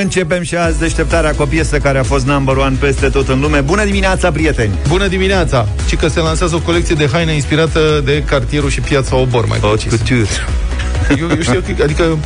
Începem 0.00 0.42
și 0.42 0.56
azi 0.56 0.78
deșteptarea 0.78 1.32
cu 1.34 1.42
o 1.42 1.46
piesă 1.46 1.78
care 1.78 1.98
a 1.98 2.02
fost 2.02 2.26
number 2.26 2.56
one 2.56 2.76
peste 2.80 3.08
tot 3.08 3.28
în 3.28 3.40
lume. 3.40 3.60
Bună 3.60 3.84
dimineața, 3.84 4.30
prieteni! 4.32 4.72
Bună 4.88 5.06
dimineața! 5.06 5.68
Și 5.88 5.96
că 5.96 6.08
se 6.08 6.20
lansează 6.20 6.54
o 6.54 6.58
colecție 6.58 6.94
de 6.94 7.08
haine 7.12 7.32
inspirată 7.32 8.00
de 8.04 8.22
cartierul 8.26 8.70
și 8.70 8.80
piața 8.80 9.16
Obor, 9.16 9.46
mai 9.46 9.58
Haute 9.60 9.86
precis. 9.88 9.98
couture. 9.98 10.28
Eu, 11.20 11.28
eu 11.36 11.40
știu, 11.42 11.62
că- 11.76 11.82
adică... 11.82 12.18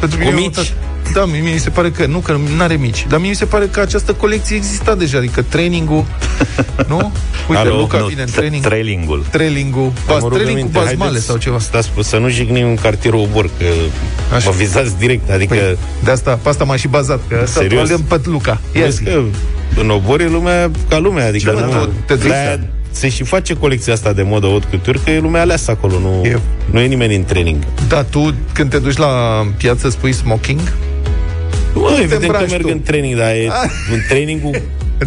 Pentru 0.00 0.18
Cu 0.18 0.24
mine 0.24 0.36
mici? 0.40 0.72
E 1.14 1.18
un- 1.20 1.26
Da, 1.30 1.32
mie 1.38 1.52
mi 1.52 1.58
se 1.58 1.70
pare 1.70 1.90
că, 1.90 2.06
nu, 2.06 2.18
că 2.18 2.32
nu 2.56 2.62
are 2.62 2.74
mici, 2.74 3.06
dar 3.08 3.18
mie 3.20 3.28
mi 3.28 3.34
se 3.36 3.44
pare 3.44 3.66
că 3.66 3.80
această 3.80 4.12
colecție 4.12 4.56
exista 4.56 4.94
deja, 4.94 5.18
adică 5.18 5.42
trainingul, 5.48 6.04
nu? 6.88 6.96
Uite, 7.48 7.62
Alo, 7.62 7.76
Luca 7.76 7.98
Nu, 7.98 8.06
vine 8.06 8.22
în 8.22 8.28
tra- 8.28 8.34
training, 8.34 8.62
trailingul. 8.64 9.24
trailingul, 9.30 9.92
Dar 9.94 10.04
bas, 10.06 10.22
mă 10.22 10.28
rog 10.28 10.38
trailingul 10.38 10.60
aminte, 10.60 10.78
bazmale 10.78 11.02
haideți 11.04 11.24
sau 11.26 11.36
ceva. 11.36 11.58
Stați, 11.58 11.90
să 12.00 12.16
nu 12.18 12.28
jignim 12.28 12.66
în 12.68 12.74
cartierul 12.76 13.20
Obor, 13.20 13.44
că 13.58 13.64
Așa. 13.64 14.36
Așa. 14.36 14.50
mă 14.50 14.56
vizați 14.56 14.98
direct, 14.98 15.30
adică... 15.30 15.54
Păi, 15.54 15.76
de 16.04 16.10
asta, 16.10 16.38
pe 16.42 16.48
asta 16.48 16.64
m-am 16.64 16.76
și 16.76 16.88
bazat, 16.88 17.20
că 17.28 17.38
asta 17.42 17.60
Serios? 17.60 17.90
îl 17.90 17.98
pe 18.08 18.20
Luca. 18.24 18.60
Ia 18.76 18.82
Vezi 18.84 18.96
zi. 18.96 19.02
că 19.04 19.22
în 19.80 19.90
Obor 19.90 20.20
e 20.20 20.28
lumea 20.28 20.70
ca 20.88 20.98
lumea, 20.98 21.26
adică 21.26 21.50
Da, 21.58 21.64
nu, 21.64 21.70
da, 21.72 21.88
te 22.06 22.14
duci, 22.14 22.26
de-aia 22.26 22.56
da. 22.56 22.62
se 22.90 23.08
și 23.08 23.24
face 23.24 23.54
colecția 23.54 23.92
asta 23.92 24.12
de 24.12 24.22
modă 24.22 24.46
haute 24.46 24.66
couture, 24.70 24.98
că 25.04 25.10
e 25.10 25.18
lumea 25.20 25.40
aleasă 25.40 25.70
acolo, 25.70 25.98
nu 25.98 26.20
E- 26.24 26.28
e, 26.28 26.38
nu 26.70 26.80
e 26.80 26.86
nimeni 26.86 27.14
în 27.16 27.24
training. 27.24 27.56
Da, 27.88 28.02
tu 28.02 28.34
când 28.52 28.70
te 28.70 28.78
duci 28.78 28.96
la 28.96 29.08
piață 29.56 29.88
spui 29.88 30.12
smoking? 30.12 30.60
Nu, 31.74 31.86
te 31.88 31.92
evident 32.02 32.20
că 32.20 32.26
îmbraci 32.26 32.50
merg 32.50 32.62
tu? 32.62 32.68
în 32.72 32.82
training, 32.82 33.16
dar 33.16 33.30
e 33.30 33.48
în 33.92 34.00
trainingul 34.08 34.60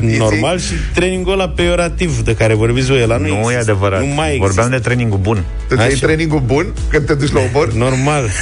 Zi. 0.10 0.18
normal 0.18 0.60
și 0.60 0.74
trainingul 0.94 1.34
ăla 1.34 1.50
peiorativ 1.50 2.20
de 2.20 2.36
care 2.36 2.54
vorbiți 2.54 2.88
voi, 2.88 3.02
ăla 3.04 3.18
nu, 3.18 3.28
Nu 3.28 3.34
e 3.34 3.38
există. 3.40 3.60
adevărat. 3.60 4.00
Nu 4.00 4.06
mai 4.06 4.26
există. 4.28 4.46
Vorbeam 4.46 4.70
de 4.70 4.78
trainingul 4.80 5.18
bun. 5.18 5.44
Tu 5.68 5.76
ai 5.80 5.88
Așa. 5.88 5.98
trainingul 6.06 6.40
bun 6.40 6.74
când 6.90 7.06
te 7.06 7.14
duci 7.14 7.32
la 7.32 7.40
obor? 7.40 7.74
Normal. 7.74 8.30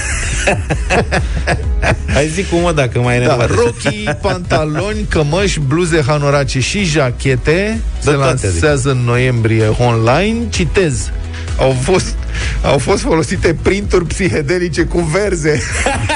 Hai 2.14 2.28
zic 2.28 2.50
cum 2.50 2.60
mă, 2.62 2.72
dacă 2.72 3.00
mai 3.00 3.18
e 3.18 3.26
Da, 3.26 3.36
nevoie. 3.36 3.48
rochii, 3.64 4.08
pantaloni, 4.22 5.06
cămăși, 5.10 5.60
bluze, 5.60 6.04
hanorace 6.08 6.60
și 6.60 6.84
jachete 6.84 7.80
se 8.00 8.12
Da, 8.12 8.18
toate, 8.18 8.46
lansează 8.46 8.90
în 8.92 8.98
noiembrie 9.06 9.68
online. 9.80 10.38
Citez. 10.50 11.12
Au 11.58 11.76
fost, 11.84 12.16
au 12.62 12.78
fost 12.78 13.02
folosite 13.02 13.56
printuri 13.62 14.06
psihedelice 14.06 14.84
cu 14.84 15.00
verze 15.02 15.62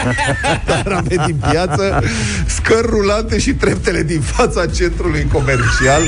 tarame 0.66 1.16
din 1.26 1.36
piață, 1.50 2.04
scări 2.46 2.88
rulante 2.90 3.40
și 3.40 3.52
treptele 3.54 4.04
din 4.04 4.20
fața 4.22 4.66
centrului 4.66 5.28
comercial. 5.32 6.02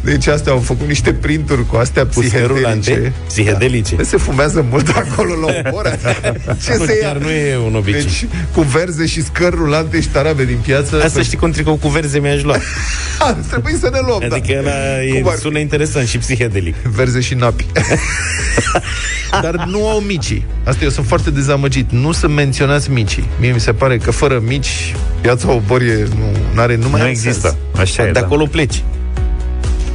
Deci 0.00 0.26
astea 0.26 0.52
au 0.52 0.58
făcut 0.58 0.86
niște 0.86 1.12
printuri 1.12 1.66
cu 1.66 1.76
astea 1.76 2.06
Cu 2.06 2.22
scări 2.22 2.46
rulante, 2.46 2.78
psihedelice. 2.80 3.12
psihedelice. 3.26 3.94
Da. 3.96 4.02
Se 4.02 4.16
fumează 4.16 4.66
mult 4.70 4.88
acolo 4.88 5.34
la 5.34 5.46
o 5.70 5.76
oră. 5.76 5.98
Ce 6.64 6.74
Nu, 6.78 6.84
se 6.84 6.98
ia? 7.02 7.06
chiar 7.08 7.16
nu 7.16 7.30
e 7.30 7.56
un 7.56 7.74
obicei. 7.74 8.02
Deci, 8.02 8.26
cu 8.52 8.60
verze 8.62 9.06
și 9.06 9.22
scări 9.24 9.56
rulante 9.56 10.00
și 10.00 10.08
tarabe 10.08 10.44
din 10.44 10.58
piață. 10.62 11.02
Asta 11.04 11.22
știi 11.22 11.38
cum 11.38 11.50
tricou 11.50 11.74
cu 11.76 11.88
verze 11.88 12.18
mi-aș 12.18 12.42
lua. 12.42 12.56
Ha, 13.18 13.32
trebuie 13.50 13.76
să 13.80 13.88
ne 13.92 13.98
luăm, 14.06 14.22
Adică 14.32 14.52
da. 14.52 14.58
ăla 14.70 15.02
e, 15.02 15.20
Cum 15.20 15.28
ar 15.28 15.34
fi? 15.34 15.40
sună 15.40 15.58
interesant 15.58 16.06
și 16.08 16.18
psihedelic. 16.18 16.74
Verze 16.76 17.20
și 17.20 17.34
napi. 17.34 17.66
Dar 19.42 19.64
nu 19.64 19.88
au 19.88 19.98
micii. 20.00 20.44
Asta 20.64 20.84
eu 20.84 20.90
sunt 20.90 21.06
foarte 21.06 21.30
dezamăgit. 21.30 21.90
Nu 21.90 22.12
sunt 22.12 22.34
menționați 22.34 22.90
micii. 22.90 23.24
Mie 23.40 23.52
mi 23.52 23.60
se 23.60 23.72
pare 23.72 23.96
că 23.96 24.10
fără 24.10 24.42
mici, 24.46 24.94
piața 25.20 25.52
Oborie 25.52 26.08
nu 26.54 26.60
are 26.60 26.76
numai 26.76 27.00
Nu 27.00 27.08
există. 27.08 27.56
Așa 27.78 28.02
e, 28.02 28.06
De 28.06 28.12
da. 28.12 28.20
acolo 28.20 28.46
pleci. 28.46 28.82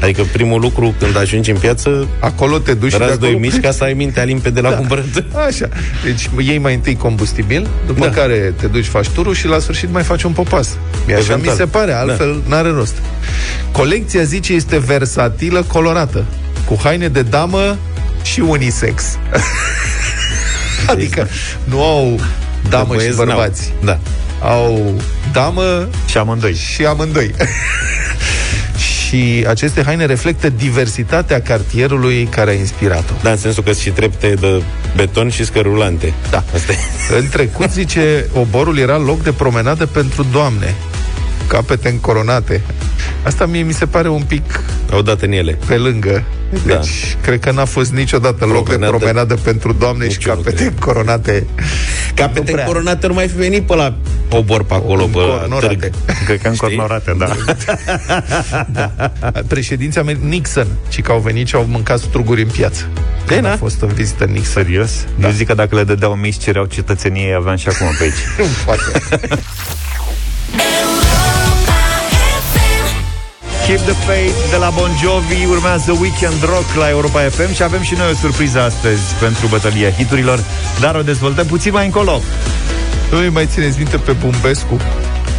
Adică 0.02 0.22
primul 0.32 0.62
lucru 0.62 0.96
când 1.00 1.18
ajungi 1.18 1.52
în 1.52 1.58
piață, 1.58 2.08
Acolo 2.20 2.58
te 2.58 2.74
duci 2.74 2.92
și 2.92 2.98
de 2.98 3.04
razi 3.04 3.20
doi 3.20 3.30
acolo 3.30 3.46
mici 3.46 3.60
ca 3.60 3.72
să 3.72 3.84
ai 3.84 3.94
mintea 3.94 4.24
limpede 4.24 4.62
la 4.62 4.70
da. 4.70 4.76
cumpărături. 4.76 5.26
Așa. 5.48 5.70
Deci 6.04 6.30
iei 6.40 6.58
mai 6.58 6.74
întâi 6.74 6.96
combustibil, 6.96 7.68
după 7.86 8.00
da. 8.00 8.06
Da. 8.06 8.12
care 8.12 8.54
te 8.60 8.68
duci, 8.68 8.86
faci 8.86 9.08
turul 9.08 9.34
și 9.34 9.48
la 9.48 9.60
sfârșit 9.60 9.90
mai 9.92 10.04
faci 10.04 10.24
un 10.24 10.32
popas. 10.32 10.78
E 11.08 11.14
așa 11.14 11.24
Eventual. 11.24 11.54
mi 11.54 11.60
se 11.60 11.66
pare, 11.66 11.94
altfel 11.94 12.42
da. 12.48 12.56
n-are 12.56 12.70
rost. 12.70 12.96
Colecția, 13.72 14.24
zice, 14.24 14.54
este 14.54 14.78
versatilă, 14.78 15.64
colorată, 15.64 16.26
cu 16.66 16.80
haine 16.84 17.08
de 17.08 17.22
damă 17.22 17.78
și 18.32 18.40
unisex. 18.40 19.04
adică 20.88 21.28
nu 21.64 21.84
au 21.84 22.20
damă 22.70 22.92
și 22.92 22.98
băieți 22.98 23.16
bărbați. 23.16 23.74
n-au. 23.80 24.00
Da. 24.42 24.48
Au 24.48 25.02
damă 25.32 25.88
Și 26.06 26.18
amândoi. 26.18 26.54
și 26.54 26.86
amândoi. 26.86 27.34
și 29.08 29.46
aceste 29.48 29.84
haine 29.84 30.06
reflectă 30.06 30.50
diversitatea 30.50 31.42
cartierului 31.42 32.24
care 32.32 32.50
a 32.50 32.54
inspirat-o. 32.54 33.14
Da, 33.22 33.32
în 33.32 33.38
sensul 33.38 33.64
că 33.64 33.72
și 33.72 33.90
trepte 33.90 34.34
de 34.40 34.62
beton 34.96 35.30
și 35.30 35.46
scărulante. 35.46 36.14
Da. 36.30 36.44
Asta 36.54 36.72
e. 36.72 36.78
În 37.20 37.28
trecut, 37.30 37.72
zice, 37.72 38.26
oborul 38.34 38.78
era 38.78 38.98
loc 38.98 39.24
de 39.24 39.32
promenadă 39.32 39.86
pentru 39.86 40.26
doamne, 40.32 40.76
capete 41.48 41.90
încoronate. 41.90 42.62
Asta 43.24 43.46
mie 43.46 43.62
mi 43.62 43.74
se 43.74 43.86
pare 43.86 44.10
un 44.10 44.22
pic 44.22 44.62
Au 44.92 45.02
dat 45.02 45.22
în 45.22 45.32
ele. 45.32 45.58
pe 45.66 45.76
lângă. 45.78 46.24
Deci, 46.50 46.62
Da. 46.66 46.80
cred 47.22 47.40
că 47.40 47.52
n-a 47.52 47.66
fost 47.66 47.92
niciodată 47.92 48.46
loc 48.46 48.70
de 48.70 48.76
Promenadă. 48.76 48.98
promenadă 48.98 49.36
pentru 49.36 49.74
doamne 49.74 50.06
Nici 50.06 50.22
și 50.22 50.28
eu 50.28 50.36
nu 50.36 50.42
capete 50.42 50.62
cred. 50.64 50.74
încoronate. 50.74 51.48
Capete 52.14 52.52
prea. 52.52 52.64
încoronate 52.64 53.08
nu 53.08 53.14
mai 53.14 53.28
fi 53.28 53.36
venit 53.36 53.66
pe 53.66 53.76
la 53.76 53.96
obor 54.30 54.64
pe 54.64 54.74
acolo, 54.74 55.06
pe 55.06 55.18
la 55.18 55.24
Încornorate. 55.24 55.76
târg. 55.76 55.94
Cred 56.26 56.42
că 56.42 56.48
încornorate, 56.48 57.16
da. 57.18 57.36
Președinții 59.48 60.02
Amer- 60.02 60.20
Nixon, 60.28 60.68
ci 60.90 61.02
că 61.02 61.12
au 61.12 61.20
venit 61.20 61.48
și 61.48 61.56
au 61.56 61.66
mâncat 61.70 62.00
struguri 62.00 62.42
în 62.42 62.50
piață. 62.50 62.88
Când 63.26 63.42
na. 63.42 63.52
a 63.52 63.56
fost 63.58 63.82
în 63.82 63.88
vizită 63.88 64.24
Nixon. 64.26 64.64
Serios? 64.64 64.92
Da. 65.16 65.28
Eu 65.28 65.34
zic 65.34 65.48
că 65.48 65.54
dacă 65.54 65.76
le 65.76 65.84
dădeau 65.84 66.16
mici, 66.16 66.38
cereau 66.38 66.66
cetățenie, 66.66 67.34
aveam 67.34 67.56
și 67.56 67.68
acum 67.68 67.88
pe 67.98 68.04
aici. 68.04 68.14
Nu 68.38 68.46
poate. 68.66 68.82
Keep 73.68 73.80
the 73.80 73.94
Faith 73.94 74.50
de 74.50 74.56
la 74.56 74.70
Bon 74.70 74.92
Jovi 75.02 75.46
Urmează 75.50 75.92
Weekend 75.92 76.44
Rock 76.44 76.74
la 76.78 76.90
Europa 76.90 77.20
FM 77.20 77.54
Și 77.54 77.64
avem 77.64 77.82
și 77.82 77.94
noi 77.94 78.10
o 78.12 78.16
surpriză 78.16 78.62
astăzi 78.62 79.02
Pentru 79.20 79.48
bătălia 79.48 79.92
hiturilor 79.92 80.40
Dar 80.80 80.96
o 80.96 81.02
dezvoltăm 81.02 81.46
puțin 81.46 81.72
mai 81.72 81.86
încolo. 81.86 82.22
Nu 83.12 83.18
îi 83.18 83.30
mai 83.30 83.46
țineți 83.46 83.78
minte 83.78 83.98
pe 83.98 84.12
Bumbescu 84.12 84.78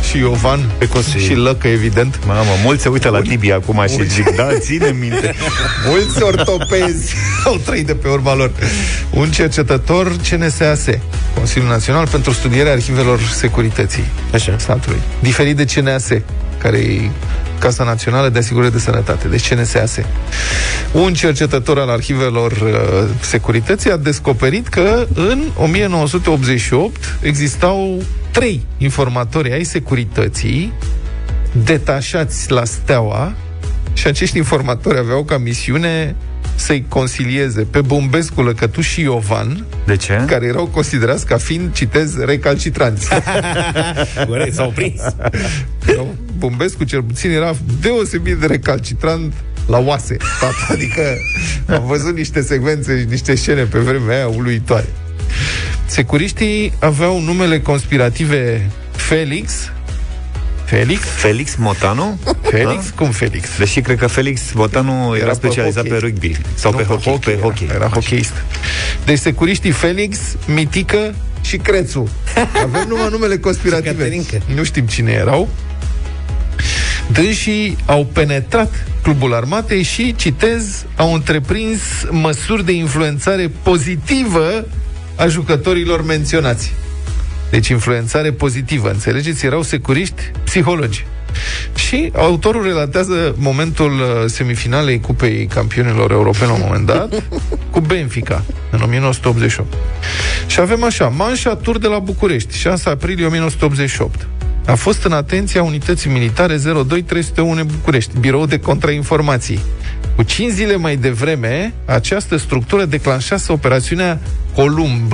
și 0.08 0.18
Iovan? 0.18 0.70
Pe 0.78 0.88
și 1.18 1.34
Lăcă, 1.34 1.68
evident. 1.68 2.18
Mamă, 2.26 2.50
mulți 2.64 2.82
se 2.82 2.88
uită 2.88 3.08
la 3.08 3.20
Tibi 3.20 3.52
acum 3.52 3.84
și 3.88 4.08
zic 4.08 4.36
Da, 4.36 4.58
ține 4.58 4.90
minte. 5.00 5.34
Mulți 5.88 6.22
ortopezi 6.22 7.14
au 7.44 7.56
trăit 7.64 7.86
de 7.86 7.94
pe 7.94 8.08
urma 8.08 8.34
lor. 8.34 8.50
Un 9.10 9.30
cercetător 9.30 10.16
CNSAS, 10.30 10.84
Consiliul 11.34 11.70
Național 11.70 12.08
pentru 12.08 12.32
Studierea 12.32 12.72
Arhivelor 12.72 13.20
Securității 13.20 14.04
Așa. 14.32 14.54
statului, 14.58 14.98
diferit 15.20 15.56
de 15.56 15.64
CNAS, 15.64 16.08
care 16.58 16.78
e 16.78 17.10
Casa 17.58 17.84
Națională 17.84 18.28
de 18.28 18.38
Asigurări 18.38 18.72
de 18.72 18.78
Sănătate, 18.78 19.28
deci 19.28 19.54
CNSAS. 19.54 19.98
Un 20.92 21.14
cercetător 21.14 21.78
al 21.78 21.88
arhivelor 21.88 22.52
uh, 22.52 23.08
securității 23.20 23.90
a 23.90 23.96
descoperit 23.96 24.68
că 24.68 25.06
în 25.14 25.42
1988 25.56 27.18
existau 27.20 28.02
trei 28.30 28.66
informatori 28.78 29.52
ai 29.52 29.64
securității 29.64 30.72
detașați 31.64 32.50
la 32.50 32.64
Steaua 32.64 33.32
și 33.92 34.06
acești 34.06 34.36
informatori 34.36 34.98
aveau 34.98 35.24
ca 35.24 35.38
misiune 35.38 36.16
să-i 36.54 36.84
consilieze 36.88 37.62
pe 37.62 37.80
Bumbescu, 37.80 38.42
Lăcătuș 38.42 38.88
și 38.88 39.00
Iovan, 39.00 39.64
De 39.86 39.96
ce? 39.96 40.24
care 40.26 40.46
erau 40.46 40.66
considerați 40.66 41.26
ca 41.26 41.36
fiind, 41.36 41.72
citez, 41.72 42.18
recalcitranți. 42.18 43.08
Corect, 44.28 44.54
s-au 44.54 44.70
prins. 44.74 45.00
Erau- 46.38 46.48
Bumbescu, 46.48 46.84
cel 46.84 47.02
puțin, 47.02 47.30
era 47.30 47.56
deosebit 47.80 48.36
de 48.36 48.46
recalcitrant 48.46 49.32
la 49.66 49.78
oase. 49.78 50.16
Tata, 50.40 50.66
adică 50.74 51.02
am 51.66 51.86
văzut 51.86 52.16
niște 52.16 52.40
secvențe 52.42 52.98
și 53.00 53.04
niște 53.08 53.34
scene 53.34 53.62
pe 53.62 53.78
vremea 53.78 54.16
aia 54.16 54.26
uluitoare. 54.28 54.86
Securiștii 55.86 56.72
aveau 56.80 57.20
numele 57.20 57.60
conspirative 57.60 58.70
Felix. 58.90 59.52
Felix? 60.64 61.00
Felix 61.02 61.54
Motanu? 61.54 62.18
Felix? 62.42 62.84
Da? 62.84 62.92
Cum 62.96 63.10
Felix? 63.10 63.48
Deși 63.58 63.80
cred 63.80 63.98
că 63.98 64.06
Felix 64.06 64.52
Motanu 64.52 65.06
era, 65.14 65.16
Era 65.16 65.26
pe 65.26 65.34
specializat 65.34 65.82
pe, 65.82 65.88
hockey. 65.88 66.08
rugby 66.08 66.36
Sau 66.54 66.70
Nu, 66.70 66.76
pe 66.76 66.82
hockey, 66.82 67.18
pe 67.24 67.30
era, 67.30 67.40
hockey. 67.40 67.66
Era 67.74 67.84
Așa. 67.84 67.94
hocheist. 67.94 68.32
Deci 69.04 69.18
securiștii 69.18 69.70
Felix, 69.70 70.18
Mitică 70.46 71.14
și 71.40 71.56
Crețu. 71.56 72.08
Avem 72.64 72.84
numai 72.88 73.08
numele 73.10 73.38
conspirative. 73.38 73.90
Și 73.90 73.96
Caterinca. 73.96 74.38
Nu 74.54 74.64
știm 74.64 74.86
cine 74.86 75.10
erau. 75.12 75.48
Dânsii 77.12 77.76
au 77.86 78.04
penetrat 78.12 78.86
clubul 79.02 79.34
armatei 79.34 79.82
și, 79.82 80.14
citez, 80.16 80.86
au 80.96 81.14
întreprins 81.14 81.80
măsuri 82.10 82.64
de 82.64 82.72
influențare 82.72 83.50
pozitivă 83.62 84.66
a 85.16 85.26
jucătorilor 85.26 86.04
menționați. 86.04 86.72
Deci 87.50 87.68
influențare 87.68 88.32
pozitivă, 88.32 88.90
înțelegeți? 88.90 89.46
Erau 89.46 89.62
securiști 89.62 90.22
psihologi. 90.44 91.06
Și 91.74 92.10
autorul 92.14 92.62
relatează 92.62 93.34
momentul 93.38 93.92
uh, 93.92 94.24
semifinalei 94.26 95.00
Cupei 95.00 95.46
Campionilor 95.46 96.10
Europene 96.10 96.50
la 96.50 96.56
un 96.56 96.62
moment 96.64 96.86
dat 96.86 97.22
cu 97.72 97.80
Benfica 97.80 98.44
în 98.70 98.80
1988. 98.82 99.72
Și 100.46 100.60
avem 100.60 100.84
așa, 100.84 101.08
Manșa 101.08 101.54
Tur 101.54 101.78
de 101.78 101.86
la 101.86 101.98
București, 101.98 102.56
6 102.56 102.88
aprilie 102.88 103.26
1988. 103.26 104.26
A 104.68 104.74
fost 104.74 105.04
în 105.04 105.12
atenția 105.12 105.62
unității 105.62 106.10
militare 106.10 106.56
02301 106.56 107.64
București, 107.64 108.18
birou 108.18 108.46
de 108.46 108.60
contrainformații. 108.60 109.60
Cu 110.16 110.22
5 110.22 110.52
zile 110.52 110.76
mai 110.76 110.96
devreme, 110.96 111.74
această 111.84 112.36
structură 112.36 112.84
declanșase 112.84 113.52
operațiunea 113.52 114.20
Columb 114.54 115.12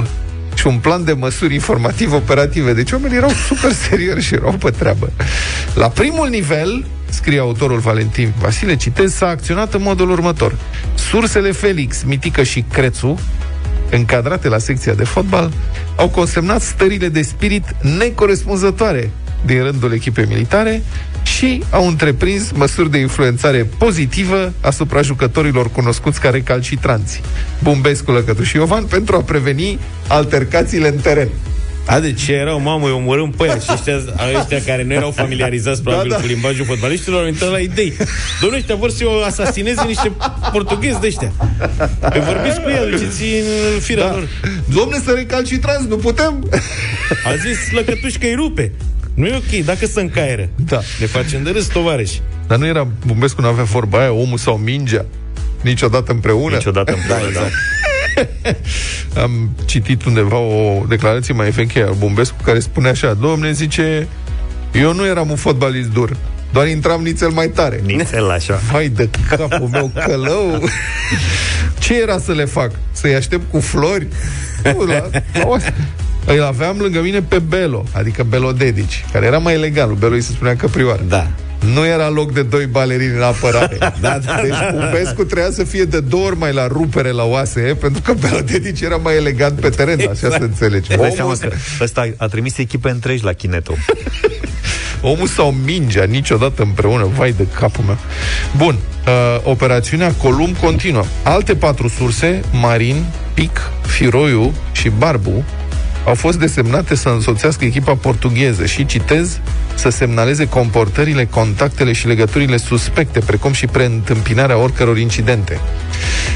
și 0.55 0.67
un 0.67 0.79
plan 0.79 1.05
de 1.05 1.13
măsuri 1.13 1.55
informativ-operative. 1.55 2.73
Deci 2.73 2.93
oamenii 2.93 3.17
erau 3.17 3.31
super 3.31 3.73
serioși 3.73 4.27
și 4.27 4.35
erau 4.35 4.53
pe 4.53 4.71
treabă. 4.71 5.11
La 5.75 5.89
primul 5.89 6.29
nivel, 6.29 6.85
scrie 7.09 7.39
autorul 7.39 7.79
Valentin 7.79 8.33
Vasile, 8.41 8.77
citez, 8.77 9.15
s-a 9.15 9.29
acționat 9.29 9.75
în 9.75 9.83
modul 9.83 10.11
următor. 10.11 10.57
Sursele 10.95 11.53
Felix, 11.53 12.03
Mitică 12.03 12.43
și 12.43 12.65
Crețu, 12.73 13.21
încadrate 13.91 14.49
la 14.49 14.59
secția 14.59 14.95
de 14.95 15.05
fotbal, 15.05 15.53
au 15.97 16.09
consemnat 16.09 16.61
stările 16.61 17.09
de 17.09 17.23
spirit 17.23 17.65
necorespunzătoare 17.99 19.11
din 19.47 19.63
rândul 19.63 19.93
echipei 19.93 20.25
militare 20.29 20.83
și 21.23 21.63
au 21.71 21.87
întreprins 21.87 22.51
măsuri 22.53 22.91
de 22.91 22.99
influențare 22.99 23.69
pozitivă 23.79 24.53
asupra 24.61 25.03
jucătorilor 25.03 25.71
cunoscuți 25.71 26.21
ca 26.21 26.31
recalcitranți, 26.31 27.21
Bumbescu, 27.63 28.11
Lăcătuș 28.11 28.49
și 28.49 28.57
Iovan, 28.57 28.85
pentru 28.85 29.17
a 29.17 29.21
preveni 29.21 29.79
altercațiile 30.09 30.89
în 30.89 30.97
teren. 30.97 31.29
A, 31.87 32.01
deci 32.01 32.29
erau, 32.29 32.61
mamă, 32.61 32.89
eu 32.89 32.97
omorâm 32.97 33.31
pe 33.31 33.43
aia 33.43 33.59
și 33.59 33.71
ăștia, 33.73 33.95
ăștia 34.41 34.63
care 34.67 34.85
nu 34.85 34.93
erau 34.93 35.11
familiarizați 35.11 35.83
probabil 35.83 36.11
da, 36.11 36.17
da. 36.17 36.21
cu 36.21 36.27
limbajul 36.27 36.65
fotbaliștilor 36.65 37.21
au 37.21 37.27
intrat 37.27 37.51
la 37.51 37.59
idei. 37.59 37.93
Domnule, 38.41 38.61
ăștia 38.61 38.75
vor 38.75 38.91
să 38.91 39.05
o 39.07 39.23
asasineze 39.25 39.85
niște 39.87 40.13
portughezi 40.53 41.01
de 41.01 41.07
ăștia. 41.07 41.33
Păi 42.01 42.21
vorbiți 42.21 42.61
cu 42.61 42.69
ei, 42.69 42.91
duceți 42.91 43.23
în 43.23 43.81
firea 43.81 44.07
da. 44.07 44.13
lor. 44.13 44.29
Domne, 44.75 45.01
să 45.05 45.11
recalcitrați, 45.11 45.89
nu 45.89 45.97
putem. 45.97 46.49
A 47.27 47.37
zis 47.37 47.73
lăcătuși 47.73 48.19
că 48.19 48.27
îi 48.27 48.35
rupe. 48.35 48.73
Nu 49.15 49.27
e 49.27 49.37
ok, 49.37 49.65
dacă 49.65 49.87
să 49.87 50.01
încaieră. 50.01 50.49
Da. 50.67 50.81
Ne 51.01 51.07
facem 51.07 51.43
de 51.43 51.51
râs, 51.51 51.67
tovarăși. 51.67 52.21
Dar 52.47 52.59
nu 52.59 52.67
era, 52.67 52.89
Bumbescu 53.07 53.41
nu 53.41 53.47
avea 53.47 53.65
vorba 53.65 53.99
aia, 53.99 54.13
omul 54.13 54.39
sau 54.39 54.57
mingea, 54.57 55.05
niciodată 55.63 56.13
împreună. 56.13 56.55
Niciodată 56.55 56.93
împreună, 56.99 57.33
da. 57.33 57.41
Exact. 57.41 57.53
Am 59.23 59.51
citit 59.65 60.05
undeva 60.05 60.39
o 60.39 60.85
declarație 60.89 61.35
mai 61.35 61.51
veche 61.51 61.83
a 61.83 61.93
Bumbescu 61.93 62.37
care 62.43 62.59
spune 62.59 62.89
așa, 62.89 63.15
domne, 63.15 63.53
zice, 63.53 64.09
eu 64.73 64.95
nu 64.95 65.07
eram 65.07 65.31
un 65.31 65.37
fotbalist 65.37 65.89
dur, 65.89 66.17
doar 66.53 66.67
intram 66.67 67.03
nițel 67.03 67.29
mai 67.29 67.49
tare. 67.49 67.81
Nițel 67.85 68.31
așa. 68.31 68.61
Hai 68.73 68.89
de 68.89 69.09
capul 69.29 69.69
meu 69.71 69.91
călău. 70.07 70.69
Ce 71.79 72.01
era 72.01 72.19
să 72.19 72.33
le 72.33 72.45
fac? 72.45 72.71
Să-i 72.93 73.15
aștept 73.15 73.51
cu 73.51 73.61
flori? 73.61 74.07
Nu, 74.65 74.85
la, 74.85 75.09
la, 75.33 75.57
îl 76.27 76.43
aveam 76.43 76.77
lângă 76.79 77.01
mine 77.01 77.23
pe 77.23 77.39
Belo, 77.39 77.85
adică 77.93 78.23
Belo 78.23 78.53
Dedici, 78.53 79.05
care 79.13 79.27
era 79.27 79.39
mai 79.39 79.59
legal. 79.59 79.95
Belo 79.99 80.15
îi 80.15 80.21
se 80.21 80.33
spunea 80.33 80.57
căprioară. 80.57 81.03
Da. 81.09 81.31
Nu 81.73 81.87
era 81.87 82.09
loc 82.09 82.33
de 82.33 82.43
doi 82.43 82.67
balerini 82.67 83.17
în 83.17 83.23
apărare. 83.23 83.77
da, 83.81 83.93
da, 84.01 84.41
deci 84.43 84.55
Pupescu 84.71 85.25
trebuia 85.25 85.51
să 85.51 85.65
fie 85.65 85.85
de 85.85 86.01
două 86.01 86.27
ori 86.27 86.39
mai 86.39 86.53
la 86.53 86.67
rupere 86.67 87.11
la 87.11 87.25
oase, 87.25 87.61
pentru 87.81 88.03
că 88.03 88.13
Belo 88.13 88.41
Dedici 88.41 88.81
era 88.81 88.97
mai 88.97 89.17
elegant 89.17 89.61
pe 89.61 89.69
teren, 89.69 89.99
exact. 89.99 90.25
așa 90.25 90.37
să 90.37 90.43
înțelegi. 90.43 90.91
Omul 90.97 91.37
că 91.37 91.51
ăsta 91.81 92.09
a 92.17 92.27
trimis 92.27 92.59
echipe 92.59 92.91
întregi 92.91 93.25
la 93.25 93.33
Chineto. 93.33 93.75
Omul 95.01 95.27
sau 95.27 95.55
mingea, 95.65 96.05
niciodată 96.05 96.63
împreună, 96.63 97.09
vai 97.17 97.33
de 97.33 97.47
capul 97.59 97.85
meu. 97.85 97.99
Bun, 98.57 98.75
uh, 98.75 99.41
operațiunea 99.43 100.13
Columb 100.13 100.57
continuă. 100.57 101.05
Alte 101.23 101.55
patru 101.55 101.89
surse, 101.89 102.41
Marin, 102.53 103.05
Pic, 103.35 103.71
Firoiu 103.87 104.55
și 104.73 104.89
Barbu, 104.99 105.45
au 106.07 106.15
fost 106.15 106.39
desemnate 106.39 106.95
să 106.95 107.09
însoțească 107.09 107.65
echipa 107.65 107.95
portugheză 107.95 108.67
și, 108.67 108.87
citez, 108.87 109.41
să 109.75 109.89
semnaleze 109.89 110.49
comportările, 110.49 111.25
contactele 111.25 111.93
și 111.93 112.07
legăturile 112.07 112.57
suspecte, 112.57 113.19
precum 113.19 113.53
și 113.53 113.67
preîntâmpinarea 113.67 114.59
oricăror 114.59 114.99
incidente. 114.99 115.61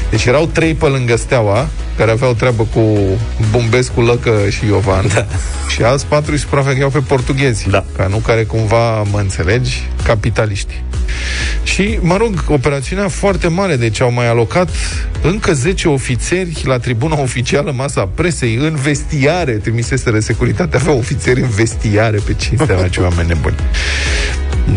Deci 0.09 0.25
erau 0.25 0.45
trei 0.45 0.73
pe 0.73 0.85
lângă 0.85 1.15
Steaua, 1.15 1.67
care 1.97 2.11
aveau 2.11 2.33
treabă 2.33 2.67
cu 2.73 2.97
Bumbescu, 3.51 4.01
Lăcă 4.01 4.31
și 4.49 4.65
Iovan, 4.65 5.07
da. 5.13 5.25
și 5.67 5.83
alți 5.83 6.05
patru 6.05 6.31
își 6.31 6.41
supravegheau 6.41 6.89
pe 6.89 6.99
portughezi, 6.99 7.69
da. 7.69 7.85
ca 7.97 8.07
nu 8.07 8.17
care 8.17 8.43
cumva, 8.43 9.03
mă 9.03 9.19
înțelegi, 9.19 9.83
capitaliști. 10.03 10.83
Și, 11.63 11.97
mă 12.01 12.17
rog, 12.17 12.43
operațiunea 12.47 13.07
foarte 13.07 13.47
mare, 13.47 13.75
deci 13.75 14.01
au 14.01 14.11
mai 14.11 14.27
alocat 14.27 14.69
încă 15.21 15.53
10 15.53 15.87
ofițeri 15.87 16.61
la 16.63 16.77
tribuna 16.77 17.21
oficială 17.21 17.71
Masa 17.75 18.09
Presei, 18.15 18.55
în 18.55 18.75
vestiare, 18.75 19.51
trimiseseră 19.51 20.19
securitate, 20.19 20.77
aveau 20.77 20.97
ofițeri 20.97 21.41
în 21.41 21.49
vestiare 21.49 22.19
pe 22.25 22.33
cinste, 22.33 22.73
avea 22.73 22.87
ceva 22.87 23.09
mai 23.09 23.25
nebuni. 23.27 23.55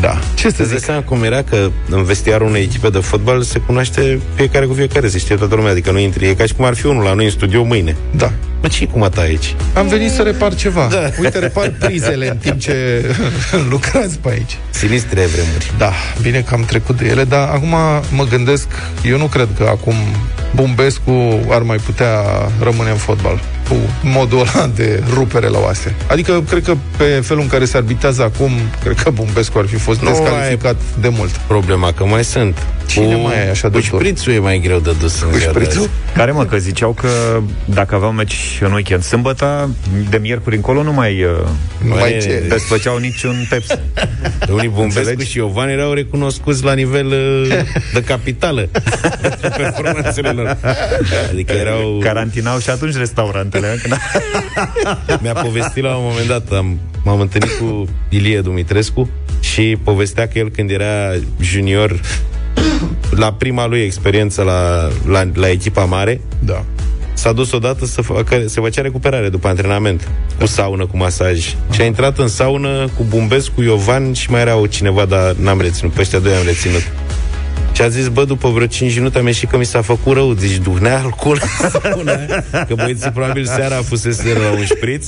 Da. 0.01 0.19
Ce 0.35 0.51
să 0.51 0.65
zic? 0.65 0.79
seama 0.79 1.01
cum 1.03 1.23
era 1.23 1.43
că 1.43 1.71
în 1.91 2.05
vestiarul 2.05 2.47
unei 2.47 2.63
echipe 2.63 2.89
de 2.89 2.99
fotbal 2.99 3.43
se 3.43 3.59
cunoaște 3.59 4.21
fiecare 4.35 4.67
cu 4.67 4.75
fiecare, 4.75 5.09
se 5.09 5.19
știe 5.19 5.37
toată 5.37 5.55
lumea, 5.55 5.71
adică 5.71 5.91
nu 5.91 5.99
intri. 5.99 6.27
E 6.29 6.35
ca 6.35 6.47
și 6.47 6.55
cum 6.55 6.65
ar 6.65 6.75
fi 6.75 6.87
unul 6.87 7.03
la 7.03 7.13
noi 7.13 7.25
în 7.25 7.31
studio 7.31 7.63
mâine. 7.63 7.97
Da. 8.17 8.33
Mă, 8.63 8.69
ce 8.69 8.87
cum 8.87 9.09
ta 9.15 9.21
aici? 9.21 9.55
Am 9.75 9.87
venit 9.89 10.11
să 10.11 10.23
repar 10.23 10.55
ceva. 10.55 10.89
Da. 10.91 11.11
Uite, 11.21 11.39
repar 11.39 11.73
prizele 11.79 12.29
în 12.29 12.37
timp 12.37 12.61
ce 12.61 13.05
lucrați 13.71 14.19
pe 14.19 14.29
aici. 14.29 14.59
Sinistre 14.71 15.27
vremuri. 15.27 15.73
Da, 15.79 15.93
bine 16.23 16.41
că 16.41 16.55
am 16.55 16.65
trecut 16.65 16.97
de 16.99 17.07
ele, 17.07 17.25
dar 17.25 17.49
acum 17.49 17.75
mă 18.11 18.25
gândesc, 18.31 18.67
eu 19.05 19.19
nu 19.19 19.27
cred 19.27 19.49
că 19.59 19.65
acum 19.69 19.95
Bumbescu 20.55 21.41
ar 21.49 21.63
mai 21.63 21.77
putea 21.77 22.11
rămâne 22.61 22.91
în 22.91 22.97
fotbal 22.97 23.41
cu 23.73 24.09
modul 24.09 24.39
ăla 24.39 24.67
de 24.67 25.03
rupere 25.15 25.49
la 25.49 25.59
oase. 25.59 25.95
Adică, 26.07 26.45
cred 26.49 26.65
că 26.65 26.75
pe 26.97 27.05
felul 27.05 27.43
în 27.43 27.49
care 27.49 27.65
se 27.65 27.77
arbitează 27.77 28.23
acum, 28.23 28.51
cred 28.83 28.97
că 28.97 29.11
Bumbescu 29.11 29.59
ar 29.59 29.67
fi 29.67 29.77
fost 29.77 30.01
nu 30.01 30.09
descalificat 30.09 30.77
de 31.01 31.09
mult. 31.09 31.31
Problema 31.31 31.93
că 31.93 32.05
mai 32.05 32.25
sunt. 32.25 32.67
Cine 32.87 33.15
cu... 33.15 33.21
mai 33.21 33.37
e 33.47 33.51
așa 33.51 33.69
de 33.69 33.81
Șprițul 33.81 34.33
e 34.33 34.39
mai 34.39 34.59
greu 34.59 34.79
de 34.79 34.95
dus 35.01 35.21
în 35.21 35.39
Șprițul? 35.39 35.91
Care 36.15 36.31
mă, 36.31 36.45
că 36.45 36.57
ziceau 36.57 36.93
că 36.93 37.09
dacă 37.65 37.95
aveau 37.95 38.13
meci 38.13 38.59
în 38.61 38.73
weekend 38.73 39.03
sâmbătă, 39.03 39.71
de 40.11 40.17
miercuri 40.17 40.57
încolo 40.57 40.83
nu 40.83 40.93
mai, 40.93 41.23
uh, 41.23 41.31
nu 41.85 41.95
mai 41.95 42.19
ce? 42.23 42.45
desfăceau 42.49 42.97
niciun 42.97 43.47
peps. 43.49 43.67
De 44.47 44.53
unii 44.53 44.69
Bumbescu 44.69 45.21
și 45.21 45.37
Iovan 45.37 45.69
erau 45.69 45.93
recunoscuți 45.93 46.65
la 46.65 46.73
nivel 46.73 47.07
uh, 47.07 47.59
de 47.93 48.03
capitală 48.03 48.69
performanțele 49.57 50.31
lor. 50.31 50.57
Adică 51.31 51.53
erau... 51.53 51.99
Carantinau 52.03 52.59
și 52.59 52.71
atunci 52.71 52.95
restaurantele. 53.67 53.97
Mi-a 55.23 55.33
povestit 55.33 55.83
la 55.83 55.97
un 55.97 56.05
moment 56.05 56.27
dat, 56.27 56.53
am, 56.53 56.79
m-am 57.05 57.21
întâlnit 57.21 57.51
cu 57.59 57.89
Ilie 58.09 58.41
Dumitrescu 58.41 59.09
și 59.41 59.77
povestea 59.83 60.29
că 60.29 60.39
el 60.39 60.51
când 60.51 60.71
era 60.71 61.13
junior 61.41 62.01
la 63.11 63.33
prima 63.33 63.67
lui 63.67 63.81
experiență 63.81 64.43
la, 64.43 64.89
la, 65.09 65.31
la 65.35 65.51
echipa 65.51 65.85
mare, 65.85 66.21
da. 66.39 66.65
s-a 67.13 67.33
dus 67.33 67.53
odată 67.53 67.87
să 67.87 68.03
facă, 68.03 68.43
se 68.47 68.61
făcea 68.61 68.83
recuperare 68.83 69.29
după 69.29 69.49
antrenament, 69.49 70.09
cu 70.41 70.47
saună, 70.47 70.87
cu 70.87 70.97
masaj. 70.97 71.49
Uh-huh. 71.49 71.75
Și 71.75 71.81
a 71.81 71.85
intrat 71.85 72.19
în 72.19 72.29
saună 72.29 72.89
cu 72.97 73.05
Bumbes, 73.09 73.49
cu 73.49 73.63
Iovan 73.63 74.13
și 74.13 74.31
mai 74.31 74.41
era 74.41 74.57
o 74.57 74.67
cineva, 74.67 75.05
dar 75.05 75.33
n-am 75.33 75.61
reținut. 75.61 75.93
Pe 75.93 76.01
ăștia 76.01 76.19
doi 76.19 76.35
am 76.35 76.45
reținut. 76.45 76.93
Și 77.73 77.83
a 77.83 77.89
zis, 77.89 78.09
bă, 78.09 78.25
după 78.25 78.49
vreo 78.49 78.67
5 78.67 78.95
minute 78.95 79.19
am 79.19 79.27
ieșit 79.27 79.51
că 79.51 79.57
mi 79.57 79.65
s-a 79.65 79.83
făcut 79.83 80.15
rău. 80.15 80.33
Zici, 80.33 80.57
duhnea 80.57 80.99
alcool 80.99 81.41
Că 82.69 82.75
băieții 82.75 83.11
probabil 83.11 83.47
seara 83.47 83.77
fusese 83.77 84.33
la 84.33 84.51
un 84.59 84.65
șpriț 84.65 85.07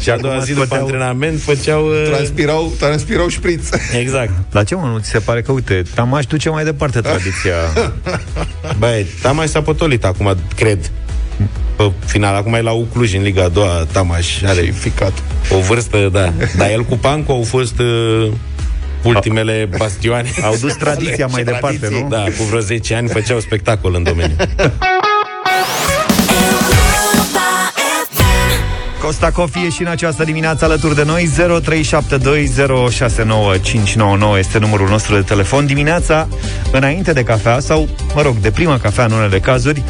Și 0.00 0.10
a 0.10 0.16
doua 0.16 0.38
zi 0.38 0.52
după 0.52 0.74
antrenament 0.74 1.40
făceau... 1.40 1.86
Uh... 1.86 2.04
Transpirau, 2.10 2.72
transpirau 2.78 3.28
șpriț 3.28 3.68
Exact 3.98 4.32
La 4.50 4.64
ce 4.64 4.74
mă, 4.74 4.86
nu 4.86 4.98
ți 4.98 5.08
se 5.08 5.18
pare 5.18 5.42
că, 5.42 5.52
uite, 5.52 5.82
Tamaș 5.94 6.26
duce 6.26 6.48
mai 6.48 6.64
departe 6.64 7.00
tradiția 7.00 7.54
Băi, 8.78 9.06
Tamaș 9.22 9.48
s-a 9.48 9.62
potolit 9.62 10.04
acum, 10.04 10.36
cred 10.56 10.90
pe 11.76 11.90
final, 12.04 12.34
acum 12.34 12.54
e 12.54 12.60
la 12.60 12.70
Ucluj 12.70 13.14
în 13.14 13.22
Liga 13.22 13.42
a 13.42 13.48
doua, 13.48 13.86
Tamaș 13.92 14.42
are 14.42 14.60
ficat. 14.60 15.12
o 15.50 15.58
vârstă, 15.58 16.08
da. 16.12 16.32
Dar 16.56 16.70
el 16.70 16.84
cu 16.84 16.96
Pancu 16.96 17.32
au 17.32 17.42
fost 17.42 17.78
uh, 17.78 18.32
ultimele 19.02 19.68
bastioane. 19.76 20.30
Au 20.44 20.56
dus 20.60 20.74
tradiția 20.74 21.26
mai 21.26 21.44
departe, 21.44 21.76
tradiții. 21.76 22.02
nu? 22.02 22.08
Da, 22.08 22.24
cu 22.24 22.42
vreo 22.48 22.60
10 22.60 22.94
ani 22.94 23.08
făceau 23.08 23.40
spectacol 23.40 23.94
în 23.94 24.02
domeniu. 24.02 24.36
Costa 29.02 29.30
Cofi 29.30 29.58
e 29.66 29.70
și 29.70 29.82
în 29.82 29.86
această 29.88 30.24
dimineață 30.24 30.64
alături 30.64 30.94
de 30.94 31.02
noi 31.04 31.30
0372069599 34.34 34.38
este 34.38 34.58
numărul 34.58 34.88
nostru 34.88 35.14
de 35.14 35.20
telefon 35.20 35.66
Dimineața, 35.66 36.28
înainte 36.72 37.12
de 37.12 37.22
cafea 37.22 37.58
Sau, 37.60 37.88
mă 38.14 38.22
rog, 38.22 38.36
de 38.36 38.50
prima 38.50 38.78
cafea 38.78 39.04
în 39.04 39.12
unele 39.12 39.40
cazuri 39.40 39.82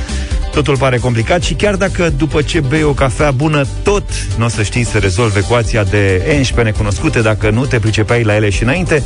Totul 0.53 0.77
pare 0.77 0.99
complicat 0.99 1.43
și 1.43 1.55
chiar 1.55 1.75
dacă 1.75 2.13
după 2.17 2.43
ce 2.43 2.61
bei 2.61 2.83
o 2.83 2.93
cafea 2.93 3.31
bună, 3.31 3.67
tot 3.83 4.03
nu 4.39 4.45
o 4.45 4.49
să 4.49 4.63
știi 4.63 4.85
să 4.85 4.99
rezolvi 4.99 5.39
ecuația 5.39 5.85
de 5.85 6.23
11 6.37 6.63
necunoscute 6.63 7.21
dacă 7.21 7.51
nu 7.51 7.67
te 7.67 7.79
pricepeai 7.79 8.23
la 8.23 8.35
ele 8.35 8.51
și 8.51 8.63
înainte, 8.63 9.03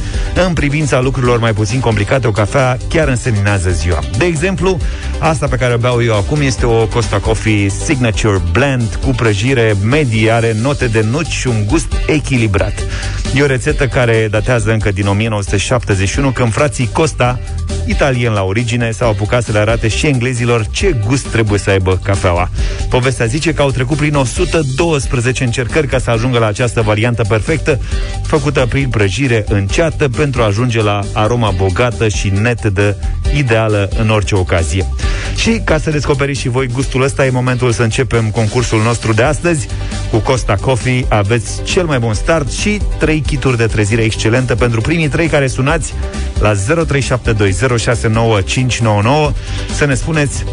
în 0.47 0.53
privința 0.53 1.00
lucrurilor 1.00 1.38
mai 1.38 1.53
puțin 1.53 1.81
complicate, 1.81 2.26
o 2.26 2.31
cafea 2.31 2.79
chiar 2.88 3.09
înseninează 3.09 3.71
ziua. 3.71 3.99
De 4.19 4.25
exemplu, 4.25 4.79
asta 5.19 5.47
pe 5.47 5.57
care 5.57 5.75
o 5.75 5.76
beau 5.76 6.03
eu 6.03 6.17
acum 6.17 6.41
este 6.41 6.67
o 6.67 6.87
Costa 6.87 7.19
Coffee 7.19 7.69
Signature 7.69 8.43
Blend 8.53 8.99
cu 9.05 9.11
prăjire 9.11 9.76
medie, 9.85 10.31
are 10.31 10.57
note 10.62 10.87
de 10.87 11.05
nuci 11.11 11.26
și 11.26 11.47
un 11.47 11.65
gust 11.67 11.93
echilibrat. 12.07 12.75
E 13.35 13.43
o 13.43 13.47
rețetă 13.47 13.87
care 13.87 14.29
datează 14.31 14.73
încă 14.73 14.91
din 14.91 15.07
1971, 15.07 16.31
când 16.31 16.53
frații 16.53 16.88
Costa, 16.93 17.41
italien 17.87 18.33
la 18.33 18.43
origine, 18.43 18.90
s-au 18.90 19.11
apucat 19.11 19.43
să 19.43 19.52
le 19.52 19.59
arate 19.59 19.88
și 19.88 20.07
englezilor 20.07 20.66
ce 20.71 21.00
gust 21.07 21.26
trebuie 21.26 21.59
să 21.59 21.71
aibă 21.71 22.00
cafeaua. 22.02 22.50
Povestea 22.88 23.26
zice 23.26 23.55
că 23.55 23.62
au 23.62 23.71
trecut 23.71 23.97
prin 23.97 24.14
112 24.14 25.45
încercări 25.45 25.87
ca 25.87 25.99
să 25.99 26.11
ajungă 26.11 26.38
la 26.38 26.47
această 26.47 26.83
variantă 26.83 27.25
perfectă, 27.28 27.81
făcută 28.23 28.66
prin 28.69 28.88
prăjire 28.88 29.45
înceată 29.49 30.09
pentru 30.09 30.43
a 30.43 30.45
ajunge 30.45 30.83
la 30.83 31.00
aroma 31.12 31.50
bogată 31.50 32.09
și 32.09 32.28
netedă, 32.28 32.97
ideală 33.37 33.88
în 33.99 34.11
orice 34.11 34.35
ocazie. 34.35 34.87
Și 35.37 35.61
ca 35.64 35.78
să 35.78 35.90
descoperiți 35.90 36.40
și 36.40 36.49
voi 36.49 36.66
gustul 36.66 37.02
ăsta, 37.02 37.26
e 37.26 37.31
momentul 37.31 37.73
să 37.73 37.83
începem 37.83 38.31
concursul 38.31 38.83
nostru 38.83 39.12
de 39.12 39.23
astăzi. 39.23 39.69
Cu 40.11 40.16
Costa 40.16 40.55
Coffee 40.61 41.05
aveți 41.09 41.62
cel 41.62 41.85
mai 41.85 41.99
bun 41.99 42.14
start 42.14 42.52
și 42.52 42.81
3 42.99 43.21
kituri 43.21 43.57
de 43.57 43.66
trezire 43.66 44.02
excelentă 44.02 44.55
pentru 44.55 44.81
primii 44.81 45.09
3 45.09 45.26
care 45.26 45.47
sunați 45.47 45.95
la 46.40 46.52
0372069599 46.52 46.57
să 49.75 49.85
ne 49.85 49.95
spuneți 49.95 50.45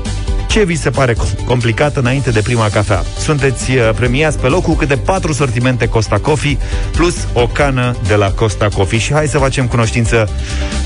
ce 0.47 0.63
vi 0.65 0.75
se 0.75 0.89
pare 0.89 1.15
complicat 1.45 1.95
înainte 1.95 2.31
de 2.31 2.41
prima 2.41 2.69
cafea? 2.69 3.03
Sunteți 3.17 3.71
uh, 3.71 3.89
premiați 3.95 4.39
pe 4.39 4.47
loc 4.47 4.63
cu 4.63 4.73
câte 4.73 4.97
patru 4.97 5.33
sortimente 5.33 5.87
Costa 5.87 6.19
Coffee 6.19 6.57
plus 6.91 7.15
o 7.33 7.47
cană 7.47 7.95
de 8.07 8.15
la 8.15 8.31
Costa 8.31 8.67
Coffee. 8.75 8.99
Și 8.99 9.13
hai 9.13 9.27
să 9.27 9.37
facem 9.37 9.67
cunoștință 9.67 10.29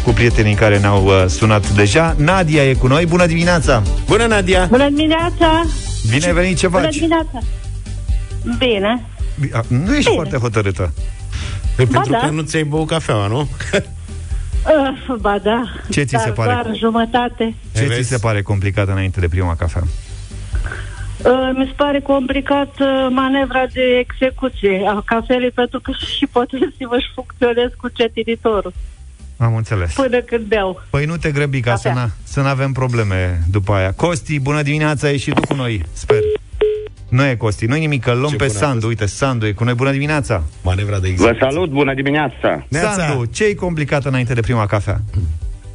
cu 0.04 0.12
prietenii 0.12 0.54
care 0.56 0.80
ne-au 0.80 1.06
uh, 1.06 1.26
sunat 1.28 1.70
deja. 1.70 2.16
Nadia 2.18 2.64
e 2.70 2.74
cu 2.74 2.88
noi. 2.88 3.06
Bună 3.06 3.26
dimineața! 3.26 3.82
Bună, 4.08 4.26
Nadia! 4.26 4.66
Bună 4.70 4.90
dimineața! 4.90 5.66
Bine 6.10 6.26
ai 6.26 6.34
venit, 6.34 6.58
ce 6.58 6.68
Bună 6.68 6.84
faci? 6.84 6.96
dimineața! 6.96 7.40
Bine. 8.58 9.06
A, 9.54 9.62
Nu 9.68 9.96
ești 9.96 10.04
Bine. 10.10 10.16
foarte 10.16 10.38
hotărâtă. 10.38 10.94
Păi 11.76 11.86
Ba 11.86 11.92
pentru 11.92 12.12
da. 12.12 12.18
că 12.18 12.30
nu 12.34 12.42
ți-ai 12.42 12.64
băut 12.64 12.88
cafeaua, 12.88 13.28
nu? 13.28 13.48
Uh, 14.68 15.16
ba 15.20 15.38
da. 15.44 15.64
Ce 15.90 16.04
ți 16.04 16.12
Dar 16.14 16.22
se 16.22 16.30
pare? 16.30 16.52
Doar 16.64 16.76
jumătate. 16.76 17.56
Ce 17.76 17.80
ți 17.82 17.86
vezi? 17.86 18.10
se 18.10 18.18
pare 18.18 18.42
complicat 18.42 18.88
înainte 18.88 19.20
de 19.20 19.28
prima 19.28 19.56
cafea? 19.56 19.82
Uh, 21.24 21.50
mi 21.54 21.66
se 21.66 21.74
pare 21.76 22.00
complicat 22.00 22.80
uh, 22.80 23.08
manevra 23.10 23.66
de 23.74 23.82
execuție 24.00 24.82
a 24.88 25.02
cafelei 25.06 25.52
pentru 25.52 25.80
că 25.80 25.92
și 25.92 26.24
ipotezivă 26.24 26.96
își 26.96 27.12
funcționez 27.14 27.72
cu 27.78 27.88
cetinitorul 27.88 28.74
Am 29.38 29.56
înțeles. 29.56 29.94
până 29.94 30.20
când 30.20 30.46
beau. 30.46 30.82
Păi 30.90 31.06
nu 31.06 31.18
te 31.18 31.32
grăbi 31.32 31.60
ca 31.60 31.76
să, 31.76 31.88
Cafea. 31.88 32.08
n- 32.08 32.12
să 32.24 32.42
nu 32.42 32.48
avem 32.48 32.72
probleme 32.72 33.40
după 33.52 33.74
aia. 33.74 33.94
Costi, 33.94 34.40
bună 34.40 34.62
dimineața, 34.62 35.08
ai 35.08 35.18
și 35.18 35.32
tu 35.32 35.42
cu 35.42 35.54
noi, 35.54 35.86
sper. 35.94 36.18
Nu 37.10 37.26
e 37.26 37.36
Costi, 37.36 37.66
nu 37.66 37.76
e 37.76 37.80
nimic, 37.80 38.04
că 38.04 38.12
îl 38.12 38.18
luăm 38.20 38.30
Ce 38.32 38.36
pe 38.36 38.46
bună 38.46 38.58
a 38.58 38.62
Sandu. 38.62 38.74
fost. 38.76 38.88
Uite, 38.88 39.06
Sandu 39.06 39.46
e 39.46 39.52
cu 39.52 39.64
noi, 39.64 39.74
bună 39.74 39.92
dimineața. 39.92 40.44
Manevra 40.64 40.94
de 41.00 41.00
Vă 41.00 41.08
execuție. 41.08 41.38
salut, 41.50 41.70
bună 41.70 41.94
dimineața! 41.94 42.66
Neața. 42.68 42.92
Sandu, 42.92 43.26
ce 43.26 43.44
e 43.46 43.54
complicat 43.54 44.06
înainte 44.06 44.34
de 44.34 44.42
prima 44.42 44.66
cafea? 44.66 45.02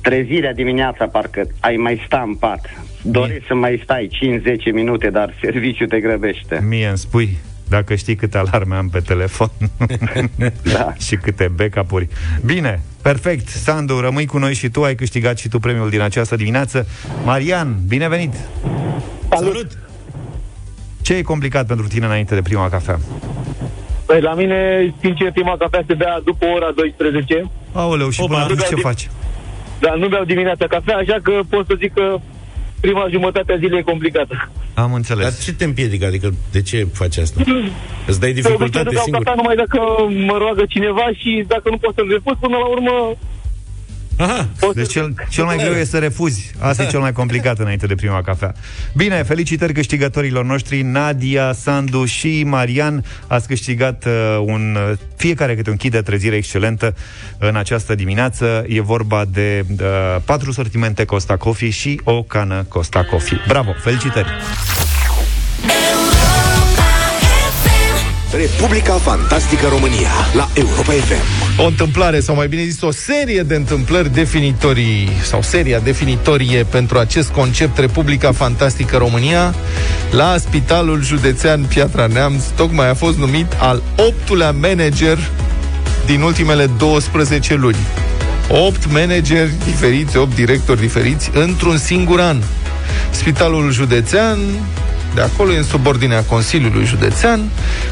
Trezirea 0.01 0.53
dimineața, 0.53 1.05
parcă 1.07 1.47
ai 1.61 1.77
mai 1.77 2.03
sta 2.07 2.23
în 2.27 2.35
pat. 2.35 2.71
Dorești 3.03 3.47
să 3.47 3.55
mai 3.55 3.81
stai 3.85 4.09
5-10 4.71 4.73
minute, 4.73 5.11
dar 5.11 5.35
serviciul 5.43 5.87
te 5.89 6.01
grăbește. 6.01 6.65
Mie 6.69 6.87
îmi 6.89 6.99
spui, 6.99 7.39
dacă 7.69 7.95
știi 7.95 8.15
câte 8.17 8.39
alarme 8.39 8.75
am 8.75 8.89
pe 8.89 8.99
telefon 9.01 9.51
Da. 10.75 10.93
și 11.07 11.17
câte 11.17 11.51
backup-uri. 11.57 12.09
Bine, 12.45 12.81
perfect. 13.03 13.49
Sandu, 13.49 14.01
rămâi 14.01 14.27
cu 14.27 14.39
noi 14.39 14.55
și 14.55 14.69
tu, 14.69 14.83
ai 14.83 14.95
câștigat 14.95 15.39
și 15.39 15.49
tu 15.49 15.59
premiul 15.59 15.91
din 15.91 16.01
această 16.01 16.37
dimineață. 16.37 16.87
Marian, 17.25 17.77
bine 17.89 18.09
venit! 18.09 18.35
Salut! 19.31 19.79
Ce 21.12 21.19
e 21.19 21.23
complicat 21.37 21.66
pentru 21.66 21.87
tine 21.87 22.07
înainte 22.07 22.35
de 22.35 22.42
prima 22.42 22.69
cafea? 22.69 22.99
Păi 24.07 24.21
la 24.21 24.35
mine, 24.35 24.59
sincer, 25.00 25.33
prima 25.33 25.57
cafea 25.57 25.83
se 25.87 25.95
bea 25.95 26.21
după 26.25 26.45
ora 26.57 26.71
12, 26.76 27.50
Aoleu, 27.73 28.11
și 28.11 28.21
Opa, 28.21 28.31
până 28.33 28.45
atunci 28.45 28.59
nu 28.59 28.64
ce 28.64 28.75
beau 28.75 28.87
faci? 28.90 29.11
dar 29.81 29.95
nu 29.97 30.09
beau 30.09 30.25
dimineața 30.25 30.66
cafea, 30.66 30.97
așa 30.97 31.16
că 31.23 31.33
pot 31.49 31.66
să 31.66 31.75
zic 31.78 31.92
că 31.95 32.07
prima 32.81 33.04
jumătate 33.11 33.52
a 33.52 33.57
zilei 33.57 33.78
e 33.78 33.90
complicată. 33.92 34.35
Am 34.75 34.88
Dar 34.88 34.97
înțeles. 34.97 35.45
ce 35.45 35.52
te 35.54 35.64
împiedică? 35.64 36.04
Adică 36.07 36.28
de 36.52 36.62
ce 36.62 36.78
faci 37.00 37.16
asta? 37.16 37.38
Îți 38.11 38.21
dai 38.21 38.33
De 38.33 38.40
obicei 38.40 38.52
nu 38.52 38.59
dificultate 38.59 38.88
beau 38.95 39.04
singur? 39.04 39.23
cafea 39.23 39.40
numai 39.40 39.57
dacă 39.64 39.78
mă 40.31 40.37
roagă 40.42 40.64
cineva 40.75 41.07
și 41.21 41.31
dacă 41.52 41.66
nu 41.71 41.78
pot 41.85 41.95
să-l 41.95 42.09
refuz, 42.16 42.37
până 42.45 42.57
la 42.62 42.69
urmă 42.76 42.95
Aha, 44.23 44.49
pot 44.59 44.75
Deci 44.75 44.85
să... 44.85 44.91
cel, 44.93 45.14
cel 45.29 45.45
mai 45.45 45.57
greu 45.57 45.73
e 45.73 45.85
să 45.85 45.99
refuzi. 45.99 46.52
Asta 46.59 46.83
e 46.83 46.87
cel 46.87 47.00
mai 47.00 47.12
complicat 47.12 47.59
înainte 47.59 47.87
de 47.87 47.95
prima 47.95 48.23
cafea. 48.23 48.55
Bine, 48.95 49.23
felicitări 49.23 49.73
câștigătorilor 49.73 50.45
noștri, 50.45 50.83
Nadia, 50.83 51.52
Sandu 51.52 52.05
și 52.05 52.43
Marian. 52.47 53.05
Ați 53.26 53.47
câștigat 53.47 54.05
uh, 54.05 54.43
un, 54.45 54.76
uh, 54.91 54.99
fiecare 55.17 55.57
câte 55.57 55.71
un 55.71 55.76
kit 55.76 55.91
de 55.91 56.00
trezire 56.00 56.37
excelentă 56.37 56.95
în 57.38 57.57
această 57.57 57.95
dimineață. 57.95 58.64
E 58.69 58.81
vorba 58.81 59.25
de 59.33 59.64
uh, 59.71 59.87
patru 60.25 60.52
sortimente 60.52 61.05
Costa 61.05 61.37
Coffee 61.37 61.71
și 61.71 62.00
o 62.05 62.23
cană 62.23 62.64
Costa 62.69 63.05
Coffee. 63.05 63.41
Bravo, 63.47 63.73
felicitări! 63.73 64.29
Republica 68.37 68.93
Fantastică 68.93 69.67
România 69.69 70.11
la 70.35 70.49
Europa 70.55 70.93
FM. 70.93 71.61
O 71.61 71.67
întâmplare, 71.67 72.21
sau 72.21 72.35
mai 72.35 72.49
bine 72.49 72.62
zis, 72.62 72.81
o 72.81 72.91
serie 72.91 73.43
de 73.43 73.55
întâmplări 73.55 74.12
definitorii, 74.12 75.09
sau 75.23 75.43
seria 75.43 75.79
definitorie 75.79 76.62
pentru 76.62 76.99
acest 76.99 77.31
concept 77.31 77.79
Republica 77.79 78.33
Fantastică 78.33 78.97
România, 78.97 79.55
la 80.11 80.37
Spitalul 80.39 81.03
Județean 81.03 81.65
Piatra 81.65 82.07
Neamț, 82.07 82.45
tocmai 82.57 82.89
a 82.89 82.95
fost 82.95 83.19
numit 83.19 83.53
al 83.59 83.83
optulea 83.97 84.51
manager 84.51 85.19
din 86.07 86.21
ultimele 86.21 86.71
12 86.79 87.55
luni. 87.55 87.77
8 88.49 88.93
manageri 88.93 89.53
diferiți, 89.65 90.17
8 90.17 90.35
directori 90.35 90.81
diferiți, 90.81 91.31
într-un 91.35 91.79
singur 91.79 92.21
an. 92.21 92.43
Spitalul 93.11 93.71
Județean, 93.71 94.39
de 95.14 95.21
acolo 95.21 95.52
e 95.52 95.57
în 95.57 95.62
subordinea 95.64 96.23
Consiliului 96.23 96.85
Județean. 96.85 97.40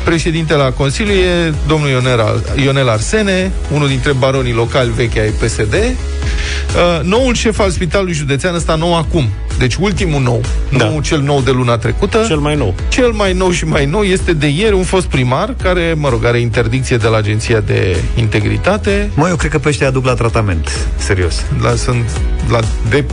Președintele 0.04 0.58
la 0.62 0.70
Consiliu 0.70 1.12
e 1.12 1.54
domnul 1.66 1.88
Ionel, 1.88 2.20
Ar- 2.20 2.58
Ionel 2.64 2.88
Arsene, 2.88 3.50
unul 3.74 3.88
dintre 3.88 4.12
baronii 4.12 4.52
locali 4.52 4.90
vechi 4.96 5.16
ai 5.16 5.28
PSD. 5.30 5.74
Uh, 5.74 7.04
noul 7.04 7.34
șef 7.34 7.58
al 7.58 7.70
Spitalului 7.70 8.12
Județean, 8.14 8.54
ăsta 8.54 8.74
nou 8.74 8.96
acum, 8.96 9.28
deci 9.58 9.74
ultimul 9.80 10.22
nou, 10.22 10.40
Da. 10.76 10.88
nu 10.88 11.00
cel 11.00 11.20
nou 11.20 11.40
de 11.40 11.50
luna 11.50 11.76
trecută. 11.76 12.24
cel 12.26 12.36
mai 12.38 12.56
nou. 12.56 12.74
Cel 12.88 13.10
mai 13.10 13.32
nou 13.32 13.50
și 13.50 13.64
mai 13.64 13.84
nou 13.86 14.02
este 14.02 14.32
de 14.32 14.46
ieri 14.46 14.74
un 14.74 14.82
fost 14.82 15.06
primar 15.06 15.54
care, 15.62 15.94
mă 15.96 16.08
rog, 16.08 16.24
are 16.24 16.40
interdicție 16.40 16.96
de 16.96 17.06
la 17.06 17.16
Agenția 17.16 17.60
de 17.60 17.96
Integritate. 18.16 19.10
Mă, 19.14 19.26
eu 19.28 19.36
cred 19.36 19.50
că 19.50 19.58
pe 19.58 19.68
ăștia 19.68 19.86
aduc 19.86 20.04
la 20.04 20.14
tratament. 20.14 20.70
Serios. 20.96 21.42
La, 21.62 21.74
sunt 21.74 22.10
la 22.50 22.58
de... 22.90 23.04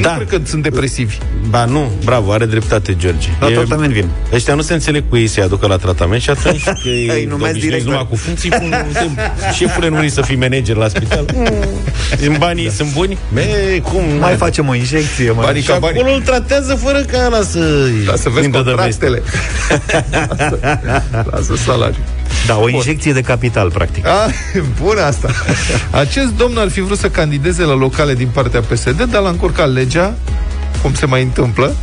Da. 0.00 0.10
Nu 0.10 0.16
cred 0.16 0.28
că 0.28 0.46
sunt 0.48 0.62
depresivi. 0.62 1.16
Ba 1.48 1.64
nu, 1.64 1.90
bravo, 2.04 2.32
are 2.32 2.44
dreptate 2.46 2.96
George. 2.96 3.28
La 3.40 3.46
tratament 3.46 3.92
vin. 3.92 4.08
Ăștia 4.32 4.54
nu 4.54 4.62
se 4.62 4.72
înțeleg 4.72 5.04
cu 5.08 5.16
ei 5.16 5.26
să-i 5.26 5.42
aducă 5.42 5.66
la 5.66 5.76
tratament 5.76 6.22
și 6.22 6.30
atunci 6.30 6.64
că 6.64 6.72
Îi 6.84 6.90
ei 7.08 7.24
numesc 7.24 7.50
obișnuiți 7.50 7.60
director. 7.60 7.90
numai 7.90 8.06
cu 8.10 8.16
funcții, 8.16 8.50
pun, 8.50 8.74
uite, 8.86 9.10
șefule 9.56 9.88
nu 9.88 9.96
vrei 9.96 10.10
să 10.10 10.22
fii 10.22 10.36
manager 10.36 10.76
la 10.76 10.88
spital? 10.88 11.24
În 12.26 12.36
banii 12.38 12.70
sunt 12.70 12.92
buni? 12.92 13.18
Me, 13.32 13.42
cum? 13.82 14.02
Mai 14.20 14.34
facem 14.34 14.68
o 14.68 14.74
injecție, 14.74 15.30
mai... 15.30 15.44
Banii 15.44 15.60
Și 15.62 15.68
ca 15.68 15.78
banii. 15.78 16.00
acolo 16.00 16.14
îl 16.14 16.20
tratează 16.22 16.74
fără 16.74 16.98
ca 16.98 17.22
ăla 17.26 17.42
să... 17.42 17.88
Ca 18.06 18.16
să 18.16 18.28
vezi 18.28 18.46
îi 18.46 18.52
dă 18.52 18.58
de 18.58 18.64
contractele. 18.70 19.22
lasă, 20.10 20.58
lasă 21.30 21.54
salariu. 21.56 22.02
Da, 22.46 22.58
o 22.58 22.68
injecție 22.68 23.12
de 23.12 23.20
capital, 23.20 23.70
practic. 23.70 24.06
A, 24.06 24.26
bună 24.82 25.00
asta. 25.00 25.30
Acest 25.90 26.36
domn 26.36 26.58
ar 26.58 26.68
fi 26.68 26.80
vrut 26.80 26.98
să 26.98 27.08
candideze 27.10 27.62
la 27.62 27.74
locale 27.74 28.14
din 28.14 28.28
partea 28.32 28.60
PSD, 28.60 29.02
dar 29.02 29.22
l-a 29.22 29.28
încurcat 29.28 29.72
legea, 29.72 30.14
cum 30.84 30.94
se 30.94 31.06
mai 31.06 31.22
întâmplă. 31.22 31.76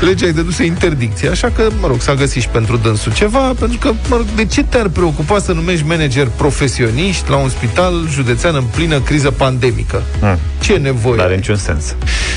Legea 0.00 0.26
îi 0.26 0.32
dăduse 0.32 0.64
interdicție, 0.64 1.28
așa 1.28 1.48
că, 1.48 1.68
mă 1.80 1.86
rog, 1.86 2.00
s-a 2.00 2.14
găsit 2.14 2.42
și 2.42 2.48
pentru 2.48 2.76
dânsul 2.76 3.12
ceva, 3.12 3.54
pentru 3.58 3.78
că, 3.78 3.92
mă 4.08 4.16
rog, 4.16 4.26
de 4.36 4.44
ce 4.44 4.62
te-ar 4.64 4.88
preocupa 4.88 5.38
să 5.38 5.52
numești 5.52 5.86
manager 5.86 6.28
profesioniști 6.36 7.30
la 7.30 7.36
un 7.36 7.48
spital 7.48 8.08
județean 8.10 8.54
în 8.54 8.64
plină 8.74 9.00
criză 9.00 9.30
pandemică? 9.30 10.02
Mm. 10.20 10.38
Ce 10.60 10.76
nevoie? 10.76 11.16
Nu 11.16 11.22
are 11.22 11.30
ai? 11.30 11.36
niciun 11.36 11.56
sens. 11.56 11.94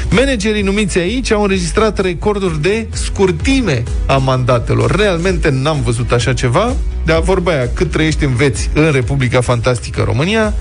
Managerii 0.09 0.61
numiți 0.61 0.97
aici 0.97 1.31
au 1.31 1.41
înregistrat 1.41 1.99
recorduri 1.99 2.61
de 2.61 2.87
scurtime 2.91 3.83
a 4.05 4.17
mandatelor. 4.17 4.95
Realmente 4.95 5.49
n-am 5.49 5.81
văzut 5.83 6.11
așa 6.11 6.33
ceva, 6.33 6.73
dar 7.05 7.21
vorba 7.21 7.51
aia, 7.51 7.69
cât 7.73 7.91
trăiești 7.91 8.23
înveți 8.23 8.69
în 8.73 8.91
Republica 8.91 9.41
Fantastică 9.41 10.03
România, 10.05 10.53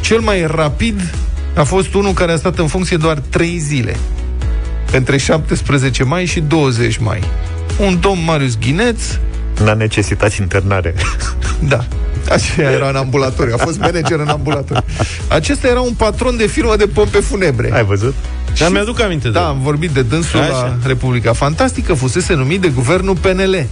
cel 0.00 0.20
mai 0.20 0.46
rapid 0.46 1.14
a 1.54 1.62
fost 1.62 1.94
unul 1.94 2.12
care 2.12 2.32
a 2.32 2.36
stat 2.36 2.58
în 2.58 2.66
funcție 2.66 2.96
doar 2.96 3.18
3 3.30 3.58
zile. 3.58 3.96
Între 4.92 5.16
17 5.16 6.04
mai 6.04 6.24
și 6.24 6.40
20 6.40 6.96
mai. 6.96 7.22
Un 7.80 8.00
domn 8.00 8.24
Marius 8.24 8.58
Ghineț, 8.58 9.02
N-a 9.64 9.74
necesitat 9.74 10.36
internare. 10.36 10.94
da, 11.68 11.84
Așa 12.30 12.62
era 12.62 12.88
în 12.88 12.96
ambulatoriu, 12.96 13.54
a 13.58 13.62
fost 13.64 13.78
manager 13.78 14.18
în 14.18 14.28
ambulatoriu. 14.28 14.82
Acesta 15.28 15.68
era 15.68 15.80
un 15.80 15.92
patron 15.96 16.36
de 16.36 16.46
firmă 16.46 16.76
de 16.76 16.86
pompe 16.86 17.18
funebre. 17.18 17.70
Ai 17.72 17.84
văzut? 17.84 18.14
Dar 18.58 18.70
mi-aduc 18.70 19.00
aminte 19.00 19.26
de 19.26 19.32
Da, 19.32 19.40
el. 19.40 19.46
am 19.46 19.60
vorbit 19.62 19.90
de 19.90 20.02
dânsul 20.02 20.40
Așa. 20.40 20.50
la 20.50 20.78
Republica 20.86 21.32
Fantastică, 21.32 21.94
fusese 21.94 22.34
numit 22.34 22.60
de 22.60 22.68
guvernul 22.68 23.16
PNL. 23.16 23.66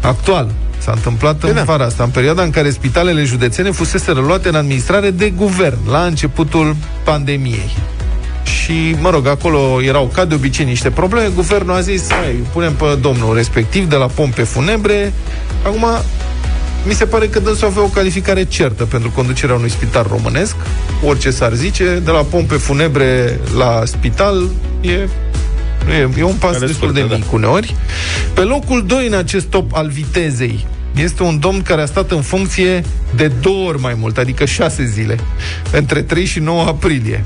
Actual. 0.00 0.50
S-a 0.78 0.92
întâmplat 0.94 1.42
în 1.42 1.54
da. 1.54 1.62
vara 1.62 1.84
asta, 1.84 2.02
în 2.02 2.10
perioada 2.10 2.42
în 2.42 2.50
care 2.50 2.70
spitalele 2.70 3.24
județene 3.24 3.70
fusese 3.70 4.12
reluate 4.12 4.48
în 4.48 4.54
administrare 4.54 5.10
de 5.10 5.30
guvern, 5.30 5.78
la 5.90 6.04
începutul 6.04 6.76
pandemiei. 7.04 7.76
Și, 8.44 8.96
mă 9.00 9.10
rog, 9.10 9.26
acolo 9.26 9.82
erau, 9.82 10.10
ca 10.14 10.24
de 10.24 10.34
obicei, 10.34 10.64
niște 10.64 10.90
probleme. 10.90 11.30
Guvernul 11.34 11.74
a 11.74 11.80
zis, 11.80 12.10
hai, 12.10 12.44
punem 12.52 12.72
pe 12.72 12.98
domnul 13.00 13.34
respectiv 13.34 13.88
de 13.88 13.96
la 13.96 14.06
pompe 14.06 14.42
funebre. 14.42 15.12
Acum, 15.66 15.86
mi 16.86 16.94
se 16.94 17.04
pare 17.04 17.26
că 17.26 17.40
dânsul 17.40 17.66
avea 17.66 17.82
o 17.82 17.86
calificare 17.86 18.44
certă 18.44 18.84
pentru 18.84 19.10
conducerea 19.10 19.54
unui 19.54 19.70
spital 19.70 20.06
românesc. 20.10 20.54
Orice 21.06 21.30
s-ar 21.30 21.52
zice, 21.52 22.00
de 22.04 22.10
la 22.10 22.22
pompe 22.22 22.54
funebre 22.54 23.40
la 23.56 23.82
spital, 23.84 24.48
e 24.80 25.08
nu 25.86 25.92
e, 25.92 26.08
e 26.18 26.22
un 26.22 26.34
pas 26.34 26.52
Care 26.52 26.66
destul 26.66 26.88
scurtă, 26.88 27.00
de 27.00 27.06
da. 27.06 27.14
mic 27.14 27.32
uneori. 27.32 27.74
Pe 28.34 28.40
locul 28.40 28.84
2 28.86 29.06
în 29.06 29.14
acest 29.14 29.46
top 29.46 29.74
al 29.74 29.88
vitezei 29.88 30.66
este 30.94 31.22
un 31.22 31.38
domn 31.38 31.62
care 31.62 31.82
a 31.82 31.86
stat 31.86 32.10
în 32.10 32.22
funcție 32.22 32.84
de 33.14 33.32
două 33.40 33.68
ori 33.68 33.80
mai 33.80 33.94
mult, 33.98 34.18
adică 34.18 34.44
șase 34.44 34.84
zile, 34.84 35.18
între 35.72 36.02
3 36.02 36.24
și 36.24 36.38
9 36.38 36.62
aprilie. 36.62 37.24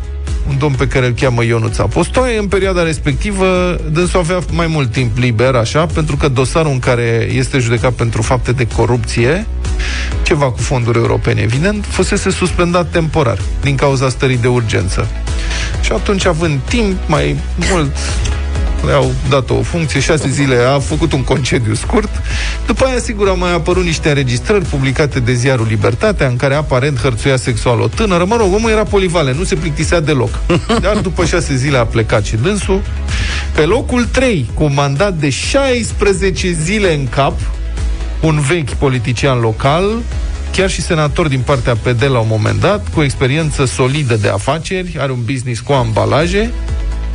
Un 0.48 0.58
domn 0.58 0.74
pe 0.74 0.86
care 0.86 1.06
îl 1.06 1.12
cheamă 1.12 1.44
Ionuț 1.44 1.78
Apostoie. 1.78 2.38
În 2.38 2.46
perioada 2.46 2.82
respectivă, 2.82 3.78
dânsul 3.90 4.18
avea 4.18 4.38
mai 4.52 4.66
mult 4.66 4.92
timp 4.92 5.18
liber, 5.18 5.54
așa, 5.54 5.86
pentru 5.86 6.16
că 6.16 6.28
dosarul 6.28 6.72
în 6.72 6.78
care 6.78 7.28
este 7.32 7.58
judecat 7.58 7.92
pentru 7.92 8.22
fapte 8.22 8.52
de 8.52 8.66
corupție, 8.66 9.46
ceva 10.22 10.50
cu 10.50 10.60
fonduri 10.60 10.98
europene, 10.98 11.40
evident, 11.40 11.84
fusese 11.88 12.30
suspendat 12.30 12.90
temporar 12.90 13.38
din 13.60 13.74
cauza 13.74 14.08
stării 14.08 14.36
de 14.36 14.48
urgență. 14.48 15.06
Și 15.80 15.92
atunci, 15.92 16.26
având 16.26 16.60
timp 16.68 16.96
mai 17.06 17.36
mult 17.70 17.96
le-au 18.84 19.12
dat 19.28 19.50
o 19.50 19.62
funcție, 19.62 20.00
șase 20.00 20.28
zile 20.28 20.56
a 20.56 20.78
făcut 20.78 21.12
un 21.12 21.24
concediu 21.24 21.74
scurt. 21.74 22.10
După 22.66 22.84
aia, 22.84 22.98
sigur, 22.98 23.28
au 23.28 23.36
mai 23.36 23.52
apărut 23.52 23.84
niște 23.84 24.08
înregistrări 24.08 24.64
publicate 24.64 25.20
de 25.20 25.32
ziarul 25.32 25.66
Libertatea, 25.68 26.26
în 26.26 26.36
care 26.36 26.54
aparent 26.54 27.00
hărțuia 27.00 27.36
sexual 27.36 27.80
o 27.80 27.88
tânără. 27.88 28.24
Mă 28.24 28.36
rog, 28.36 28.54
omul 28.54 28.70
era 28.70 28.82
polivale, 28.82 29.32
nu 29.32 29.44
se 29.44 29.54
plictisea 29.54 30.00
deloc. 30.00 30.40
Dar 30.80 30.96
după 30.96 31.24
șase 31.24 31.56
zile 31.56 31.78
a 31.78 31.84
plecat 31.84 32.24
și 32.24 32.36
dânsul. 32.36 32.82
Pe 33.54 33.62
locul 33.62 34.04
3, 34.04 34.50
cu 34.54 34.64
un 34.64 34.72
mandat 34.74 35.14
de 35.14 35.30
16 35.30 36.52
zile 36.52 36.94
în 36.94 37.08
cap, 37.08 37.38
un 38.20 38.40
vechi 38.40 38.70
politician 38.70 39.40
local, 39.40 39.84
chiar 40.52 40.70
și 40.70 40.82
senator 40.82 41.28
din 41.28 41.40
partea 41.40 41.74
PD 41.74 42.02
la 42.02 42.18
un 42.18 42.26
moment 42.28 42.60
dat, 42.60 42.88
cu 42.94 43.02
experiență 43.02 43.64
solidă 43.64 44.16
de 44.16 44.28
afaceri, 44.28 44.96
are 44.98 45.12
un 45.12 45.22
business 45.24 45.60
cu 45.60 45.72
ambalaje, 45.72 46.52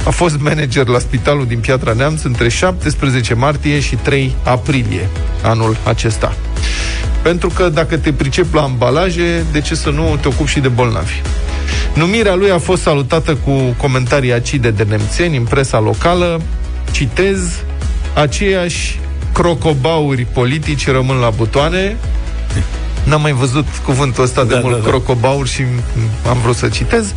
a 0.05 0.10
fost 0.10 0.39
manager 0.39 0.88
la 0.88 1.00
spitalul 1.00 1.45
din 1.45 1.60
Piatra 1.60 1.93
Neamț 1.93 2.22
între 2.22 2.50
17 2.50 3.33
martie 3.33 3.79
și 3.79 3.95
3 3.95 4.36
aprilie 4.43 5.10
anul 5.43 5.77
acesta. 5.83 6.36
Pentru 7.22 7.50
că 7.50 7.69
dacă 7.69 7.98
te 7.98 8.13
pricepi 8.13 8.55
la 8.55 8.62
ambalaje, 8.62 9.45
de 9.51 9.62
ce 9.62 9.75
să 9.75 9.89
nu 9.89 10.17
te 10.22 10.27
ocupi 10.27 10.50
și 10.50 10.60
de 10.60 10.67
bolnavi? 10.67 11.22
Numirea 11.93 12.36
lui 12.36 12.51
a 12.51 12.57
fost 12.57 12.81
salutată 12.81 13.36
cu 13.36 13.51
comentarii 13.77 14.33
acide 14.33 14.72
de 14.72 14.83
nemțeni 14.83 15.38
în 15.38 15.43
presa 15.43 15.79
locală. 15.79 16.41
Citez, 16.91 17.63
aceiași 18.15 19.00
crocobauri 19.33 20.27
politici 20.33 20.88
rămân 20.88 21.17
la 21.17 21.29
butoane. 21.29 21.98
N-am 23.03 23.22
mai 23.22 23.31
văzut 23.31 23.65
cuvântul 23.86 24.24
ăsta 24.24 24.43
de 24.43 24.53
Da, 24.53 24.60
mult, 24.60 24.75
da, 24.75 24.81
da. 24.81 24.89
crocobauri, 24.89 25.50
și 25.50 25.63
am 26.29 26.38
vrut 26.38 26.55
să 26.55 26.67
citez. 26.67 27.13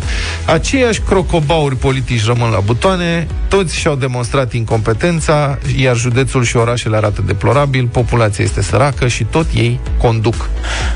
Aceiași 0.47 1.01
crocobauri 1.01 1.77
politici 1.77 2.25
rămân 2.25 2.51
la 2.51 2.61
butoane, 2.61 3.27
toți 3.49 3.77
și-au 3.77 3.95
demonstrat 3.95 4.53
incompetența, 4.53 5.59
iar 5.77 5.97
județul 5.97 6.45
și 6.45 6.57
orașele 6.57 6.97
arată 6.97 7.23
deplorabil, 7.27 7.87
populația 7.93 8.45
este 8.45 8.63
săracă 8.63 9.07
și 9.09 9.25
tot 9.25 9.47
ei 9.55 9.81
conduc. 9.99 10.49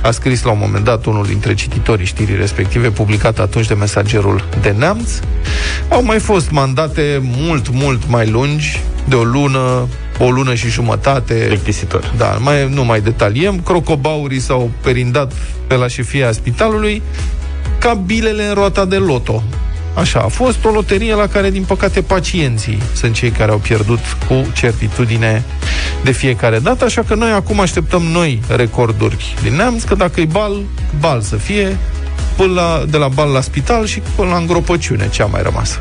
A 0.02 0.10
scris 0.10 0.42
la 0.42 0.50
un 0.50 0.58
moment 0.60 0.84
dat 0.84 1.04
unul 1.04 1.26
dintre 1.26 1.54
cititorii 1.54 2.06
știrii 2.06 2.36
respective, 2.36 2.90
publicat 2.90 3.38
atunci 3.38 3.66
de 3.66 3.74
mesagerul 3.74 4.44
de 4.62 4.74
neamț. 4.78 5.10
Au 5.88 6.04
mai 6.04 6.18
fost 6.18 6.50
mandate 6.50 7.20
mult, 7.22 7.68
mult 7.72 8.02
mai 8.08 8.30
lungi, 8.30 8.82
de 9.08 9.14
o 9.14 9.22
lună, 9.22 9.88
o 10.24 10.30
lună 10.30 10.54
și 10.54 10.68
jumătate. 10.68 11.34
Plictisitor. 11.34 12.12
Da, 12.16 12.26
mai, 12.26 12.68
nu 12.68 12.84
mai 12.84 13.00
detaliem. 13.00 13.60
Crocobaurii 13.60 14.40
s-au 14.40 14.70
perindat 14.82 15.32
pe 15.66 15.74
la 15.74 15.88
șefia 15.88 16.32
spitalului 16.32 17.02
ca 17.78 17.94
bilele 17.94 18.44
în 18.44 18.54
roata 18.54 18.84
de 18.84 18.96
loto. 18.96 19.42
Așa, 19.94 20.20
a 20.20 20.28
fost 20.28 20.64
o 20.64 20.70
loterie 20.70 21.14
la 21.14 21.26
care, 21.26 21.50
din 21.50 21.62
păcate, 21.62 22.02
pacienții 22.02 22.82
sunt 22.94 23.14
cei 23.14 23.30
care 23.30 23.50
au 23.50 23.58
pierdut 23.58 23.98
cu 24.28 24.34
certitudine 24.54 25.44
de 26.04 26.10
fiecare 26.10 26.58
dată, 26.58 26.84
așa 26.84 27.02
că 27.02 27.14
noi 27.14 27.30
acum 27.30 27.60
așteptăm 27.60 28.02
noi 28.02 28.42
recorduri 28.48 29.34
din 29.42 29.54
neamț, 29.54 29.82
că 29.82 29.94
dacă 29.94 30.20
e 30.20 30.24
bal, 30.24 30.52
bal 31.00 31.20
să 31.20 31.36
fie, 31.36 31.76
până 32.36 32.52
la, 32.52 32.84
de 32.88 32.96
la 32.96 33.08
bal 33.08 33.30
la 33.30 33.40
spital 33.40 33.86
și 33.86 34.02
până 34.16 34.30
la 34.30 34.36
îngropăciune, 34.36 35.08
ce 35.08 35.22
a 35.22 35.26
mai 35.26 35.42
rămas. 35.42 35.78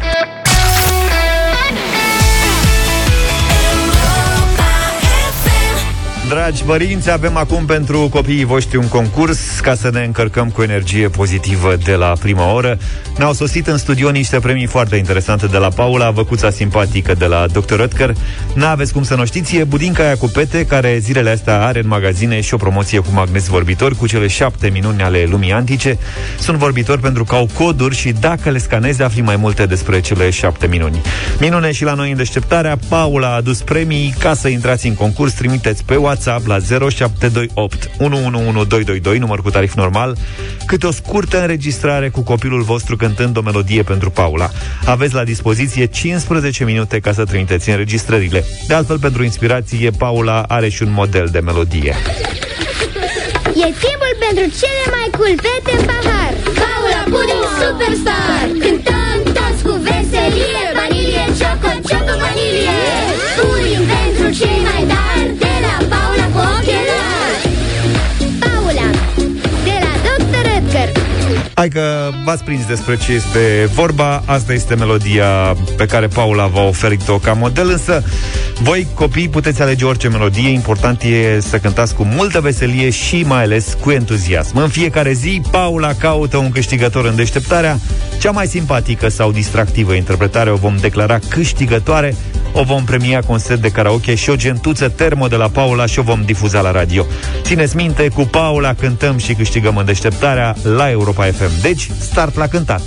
Dragi 6.29 6.63
părinți, 6.63 7.11
avem 7.11 7.37
acum 7.37 7.65
pentru 7.65 8.07
copiii 8.11 8.43
voștri 8.43 8.77
un 8.77 8.87
concurs 8.87 9.59
ca 9.59 9.75
să 9.75 9.89
ne 9.93 10.03
încărcăm 10.03 10.49
cu 10.49 10.61
energie 10.61 11.07
pozitivă 11.07 11.75
de 11.83 11.93
la 11.93 12.13
prima 12.19 12.53
oră. 12.53 12.77
Ne-au 13.17 13.33
sosit 13.33 13.67
în 13.67 13.77
studio 13.77 14.09
niște 14.09 14.39
premii 14.39 14.65
foarte 14.65 14.95
interesante 14.95 15.45
de 15.45 15.57
la 15.57 15.69
Paula, 15.69 16.11
văcuța 16.11 16.49
simpatică 16.49 17.13
de 17.13 17.25
la 17.25 17.45
Dr. 17.47 17.81
Röttger. 17.81 18.11
N-aveți 18.53 18.93
cum 18.93 19.03
să 19.03 19.15
nu 19.15 19.25
știți, 19.25 19.55
e 19.55 19.63
budinca 19.63 20.03
aia 20.03 20.17
cu 20.17 20.27
pete, 20.27 20.65
care 20.65 20.97
zilele 20.97 21.29
astea 21.29 21.65
are 21.65 21.79
în 21.79 21.87
magazine 21.87 22.41
și 22.41 22.53
o 22.53 22.57
promoție 22.57 22.99
cu 22.99 23.09
magnezi 23.13 23.49
vorbitori, 23.49 23.95
cu 23.95 24.07
cele 24.07 24.27
șapte 24.27 24.69
minuni 24.69 25.01
ale 25.01 25.27
lumii 25.29 25.51
antice. 25.51 25.97
Sunt 26.39 26.57
vorbitori 26.57 27.01
pentru 27.01 27.23
că 27.23 27.35
au 27.35 27.49
coduri 27.53 27.95
și 27.95 28.11
dacă 28.11 28.49
le 28.49 28.57
scanezi 28.57 29.01
afli 29.01 29.21
mai 29.21 29.35
multe 29.35 29.65
despre 29.65 30.01
cele 30.01 30.29
șapte 30.29 30.67
minuni. 30.67 31.01
Minune 31.39 31.71
și 31.71 31.83
la 31.83 31.93
noi 31.93 32.11
în 32.11 32.17
deșteptarea, 32.17 32.77
Paula 32.89 33.27
a 33.27 33.35
adus 33.35 33.61
premii. 33.61 34.15
Ca 34.19 34.33
să 34.33 34.47
intrați 34.47 34.87
în 34.87 34.93
concurs, 34.93 35.33
trimiteți 35.33 35.83
pe 35.83 35.95
WhatsApp 35.95 36.17
la 36.25 36.57
0728 36.89 37.89
111222, 37.97 39.17
număr 39.17 39.41
cu 39.41 39.49
tarif 39.49 39.73
normal, 39.73 40.17
câte 40.65 40.87
o 40.87 40.91
scurtă 40.91 41.41
înregistrare 41.41 42.09
cu 42.09 42.21
copilul 42.21 42.61
vostru 42.61 42.95
cântând 42.95 43.37
o 43.37 43.41
melodie 43.41 43.83
pentru 43.83 44.09
Paula. 44.09 44.49
Aveți 44.85 45.13
la 45.13 45.23
dispoziție 45.23 45.85
15 45.85 46.63
minute 46.63 46.99
ca 46.99 47.13
să 47.13 47.23
trimiteți 47.23 47.69
înregistrările. 47.69 48.43
De 48.67 48.73
altfel, 48.73 48.99
pentru 48.99 49.23
inspirație, 49.23 49.89
Paula 49.89 50.41
are 50.47 50.69
și 50.69 50.83
un 50.83 50.91
model 50.91 51.27
de 51.31 51.39
melodie. 51.39 51.95
E 53.63 53.67
timpul 53.85 54.13
pentru 54.25 54.45
cele 54.59 54.85
mai 54.95 55.07
cool 55.17 55.35
fete 55.45 55.71
în 55.77 55.85
pahar 55.85 56.33
Paula 56.61 57.01
Pudding 57.11 57.45
Superstar 57.59 58.45
Hai 71.59 71.69
că 71.69 72.09
v-ați 72.23 72.43
prins 72.43 72.65
despre 72.65 72.97
ce 72.97 73.11
este 73.11 73.69
vorba. 73.73 74.23
Asta 74.25 74.53
este 74.53 74.75
melodia 74.75 75.55
pe 75.77 75.85
care 75.85 76.07
Paula 76.07 76.47
v-a 76.47 76.61
oferit-o 76.61 77.17
ca 77.17 77.33
model 77.33 77.69
Însă 77.69 78.03
voi, 78.61 78.87
copii, 78.93 79.29
puteți 79.29 79.61
alege 79.61 79.85
orice 79.85 80.07
melodie. 80.07 80.49
Important 80.49 81.01
e 81.01 81.39
să 81.39 81.57
cântați 81.57 81.95
cu 81.95 82.03
multă 82.03 82.41
veselie 82.41 82.89
Și 82.89 83.23
mai 83.27 83.43
ales 83.43 83.77
cu 83.81 83.91
entuziasm. 83.91 84.57
În 84.57 84.67
fiecare 84.67 85.11
zi, 85.11 85.41
Paula 85.51 85.93
caută 85.93 86.37
un 86.37 86.51
câștigător 86.51 87.05
în 87.05 87.15
deșteptarea. 87.15 87.79
Cea 88.19 88.31
mai 88.31 88.47
simpatică 88.47 89.09
sau 89.09 89.31
distractivă 89.31 89.93
interpretare 89.93 90.51
O 90.51 90.55
vom 90.55 90.75
declara 90.81 91.19
câștigătoare 91.27 92.15
o 92.53 92.63
vom 92.63 92.83
premia 92.83 93.21
cu 93.21 93.31
un 93.31 93.37
set 93.37 93.59
de 93.59 93.69
karaoke 93.69 94.15
și 94.15 94.29
o 94.29 94.35
gentuță 94.35 94.89
termo 94.89 95.27
de 95.27 95.35
la 95.35 95.47
Paula 95.47 95.85
și 95.85 95.99
o 95.99 96.01
vom 96.01 96.21
difuza 96.25 96.61
la 96.61 96.71
radio. 96.71 97.05
Țineți 97.41 97.75
minte, 97.75 98.07
cu 98.07 98.21
Paula 98.21 98.73
cântăm 98.73 99.17
și 99.17 99.33
câștigăm 99.33 99.77
în 99.77 99.85
deșteptarea 99.85 100.55
la 100.63 100.89
Europa 100.89 101.25
FM. 101.25 101.61
Deci, 101.61 101.89
start 101.99 102.35
la 102.35 102.47
cântat! 102.47 102.81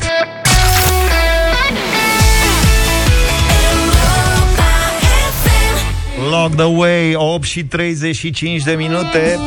Lock 6.30 6.54
the 6.54 6.64
way, 6.64 7.14
8 7.14 7.44
și 7.44 7.64
35 7.64 8.62
de 8.62 8.72
minute. 8.72 9.38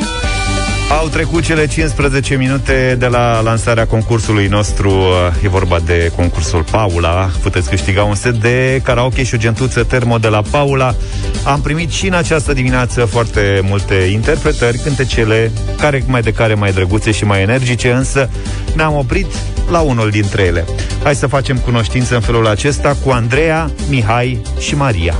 Au 0.90 1.08
trecut 1.08 1.44
cele 1.44 1.68
15 1.68 2.36
minute 2.36 2.96
de 3.00 3.06
la 3.06 3.42
lansarea 3.42 3.88
concursului 3.88 4.48
nostru. 4.48 5.04
E 5.44 5.48
vorba 5.48 5.80
de 5.86 6.12
concursul 6.16 6.64
Paula. 6.72 7.30
Puteți 7.42 7.70
câștiga 7.70 8.04
un 8.04 8.16
set 8.16 8.36
de 8.36 8.82
karaoke 8.84 9.24
și 9.24 9.36
o 9.36 9.38
gentuță 9.38 9.84
termo 9.84 10.18
de 10.18 10.28
la 10.28 10.42
Paula. 10.52 10.96
Am 11.44 11.62
primit 11.62 11.90
și 11.90 12.08
în 12.08 12.14
această 12.14 12.54
dimineață 12.54 13.06
foarte 13.06 13.60
multe 13.64 13.94
interpretări 13.96 14.78
Cântecele, 14.78 15.52
care 15.78 16.04
mai 16.08 16.22
de 16.22 16.32
care 16.32 16.54
mai 16.54 16.72
drăguțe 16.72 17.12
și 17.12 17.26
mai 17.26 17.42
energice 17.42 17.92
Însă 17.92 18.30
ne-am 18.76 18.96
oprit 18.96 19.28
la 19.70 19.80
unul 19.80 20.10
dintre 20.10 20.44
ele. 20.44 20.66
Hai 21.04 21.16
să 21.16 21.28
facem 21.28 21.58
cunoștință 21.58 22.16
în 22.16 22.22
felul 22.22 22.48
acesta 22.48 22.98
cu 23.04 23.10
Andreea, 23.10 23.72
Mihai 23.90 24.42
și 24.60 24.76
Maria. 24.76 25.16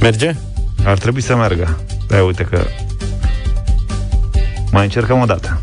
Merge? 0.00 0.34
Ar 0.88 0.98
trebui 0.98 1.22
să 1.22 1.36
meargă. 1.36 1.66
Da, 2.08 2.24
uite 2.24 2.44
că... 2.50 2.60
Mai 4.72 4.84
încercăm 4.84 5.20
o 5.20 5.24
dată. 5.24 5.60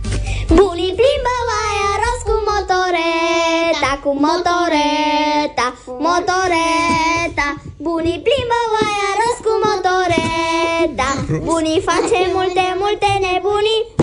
Bunii 0.48 0.94
plimbă 1.00 1.36
oaia 1.50 1.92
rost 2.04 2.24
cu 2.30 2.36
motoreta, 2.52 3.92
cu 4.04 4.12
motoreta, 4.26 5.68
motoreta. 6.08 7.48
Bunii 7.78 8.22
plimbă 8.26 8.60
oaia 8.76 9.12
rost 9.20 9.42
cu 9.46 9.54
motoreta. 9.66 11.10
Bunii 11.50 11.82
face 11.90 12.20
multe, 12.34 12.66
multe 12.84 13.10
nebunii. 13.26 13.95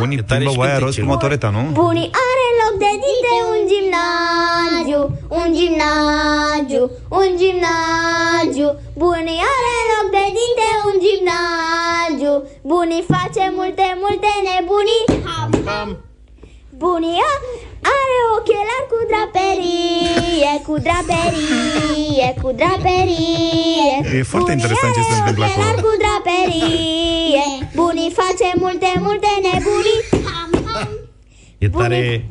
Bunii 0.00 0.18
E 0.18 0.22
tare 0.22 0.40
plimbă 0.40 0.52
și 0.52 0.58
oaia 0.58 0.70
cântece. 0.78 0.84
rost 0.84 0.98
cu 1.00 1.06
motoreta, 1.14 1.48
nu? 1.56 1.62
Bunii 1.82 2.10
are 2.28 2.46
loc 2.60 2.74
de 2.84 2.90
dinte 3.04 3.34
un 3.52 3.60
gimnaziu, 3.70 5.02
un 5.40 5.48
gimnaziu, 5.58 6.82
un 7.20 7.30
gimnaziu. 7.40 8.68
Bunii 9.02 9.40
are 9.54 9.74
loc 9.92 10.06
de 10.16 10.24
dinte 10.36 10.68
un 10.88 10.96
gimnaziu. 11.04 12.34
Bunii 12.70 13.04
face 13.12 13.44
multe, 13.56 13.86
multe 14.02 14.30
nebunii. 14.46 15.04
Bunii 16.84 17.20
are 17.94 18.18
ochelari 18.36 18.86
cu 18.92 18.98
draperie, 19.10 20.52
cu 20.66 20.74
draperie, 20.86 22.28
cu 22.42 22.48
draperie. 22.60 24.18
E 24.18 24.22
foarte 24.22 24.52
Bunii 24.52 24.56
interesant 24.56 24.92
ce 24.94 25.02
se 25.10 25.14
are 25.14 25.18
întâmplă 25.18 25.44
acolo. 25.44 25.66
ochelari 25.66 25.82
cu 25.86 25.92
draperie. 26.04 27.44
Bunii 27.74 28.10
face 28.20 28.48
multe, 28.62 28.88
multe 29.06 29.30
nebunii. 29.42 30.00
E 31.58 31.68
tare... 31.68 32.24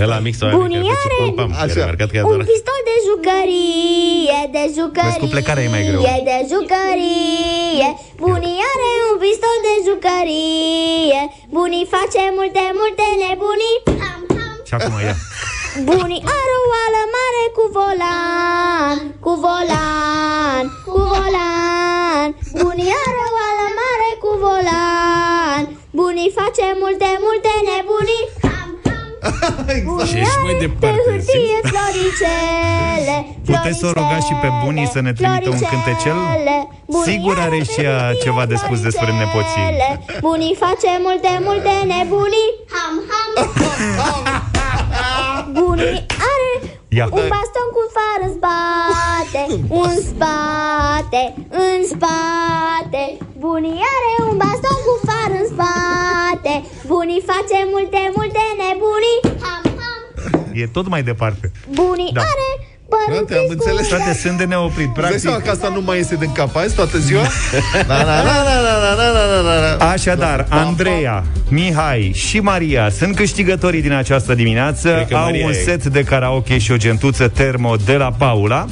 E 0.00 0.04
la 0.06 0.18
mix 0.18 0.34
sau 0.38 0.48
Bunii 0.58 0.78
are 0.78 1.32
pam, 1.36 1.50
Așa. 1.52 1.62
Așa. 1.62 1.84
marcat 1.90 2.08
că 2.10 2.16
e 2.16 2.22
un 2.22 2.26
adorat. 2.26 2.46
pistol 2.52 2.80
de 2.90 2.96
jucărie, 3.08 4.38
de 4.56 4.64
jucărie. 4.78 5.10
Vezi, 5.10 5.22
cu 5.24 5.28
plecarea 5.34 5.62
e 5.66 5.68
mai 5.76 5.84
greu. 5.88 6.00
De 6.30 6.36
jucărie. 6.52 7.88
Bunii 8.24 8.58
are 8.72 8.88
un 9.10 9.16
pistol 9.24 9.56
de 9.66 9.74
jucărie. 9.88 11.20
Bunii 11.56 11.86
face 11.94 12.22
multe, 12.38 12.62
multe 12.80 13.06
nebunii. 13.22 13.76
Și 14.68 14.74
acum 14.76 14.94
ia. 15.08 15.16
Bunii 15.90 16.22
are 16.38 16.52
o 16.60 16.64
oală 16.74 17.02
mare 17.16 17.44
cu 17.56 17.64
volan, 17.76 18.96
cu 19.24 19.32
volan, 19.44 20.64
cu 20.92 21.00
volan. 21.12 22.28
Bunii 22.62 22.90
are 23.02 23.20
o 23.26 23.30
oală 23.38 23.66
mare 23.80 24.10
cu 24.22 24.30
volan. 24.44 25.62
Bunii 26.00 26.30
face 26.40 26.66
multe, 26.82 27.08
multe 27.26 27.52
nebunii. 27.68 28.24
Și 30.08 30.16
ești 30.24 30.38
mai 30.44 30.52
Pe 30.58 30.66
departe. 30.66 31.00
hârtie 31.10 31.58
floricele 31.70 33.16
Puteți 33.50 33.78
să 33.78 33.86
o 33.86 33.92
rugați 33.92 34.26
și 34.26 34.34
pe 34.42 34.48
bunii 34.64 34.86
să 34.86 35.00
ne 35.00 35.12
trimită 35.12 35.48
un 35.48 35.58
cântecel? 35.72 36.16
Sigur 37.04 37.38
are 37.38 37.62
și 37.62 37.80
ea 37.80 38.12
ceva 38.24 38.46
de 38.46 38.54
spus 38.56 38.80
despre 38.80 39.10
nepoții. 39.12 39.64
Bunii 40.20 40.56
face 40.58 40.90
multe, 41.06 41.28
multe 41.42 41.70
nebunii 41.86 42.50
Bunii 45.52 46.06
are 46.30 46.50
Ia. 46.88 47.04
un 47.04 47.10
baston 47.34 47.68
cu 47.76 47.82
far 47.96 48.18
în 48.28 48.32
spate 48.38 49.42
Un 49.68 49.94
spate, 50.08 51.34
în 51.48 51.78
spate 51.92 53.16
Bunii 53.46 53.80
are 53.96 54.10
un 54.28 54.36
baston 54.42 54.78
cu 54.86 54.94
far 55.08 55.30
în 55.40 55.46
spate 55.52 56.54
Bunii 56.86 57.22
face 57.30 57.58
multe, 57.72 58.00
multe 58.16 58.42
nebunii 58.60 59.18
Ham, 59.44 59.62
ham 59.80 60.02
E 60.52 60.66
tot 60.66 60.88
mai 60.88 61.02
departe 61.02 61.52
Bunii 61.80 62.10
da. 62.12 62.20
are 62.20 62.48
Frate, 63.06 63.34
am 63.34 63.44
înțeles. 63.48 63.88
Frate, 63.88 64.14
sunt 64.14 64.38
de 64.38 64.44
neoprit. 64.44 64.92
Practic. 64.92 65.20
Vezi 65.20 65.42
că 65.42 65.50
asta 65.50 65.68
nu 65.68 65.80
mai 65.80 65.98
este 65.98 66.16
din 66.16 66.32
cap 66.32 66.56
azi 66.56 66.74
toată 66.74 66.98
ziua? 66.98 67.22
na, 67.88 67.96
na, 67.96 68.22
na, 68.22 68.42
na, 68.42 68.60
na, 68.62 69.12
na, 69.12 69.42
na, 69.42 69.76
na. 69.78 69.90
Așadar, 69.90 70.46
da. 70.48 70.66
Andreea, 70.66 71.24
Mihai 71.48 72.12
și 72.14 72.40
Maria 72.40 72.90
sunt 72.90 73.16
câștigătorii 73.16 73.82
din 73.82 73.92
această 73.92 74.34
dimineață. 74.34 75.06
Au 75.12 75.24
Maria 75.24 75.44
un 75.44 75.50
e. 75.50 75.54
set 75.54 75.84
de 75.84 76.04
karaoke 76.04 76.58
și 76.58 76.72
o 76.72 76.76
gentuță 76.76 77.28
termo 77.28 77.76
de 77.76 77.96
la 77.96 78.12
Paula. 78.18 78.66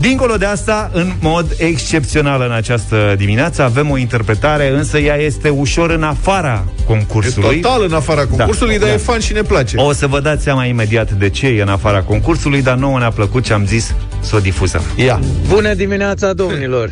Dincolo 0.00 0.36
de 0.36 0.44
asta, 0.44 0.90
în 0.92 1.12
mod 1.20 1.46
excepțional 1.58 2.40
în 2.40 2.52
această 2.52 3.14
dimineață, 3.18 3.62
avem 3.62 3.90
o 3.90 3.96
interpretare, 3.98 4.68
însă 4.70 4.98
ea 4.98 5.16
este 5.16 5.48
ușor 5.48 5.90
în 5.90 6.02
afara 6.02 6.64
E 6.78 6.82
concursului. 6.86 7.60
total 7.60 7.82
în 7.84 7.92
afara 7.92 8.26
concursului, 8.26 8.78
dar 8.78 8.88
da. 8.88 8.94
e 8.94 8.96
fan 8.96 9.18
și 9.20 9.32
ne 9.32 9.42
place. 9.42 9.76
O 9.76 9.92
să 9.92 10.06
vă 10.06 10.20
dați 10.20 10.42
seama 10.42 10.64
imediat 10.64 11.10
de 11.12 11.28
ce 11.28 11.46
e 11.46 11.62
în 11.62 11.68
afara 11.68 12.02
concursului, 12.02 12.62
dar 12.62 12.76
nouă 12.76 12.98
ne-a 12.98 13.10
plăcut 13.10 13.44
și 13.44 13.52
am 13.52 13.66
zis 13.66 13.94
să 14.20 14.36
o 14.36 14.38
difuzăm. 14.38 14.82
Ia. 14.96 15.20
Bună 15.48 15.74
dimineața, 15.74 16.32
domnilor! 16.32 16.90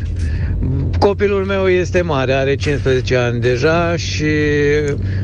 Copilul 1.03 1.45
meu 1.45 1.67
este 1.67 2.01
mare, 2.01 2.33
are 2.33 2.55
15 2.55 3.15
ani 3.15 3.39
deja 3.39 3.95
și 3.95 4.25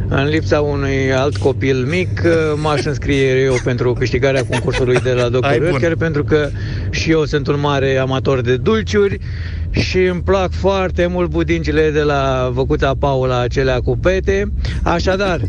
în 0.07 0.27
lipsa 0.27 0.61
unui 0.61 1.13
alt 1.13 1.37
copil 1.37 1.85
mic 1.85 2.21
m-aș 2.55 2.83
înscrie 2.83 3.41
eu 3.41 3.55
pentru 3.63 3.93
câștigarea 3.93 4.45
concursului 4.45 4.99
de 5.03 5.11
la 5.11 5.23
Ai 5.23 5.29
Dr. 5.29 5.63
bun. 5.63 5.71
Oetker 5.71 5.95
pentru 5.95 6.23
că 6.23 6.49
și 6.89 7.11
eu 7.11 7.25
sunt 7.25 7.47
un 7.47 7.59
mare 7.59 7.97
amator 7.97 8.41
de 8.41 8.57
dulciuri 8.57 9.19
și 9.69 9.97
îmi 9.97 10.21
plac 10.21 10.51
foarte 10.51 11.05
mult 11.07 11.29
budincile 11.29 11.91
de 11.91 12.01
la 12.01 12.49
Văcuța 12.53 12.93
Paula, 12.99 13.39
acelea 13.39 13.79
cu 13.79 13.97
pete. 13.97 14.51
Așadar, 14.83 15.39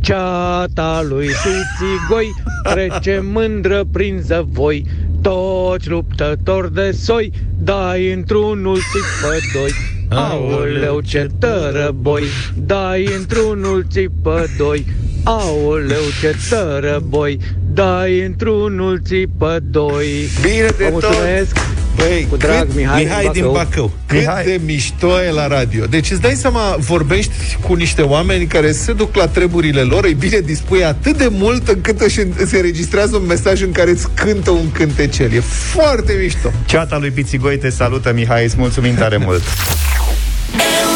Ceata 0.00 1.04
lui 1.08 1.26
Țițigoi 1.26 2.34
trece 2.62 3.20
mândră 3.22 3.84
prin 3.92 4.20
zăvoi 4.22 4.86
Toți 5.22 5.88
luptători 5.88 6.74
de 6.74 6.90
soi 6.90 7.32
Dai 7.58 8.12
într-unul 8.12 8.76
țipă 8.76 9.34
doi. 9.54 9.70
Aoleu 10.08 11.00
ce 11.00 11.26
tărăboi 11.38 12.22
Dai 12.54 13.08
într-unul 13.18 13.86
țipă 13.90 14.44
doi. 14.58 14.86
Aoleu 15.24 16.02
ce 16.20 16.34
tărăboi 16.50 17.38
Dai 17.72 18.20
într-unul 18.20 19.00
țipă 19.04 19.58
doi. 19.70 20.06
Bine 20.42 20.68
de 20.78 20.88
Vă 20.92 21.00
tot! 21.00 21.85
Mulțumesc 21.96 22.08
Băi, 22.08 22.26
Cu 22.30 22.36
drag, 22.36 22.66
cât, 22.66 22.76
Mihai, 22.76 23.02
Mihai 23.02 23.30
din 23.32 23.42
Bacău. 23.42 23.52
Bacău. 23.52 23.92
cât 24.06 24.18
Mihai. 24.18 24.44
de 24.44 24.60
mișto 24.64 25.22
e 25.22 25.30
la 25.30 25.46
radio. 25.46 25.84
Deci 25.84 26.10
îți 26.10 26.20
dai 26.20 26.34
seama, 26.34 26.76
vorbești 26.78 27.32
cu 27.60 27.74
niște 27.74 28.02
oameni 28.02 28.46
care 28.46 28.72
se 28.72 28.92
duc 28.92 29.14
la 29.16 29.26
treburile 29.28 29.80
lor, 29.80 30.04
îi 30.04 30.14
bine 30.14 30.40
dispui 30.40 30.84
atât 30.84 31.16
de 31.16 31.28
mult 31.30 31.68
încât 31.68 32.00
își, 32.00 32.20
îți 32.36 32.54
înregistrează 32.54 33.16
un 33.16 33.26
mesaj 33.26 33.62
în 33.62 33.72
care 33.72 33.90
îți 33.90 34.06
cântă 34.14 34.50
un 34.50 34.72
cântecel. 34.72 35.32
E 35.32 35.40
foarte 35.40 36.16
mișto. 36.20 36.52
Ceata 36.66 36.98
lui 36.98 37.10
Pițigoi 37.10 37.58
te 37.58 37.70
salută, 37.70 38.12
Mihai, 38.14 38.44
îți 38.44 38.54
mulțumim 38.58 38.94
tare 38.94 39.16
mult. 39.16 39.42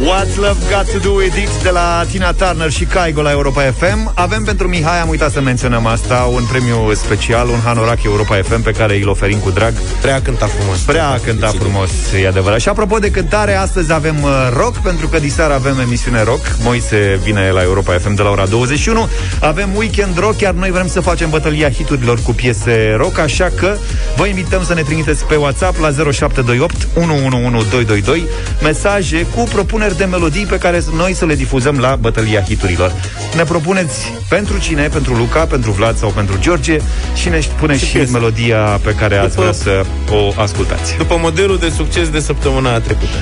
What's 0.00 0.36
Love 0.36 0.60
Got 0.70 0.92
To 0.92 0.98
Do 0.98 1.10
With 1.10 1.36
It 1.36 1.62
de 1.62 1.70
la 1.70 2.04
Tina 2.10 2.32
Turner 2.32 2.70
și 2.70 2.84
Caigo 2.84 3.22
la 3.22 3.30
Europa 3.30 3.62
FM. 3.62 4.12
Avem 4.14 4.44
pentru 4.44 4.68
Mihai, 4.68 5.00
am 5.00 5.08
uitat 5.08 5.30
să 5.30 5.40
menționăm 5.40 5.86
asta, 5.86 6.30
un 6.32 6.42
premiu 6.50 6.94
special, 6.94 7.48
un 7.48 7.60
hanorac 7.64 8.02
Europa 8.02 8.36
FM 8.42 8.62
pe 8.62 8.70
care 8.70 9.00
îl 9.02 9.08
oferim 9.08 9.38
cu 9.38 9.50
drag. 9.50 9.72
Prea 10.00 10.14
a 10.14 10.20
cântat 10.20 10.50
frumos. 10.50 10.78
Prea 10.78 11.08
a 11.08 11.18
cântat 11.24 11.54
frumos, 11.54 11.90
e 12.22 12.28
adevărat. 12.28 12.60
Și 12.60 12.68
apropo 12.68 12.98
de 12.98 13.10
cântare, 13.10 13.54
astăzi 13.54 13.92
avem 13.92 14.22
uh, 14.22 14.30
rock, 14.56 14.76
pentru 14.76 15.08
că 15.08 15.18
diseară 15.18 15.54
avem 15.54 15.78
emisiune 15.78 16.22
rock. 16.22 16.46
Moise 16.62 17.20
vine 17.22 17.50
la 17.50 17.62
Europa 17.62 17.92
FM 17.92 18.14
de 18.14 18.22
la 18.22 18.30
ora 18.30 18.46
21. 18.46 19.08
Avem 19.40 19.68
weekend 19.76 20.18
rock, 20.18 20.40
iar 20.40 20.54
noi 20.54 20.70
vrem 20.70 20.88
să 20.88 21.00
facem 21.00 21.30
bătălia 21.30 21.70
hiturilor 21.70 22.20
cu 22.22 22.32
piese 22.32 22.94
rock, 22.96 23.18
așa 23.18 23.50
că 23.56 23.76
vă 24.16 24.26
invităm 24.26 24.64
să 24.64 24.74
ne 24.74 24.82
trimiteți 24.82 25.24
pe 25.24 25.34
WhatsApp 25.34 25.78
la 25.80 25.90
0728 25.90 26.88
111222 26.96 28.26
mesaje 28.62 29.26
cu 29.34 29.42
propuneri 29.52 29.88
propuneri 29.90 30.10
de 30.10 30.16
melodii 30.16 30.46
pe 30.46 30.58
care 30.58 30.84
noi 30.96 31.14
să 31.14 31.24
le 31.24 31.34
difuzăm 31.34 31.78
la 31.78 31.96
bătălia 32.00 32.42
hiturilor. 32.42 32.92
Ne 33.36 33.42
propuneți 33.42 34.12
pentru 34.28 34.58
cine, 34.58 34.88
pentru 34.88 35.14
Luca, 35.14 35.44
pentru 35.44 35.70
Vlad 35.70 35.96
sau 35.96 36.10
pentru 36.10 36.38
George 36.40 36.78
și 37.14 37.28
ne 37.28 37.40
puneți 37.58 37.84
și 37.84 37.92
piesă. 37.92 38.12
melodia 38.12 38.58
pe 38.58 38.94
care 38.94 39.16
ați 39.16 39.28
După- 39.28 39.40
vrea 39.40 39.52
să 39.52 39.84
o 40.10 40.32
ascultați. 40.40 40.96
După 40.96 41.16
modelul 41.20 41.58
de 41.58 41.68
succes 41.76 42.08
de 42.08 42.20
săptămâna 42.20 42.78
trecută. 42.80 43.16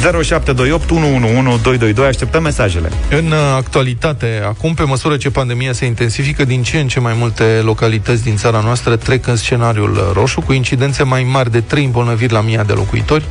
0728 0.00 0.90
111 0.90 1.62
222 1.62 2.06
Așteptăm 2.06 2.42
mesajele. 2.42 2.90
În 3.10 3.26
uh, 3.26 3.38
actualitate, 3.56 4.42
acum, 4.46 4.74
pe 4.74 4.82
măsură 4.82 5.16
ce 5.16 5.30
pandemia 5.30 5.72
se 5.72 5.84
intensifică, 5.84 6.44
din 6.44 6.62
ce 6.62 6.78
în 6.78 6.88
ce 6.88 7.00
mai 7.00 7.14
multe 7.18 7.44
localități 7.64 8.22
din 8.22 8.36
țara 8.36 8.60
noastră 8.64 8.96
trec 8.96 9.26
în 9.26 9.36
scenariul 9.36 9.92
uh, 9.92 10.00
roșu, 10.12 10.40
cu 10.40 10.52
incidențe 10.52 11.02
mai 11.02 11.22
mari 11.30 11.50
de 11.50 11.60
3 11.60 11.84
îmbolnăviri 11.84 12.32
la 12.32 12.40
mii 12.40 12.60
de 12.66 12.72
locuitori. 12.72 13.24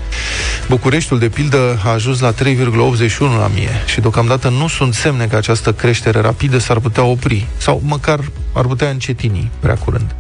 Bucureștiul, 0.69 1.19
de 1.19 1.29
pildă, 1.29 1.79
a 1.85 1.89
ajuns 1.89 2.19
la 2.19 2.31
3,81 2.77 3.19
la 3.19 3.49
mie 3.53 3.69
și 3.85 3.99
deocamdată 4.01 4.49
nu 4.49 4.67
sunt 4.67 4.93
semne 4.93 5.27
că 5.27 5.35
această 5.35 5.73
creștere 5.73 6.19
rapidă 6.19 6.57
s-ar 6.57 6.79
putea 6.79 7.03
opri 7.03 7.47
sau 7.57 7.81
măcar 7.85 8.19
ar 8.53 8.65
putea 8.65 8.89
încetini 8.89 9.51
prea 9.59 9.75
curând. 9.75 10.15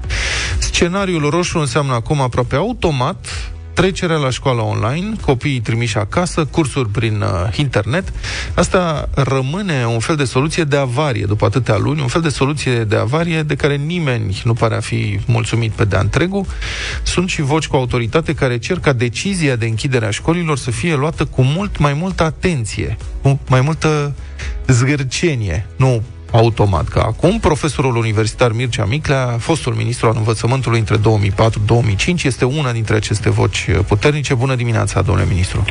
Scenariul 0.59 1.29
roșu 1.29 1.57
înseamnă 1.59 1.93
acum 1.93 2.21
aproape 2.21 2.55
automat 2.55 3.25
trecerea 3.77 4.17
la 4.17 4.29
școală 4.29 4.61
online, 4.61 5.15
copiii 5.21 5.59
trimiși 5.59 5.97
acasă, 5.97 6.45
cursuri 6.45 6.89
prin 6.89 7.21
uh, 7.21 7.57
internet. 7.57 8.13
Asta 8.55 9.09
rămâne 9.13 9.85
un 9.85 9.99
fel 9.99 10.15
de 10.15 10.23
soluție 10.23 10.63
de 10.63 10.77
avarie 10.77 11.25
după 11.25 11.45
atâtea 11.45 11.77
luni, 11.77 12.01
un 12.01 12.07
fel 12.07 12.21
de 12.21 12.29
soluție 12.29 12.83
de 12.83 12.95
avarie 12.95 13.43
de 13.43 13.55
care 13.55 13.75
nimeni 13.75 14.41
nu 14.43 14.53
pare 14.53 14.75
a 14.75 14.79
fi 14.79 15.19
mulțumit 15.25 15.71
pe 15.71 15.85
de-a 15.85 15.99
întregul. 15.99 16.45
Sunt 17.03 17.29
și 17.29 17.41
voci 17.41 17.67
cu 17.67 17.75
autoritate 17.75 18.33
care 18.33 18.57
cer 18.57 18.79
ca 18.79 18.93
decizia 18.93 19.55
de 19.55 19.65
închidere 19.65 20.05
a 20.05 20.11
școlilor 20.11 20.57
să 20.57 20.71
fie 20.71 20.95
luată 20.95 21.25
cu 21.25 21.41
mult 21.41 21.77
mai 21.77 21.93
multă 21.93 22.23
atenție, 22.23 22.97
cu 23.21 23.39
mai 23.47 23.61
multă 23.61 24.13
zgârcenie, 24.67 25.67
nu 25.75 26.03
automat. 26.31 26.87
Ca 26.87 27.01
acum, 27.01 27.39
profesorul 27.39 27.95
universitar 27.95 28.51
Mircea 28.51 28.85
Miclea, 28.85 29.25
fostul 29.39 29.73
ministru 29.73 30.07
al 30.07 30.13
învățământului 30.17 30.79
între 30.79 30.97
2004-2005, 30.97 32.23
este 32.23 32.45
una 32.45 32.71
dintre 32.71 32.95
aceste 32.95 33.29
voci 33.29 33.67
puternice. 33.87 34.33
Bună 34.33 34.55
dimineața, 34.55 35.01
domnule 35.01 35.27
ministru! 35.29 35.63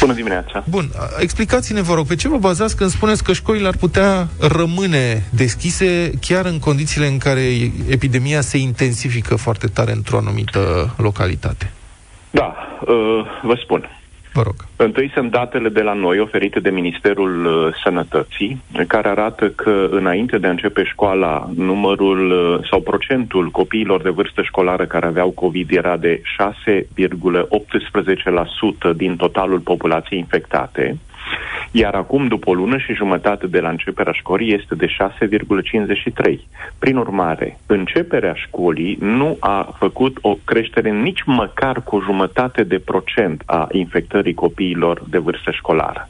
Bună 0.00 0.12
dimineața! 0.12 0.64
Bun, 0.68 0.90
explicați-ne, 1.18 1.80
vă 1.80 1.94
rog, 1.94 2.06
pe 2.06 2.14
ce 2.14 2.28
vă 2.28 2.36
bazați 2.36 2.76
când 2.76 2.90
spuneți 2.90 3.24
că 3.24 3.32
școlile 3.32 3.68
ar 3.68 3.76
putea 3.76 4.28
rămâne 4.40 5.26
deschise 5.30 6.10
chiar 6.20 6.44
în 6.44 6.58
condițiile 6.58 7.06
în 7.06 7.18
care 7.18 7.40
epidemia 7.88 8.40
se 8.40 8.58
intensifică 8.58 9.36
foarte 9.36 9.66
tare 9.66 9.92
într-o 9.92 10.16
anumită 10.16 10.94
localitate? 10.96 11.72
Da, 12.30 12.54
uh, 12.80 13.26
vă 13.42 13.58
spun. 13.62 13.97
Vă 14.38 14.44
rog. 14.44 14.56
Întâi 14.76 15.10
sunt 15.14 15.30
datele 15.30 15.68
de 15.68 15.82
la 15.82 15.92
noi 15.92 16.20
oferite 16.20 16.60
de 16.60 16.70
Ministerul 16.70 17.44
uh, 17.44 17.74
Sănătății, 17.82 18.62
care 18.86 19.08
arată 19.08 19.48
că 19.50 19.88
înainte 19.90 20.38
de 20.38 20.46
a 20.46 20.50
începe 20.50 20.84
școala, 20.84 21.50
numărul 21.56 22.30
uh, 22.30 22.58
sau 22.70 22.80
procentul 22.80 23.50
copiilor 23.50 24.02
de 24.02 24.10
vârstă 24.10 24.42
școlară 24.42 24.86
care 24.86 25.06
aveau 25.06 25.30
COVID 25.30 25.70
era 25.70 25.96
de 25.96 26.22
6,18% 28.90 28.96
din 28.96 29.16
totalul 29.16 29.58
populației 29.58 30.18
infectate, 30.18 30.98
iar 31.70 31.94
acum, 31.94 32.26
după 32.26 32.50
o 32.50 32.54
lună 32.54 32.78
și 32.78 32.94
jumătate 32.94 33.46
de 33.46 33.60
la 33.60 33.68
începerea 33.68 34.12
școlii, 34.12 34.54
este 34.54 34.74
de 34.74 34.86
6,53. 34.86 36.38
Prin 36.78 36.96
urmare, 36.96 37.58
începerea 37.66 38.34
școlii 38.34 38.98
nu 39.00 39.36
a 39.40 39.74
făcut 39.78 40.18
o 40.20 40.38
creștere 40.44 40.90
nici 40.90 41.22
măcar 41.24 41.82
cu 41.82 42.00
jumătate 42.00 42.62
de 42.62 42.78
procent 42.78 43.42
a 43.46 43.66
infectării 43.72 44.34
copiilor 44.34 45.02
de 45.10 45.18
vârstă 45.18 45.50
școlară. 45.50 46.08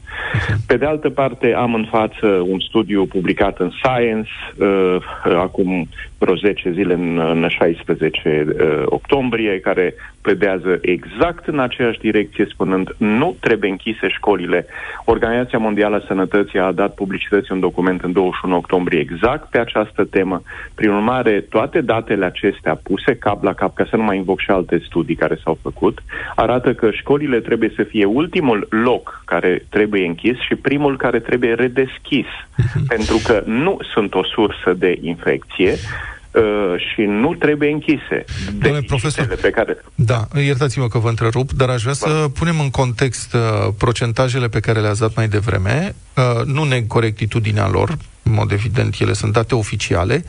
Pe 0.67 0.77
de 0.77 0.85
altă 0.85 1.09
parte, 1.09 1.53
am 1.53 1.73
în 1.73 1.85
față 1.89 2.27
un 2.27 2.59
studiu 2.59 3.05
publicat 3.05 3.59
în 3.59 3.69
Science 3.69 4.29
uh, 4.57 4.97
acum 5.37 5.87
vreo 6.19 6.35
10 6.35 6.71
zile 6.71 6.93
în, 6.93 7.17
în 7.17 7.47
16 7.47 8.45
uh, 8.47 8.81
octombrie, 8.85 9.59
care 9.59 9.95
pledează 10.21 10.79
exact 10.81 11.47
în 11.47 11.59
aceeași 11.59 11.99
direcție, 11.99 12.47
spunând 12.49 12.95
nu 12.97 13.35
trebuie 13.39 13.69
închise 13.69 14.07
școlile. 14.07 14.65
Organizația 15.05 15.59
Mondială 15.59 15.95
a 15.95 16.07
Sănătății 16.07 16.59
a 16.59 16.71
dat 16.71 16.93
publicității 16.93 17.53
un 17.53 17.59
document 17.59 18.01
în 18.01 18.11
21 18.11 18.55
octombrie 18.55 18.99
exact 18.99 19.49
pe 19.49 19.59
această 19.59 20.03
temă. 20.03 20.41
Prin 20.75 20.89
urmare, 20.89 21.45
toate 21.49 21.81
datele 21.81 22.25
acestea 22.25 22.79
puse 22.83 23.15
cap 23.15 23.43
la 23.43 23.53
cap, 23.53 23.75
ca 23.75 23.85
să 23.89 23.95
nu 23.95 24.03
mai 24.03 24.17
invoc 24.17 24.39
și 24.39 24.49
alte 24.49 24.81
studii 24.85 25.15
care 25.15 25.39
s-au 25.43 25.57
făcut, 25.61 26.03
arată 26.35 26.73
că 26.73 26.91
școlile 26.91 27.39
trebuie 27.39 27.71
să 27.75 27.83
fie 27.83 28.05
ultimul 28.05 28.67
loc 28.69 29.21
care 29.25 29.65
trebuie 29.69 30.05
închis 30.05 30.39
și 30.39 30.55
primul 30.55 30.97
care 30.97 31.19
trebuie 31.19 31.53
redeschis, 31.53 32.27
pentru 32.93 33.19
că 33.23 33.43
nu 33.45 33.77
sunt 33.93 34.13
o 34.13 34.23
sursă 34.23 34.73
de 34.73 34.97
infecție 35.01 35.71
uh, 35.71 36.08
și 36.77 37.01
nu 37.01 37.35
trebuie 37.35 37.71
închise. 37.71 38.25
Domnule 38.59 38.83
profesor, 38.87 39.37
pe 39.41 39.49
care... 39.49 39.77
Da, 39.95 40.27
iertați-mă 40.43 40.87
că 40.87 40.97
vă 40.97 41.09
întrerup, 41.09 41.51
dar 41.51 41.69
aș 41.69 41.81
vrea 41.81 41.93
să 41.93 42.29
punem 42.33 42.59
în 42.59 42.69
context 42.69 43.33
uh, 43.33 43.39
procentajele 43.77 44.47
pe 44.47 44.59
care 44.59 44.79
le-ați 44.79 44.99
dat 44.99 45.15
mai 45.15 45.27
devreme. 45.27 45.95
Uh, 46.15 46.45
nu 46.45 46.63
neg 46.63 46.87
corectitudinea 46.87 47.67
lor, 47.67 47.97
în 48.23 48.33
mod 48.33 48.51
evident, 48.51 48.95
ele 48.99 49.13
sunt 49.13 49.33
date 49.33 49.55
oficiale, 49.55 50.25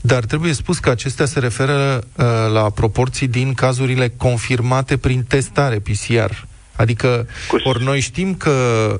dar 0.00 0.24
trebuie 0.24 0.52
spus 0.52 0.78
că 0.78 0.90
acestea 0.90 1.26
se 1.26 1.38
referă 1.38 2.04
uh, 2.16 2.24
la 2.52 2.70
proporții 2.70 3.28
din 3.28 3.54
cazurile 3.54 4.12
confirmate 4.16 4.96
prin 4.96 5.22
testare 5.22 5.78
PCR. 5.78 6.48
Adică, 6.80 7.26
ori 7.64 7.84
noi 7.84 8.00
știm 8.00 8.34
că 8.34 8.50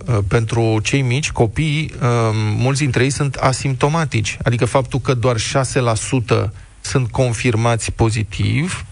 uh, 0.08 0.18
pentru 0.28 0.80
cei 0.82 1.02
mici, 1.02 1.30
copii, 1.30 1.90
uh, 2.02 2.08
mulți 2.58 2.80
dintre 2.80 3.02
ei 3.02 3.10
sunt 3.10 3.34
asimptomatici. 3.34 4.38
Adică 4.42 4.64
faptul 4.64 4.98
că 4.98 5.14
doar 5.14 5.36
6% 5.36 6.50
sunt 6.80 7.10
confirmați 7.10 7.92
pozitiv, 7.92 8.84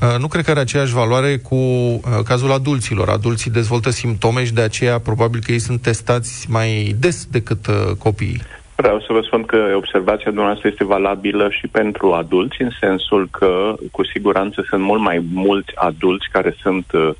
uh, 0.00 0.18
nu 0.18 0.26
cred 0.26 0.44
că 0.44 0.50
are 0.50 0.60
aceeași 0.60 0.92
valoare 0.92 1.36
cu 1.36 1.54
uh, 1.54 2.00
cazul 2.24 2.52
adulților. 2.52 3.08
Adulții 3.08 3.50
dezvoltă 3.50 3.90
simptome 3.90 4.44
și 4.44 4.52
de 4.52 4.62
aceea 4.62 4.98
probabil 4.98 5.40
că 5.44 5.52
ei 5.52 5.58
sunt 5.58 5.80
testați 5.80 6.46
mai 6.50 6.94
des 6.98 7.26
decât 7.30 7.66
uh, 7.66 7.74
copiii. 7.98 8.42
Vreau 8.76 9.00
să 9.00 9.06
vă 9.12 9.20
spun 9.22 9.44
că 9.44 9.56
observația 9.76 10.30
dumneavoastră 10.30 10.68
este 10.68 10.84
valabilă 10.84 11.48
și 11.50 11.66
pentru 11.66 12.12
adulți, 12.12 12.62
în 12.62 12.70
sensul 12.80 13.28
că, 13.30 13.74
cu 13.90 14.04
siguranță, 14.04 14.64
sunt 14.68 14.82
mult 14.82 15.00
mai 15.00 15.24
mulți 15.32 15.72
adulți 15.74 16.28
care 16.32 16.56
sunt 16.62 16.92
uh, 16.92 17.10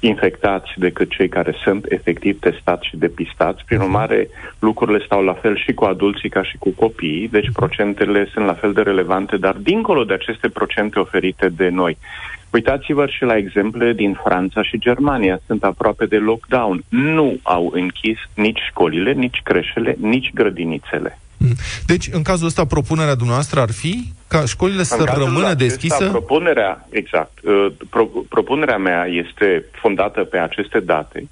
infectați 0.00 0.70
decât 0.76 1.10
cei 1.10 1.28
care 1.28 1.54
sunt 1.62 1.84
efectiv 1.88 2.38
testați 2.38 2.86
și 2.86 2.96
depistați. 2.96 3.64
Prin 3.64 3.80
urmare, 3.80 4.28
lucrurile 4.58 5.02
stau 5.04 5.22
la 5.22 5.32
fel 5.32 5.56
și 5.56 5.72
cu 5.72 5.84
adulții 5.84 6.28
ca 6.28 6.42
și 6.42 6.56
cu 6.58 6.70
copiii, 6.70 7.28
deci 7.28 7.52
procentele 7.52 8.28
sunt 8.32 8.46
la 8.46 8.54
fel 8.54 8.72
de 8.72 8.82
relevante, 8.82 9.36
dar 9.36 9.54
dincolo 9.54 10.04
de 10.04 10.14
aceste 10.14 10.48
procente 10.48 10.98
oferite 10.98 11.48
de 11.48 11.68
noi, 11.68 11.96
Uitați-vă 12.54 13.06
și 13.06 13.24
la 13.24 13.36
exemple 13.36 13.92
din 13.92 14.18
Franța 14.24 14.62
și 14.62 14.78
Germania. 14.78 15.40
Sunt 15.46 15.64
aproape 15.64 16.06
de 16.06 16.16
lockdown. 16.16 16.84
Nu 16.88 17.36
au 17.42 17.70
închis 17.72 18.18
nici 18.34 18.60
școlile, 18.68 19.12
nici 19.12 19.40
creșele, 19.44 19.96
nici 20.00 20.30
grădinițele. 20.34 21.18
Deci, 21.86 22.08
în 22.12 22.22
cazul 22.22 22.46
ăsta, 22.46 22.64
propunerea 22.64 23.14
dumneavoastră 23.14 23.60
ar 23.60 23.70
fi 23.70 24.12
ca 24.28 24.44
școlile 24.44 24.78
În 24.78 24.84
să 24.84 25.04
cazul 25.04 25.24
rămână 25.24 25.46
acesta, 25.46 25.64
deschise? 25.64 26.04
Propunerea, 26.04 26.86
exact. 26.90 27.32
uh, 27.42 27.66
Pro, 27.90 28.04
propunerea 28.28 28.78
mea 28.78 29.06
este 29.06 29.64
fondată 29.72 30.20
pe 30.24 30.38
aceste 30.38 30.80
date. 30.80 31.28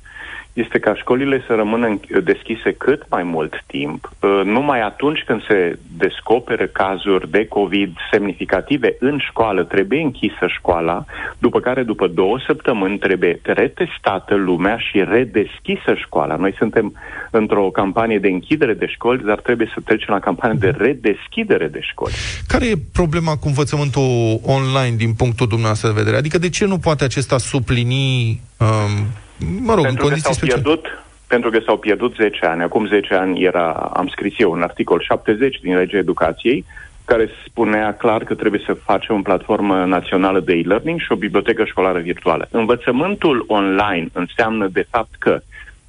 Este 0.53 0.79
ca 0.79 0.95
școlile 0.95 1.45
să 1.47 1.55
rămână 1.55 1.89
înch- 1.89 2.25
deschise 2.25 2.73
cât 2.73 3.03
mai 3.09 3.23
mult 3.23 3.65
timp, 3.67 4.11
uh, 4.21 4.41
numai 4.45 4.81
atunci 4.81 5.23
când 5.27 5.45
se 5.49 5.79
descoperă 5.97 6.67
cazuri 6.67 7.31
de 7.31 7.47
COVID 7.47 7.97
semnificative 8.11 8.97
în 8.99 9.19
școală, 9.19 9.65
trebuie 9.65 10.01
închisă 10.01 10.47
școala, 10.47 11.05
după 11.39 11.61
care 11.61 11.83
după 11.83 12.07
două 12.07 12.39
săptămâni 12.47 12.99
trebuie 12.99 13.41
retestată 13.43 14.35
lumea 14.35 14.77
și 14.79 15.05
redeschisă 15.09 15.95
școala. 15.95 16.37
Noi 16.37 16.55
suntem 16.59 16.95
într-o 17.31 17.71
campanie 17.71 18.19
de 18.19 18.29
închidere 18.29 18.75
de 18.75 18.87
școli, 18.87 19.23
dar 19.25 19.41
trebuie 19.41 19.71
să 19.75 19.81
trecem 19.85 20.15
la 20.15 20.21
campanie 20.21 20.59
de 20.61 20.75
redeschidere 20.79 21.69
de 21.69 21.81
școli. 21.81 22.15
Care 22.47 22.67
e 22.67 22.75
problema 22.93 23.37
cu 23.37 23.47
învățământul 23.47 24.41
online 24.47 24.97
din 24.97 25.15
punctul 25.15 25.47
dumneavoastră 25.47 25.89
de 25.89 25.95
vedere? 25.95 26.17
Adică 26.17 26.39
de 26.39 26.49
ce 26.49 26.67
nu 26.67 26.79
poate 26.79 27.05
acesta 27.05 27.39
suplini, 27.39 28.41
um, 28.59 29.07
mă 29.61 29.75
rog, 29.75 29.85
pentru 29.85 29.89
în 29.89 29.95
că 29.95 30.03
condiții 30.03 30.23
s-au 30.23 30.33
speciale? 30.33 30.63
pierdut 30.63 30.87
pentru 31.27 31.51
că 31.51 31.59
s-au 31.65 31.79
pierdut 31.79 32.15
10 32.15 32.47
ani. 32.47 32.63
Acum 32.63 32.87
10 32.87 33.15
ani 33.15 33.43
era, 33.43 33.71
am 33.73 34.09
scris 34.09 34.35
eu 34.39 34.51
un 34.51 34.63
articol 34.63 35.01
70 35.01 35.59
din 35.63 35.75
legea 35.77 35.97
educației, 35.97 36.65
care 37.05 37.29
spunea 37.47 37.95
clar 37.95 38.25
că 38.25 38.35
trebuie 38.35 38.63
să 38.67 38.75
facem 38.75 39.17
o 39.17 39.23
platformă 39.23 39.85
națională 39.85 40.41
de 40.41 40.53
e-learning 40.53 41.01
și 41.01 41.13
o 41.13 41.17
bibliotecă 41.17 41.65
școlară 41.65 41.99
virtuală. 41.99 42.49
Învățământul 42.51 43.45
online 43.47 44.07
înseamnă 44.13 44.69
de 44.73 44.87
fapt 44.91 45.15
că 45.19 45.41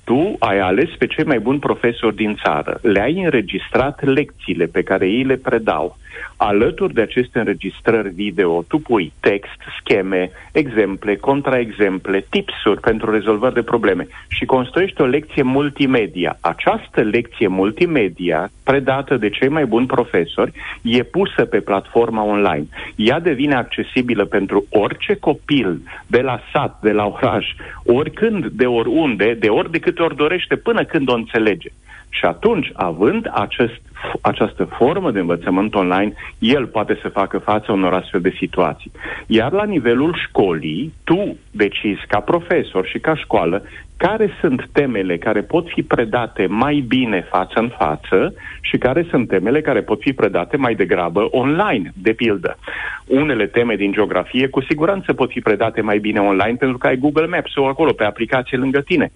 tu 0.04 0.36
ai 0.40 0.60
ales 0.60 0.90
pe 0.98 1.08
cei 1.08 1.24
mai 1.24 1.40
buni 1.40 1.60
profesori 1.60 2.16
din 2.16 2.40
țară, 2.44 2.80
le-ai 2.82 3.24
înregistrat 3.24 4.04
lecțiile 4.04 4.66
pe 4.66 4.84
care 4.84 5.08
ei 5.08 5.24
le 5.24 5.36
predau, 5.36 5.98
Alături 6.46 6.94
de 6.94 7.02
aceste 7.02 7.40
înregistrări 7.40 8.10
video, 8.10 8.64
tu 8.64 8.78
pui 8.78 9.14
text, 9.20 9.60
scheme, 9.80 10.32
exemple, 10.52 11.16
contraexemple, 11.16 12.26
tipsuri 12.30 12.80
pentru 12.80 13.12
rezolvări 13.12 13.54
de 13.54 13.64
probleme 13.64 14.08
și 14.28 14.46
construiești 14.46 15.02
o 15.02 15.06
lecție 15.06 15.42
multimedia. 15.44 16.38
Această 16.42 17.02
lecție 17.02 17.48
multimedia, 17.48 18.52
predată 18.64 19.18
de 19.18 19.30
cei 19.30 19.48
mai 19.48 19.66
buni 19.66 19.86
profesori, 19.86 20.52
e 20.82 21.04
pusă 21.04 21.46
pe 21.46 21.60
platforma 21.60 22.24
online. 22.24 22.66
Ea 22.96 23.20
devine 23.20 23.56
accesibilă 23.56 24.26
pentru 24.26 24.66
orice 24.70 25.16
copil 25.16 25.82
de 26.08 26.22
la 26.22 26.40
sat, 26.54 26.80
de 26.82 26.92
la 26.92 27.06
oraș, 27.06 27.46
oricând, 27.86 28.46
de 28.46 28.66
oriunde, 28.66 29.34
de 29.40 29.48
ori 29.48 29.72
de 29.72 29.80
câte 29.80 30.02
ori 30.02 30.16
dorește, 30.16 30.56
până 30.56 30.84
când 30.84 31.10
o 31.10 31.14
înțelege. 31.14 31.70
Și 32.10 32.26
atunci, 32.26 32.72
având 32.74 33.30
acest, 33.34 33.82
această 34.22 34.64
formă 34.64 35.12
de 35.12 35.20
învățământ 35.20 35.76
online, 35.76 36.14
el 36.40 36.66
poate 36.66 37.00
să 37.02 37.10
facă 37.10 37.38
față 37.38 37.72
unor 37.72 37.94
astfel 37.94 38.22
de 38.22 38.36
situații. 38.38 38.92
Iar 39.28 39.52
la 39.52 39.64
nivelul 39.64 40.16
școlii, 40.28 40.94
tu 41.04 41.38
decizi 41.52 42.02
ca 42.08 42.20
profesor 42.20 42.86
și 42.86 43.00
ca 43.00 43.16
școală 43.16 43.64
care 43.98 44.30
sunt 44.40 44.70
temele 44.72 45.18
care 45.18 45.42
pot 45.42 45.68
fi 45.68 45.82
predate 45.84 46.46
mai 46.46 46.84
bine 46.88 47.28
față 47.30 47.60
în 47.60 47.70
față 47.78 48.34
și 48.62 48.78
care 48.78 49.06
sunt 49.10 49.28
temele 49.28 49.62
care 49.62 49.82
pot 49.82 50.02
fi 50.02 50.14
predate 50.14 50.58
mai 50.58 50.76
degrabă 50.76 51.28
online, 51.32 51.92
de 51.96 52.14
pildă. 52.14 52.58
Unele 53.06 53.46
teme 53.46 53.76
din 53.76 53.92
geografie 53.92 54.48
cu 54.48 54.62
siguranță 54.62 55.14
pot 55.14 55.30
fi 55.30 55.40
predate 55.40 55.82
mai 55.82 56.00
bine 56.00 56.20
online 56.20 56.56
pentru 56.60 56.78
că 56.78 56.88
ai 56.88 56.98
Google 56.98 57.28
Maps 57.28 57.52
sau 57.52 57.68
acolo 57.68 57.92
pe 57.92 58.04
aplicație 58.04 58.58
lângă 58.58 58.82
tine. 58.82 59.12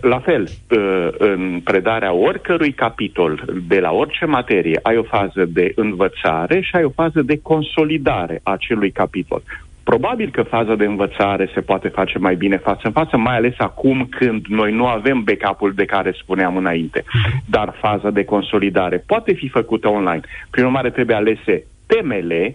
La 0.00 0.18
fel, 0.18 0.42
uh, 0.42 1.08
în 1.18 1.60
predarea 1.64 2.12
oricărui 2.12 2.72
capitol 2.72 3.44
de 3.68 3.80
la 3.80 3.90
orice 3.90 4.24
materie 4.30 4.78
ai 4.82 4.96
o 4.96 5.02
fază 5.02 5.44
de 5.44 5.72
învățare 5.74 6.60
și 6.60 6.76
ai 6.76 6.84
o 6.84 6.90
fază 6.90 7.22
de 7.22 7.40
consolidare 7.42 8.40
a 8.42 8.52
acelui 8.52 8.90
capitol. 8.90 9.42
Probabil 9.84 10.30
că 10.30 10.42
faza 10.42 10.74
de 10.74 10.84
învățare 10.84 11.50
se 11.54 11.60
poate 11.60 11.88
face 11.88 12.18
mai 12.18 12.34
bine 12.34 12.56
față 12.56 12.80
în 12.84 12.92
față, 12.92 13.16
mai 13.16 13.36
ales 13.36 13.54
acum 13.58 14.06
când 14.10 14.46
noi 14.46 14.72
nu 14.72 14.86
avem 14.86 15.22
backup-ul 15.24 15.72
de 15.74 15.84
care 15.84 16.14
spuneam 16.22 16.56
înainte. 16.56 17.04
Dar 17.46 17.74
faza 17.80 18.10
de 18.10 18.24
consolidare 18.24 19.04
poate 19.06 19.32
fi 19.32 19.48
făcută 19.48 19.88
online. 19.88 20.20
Prin 20.50 20.64
urmare, 20.64 20.90
trebuie 20.90 21.16
alese 21.16 21.64
temele 21.86 22.54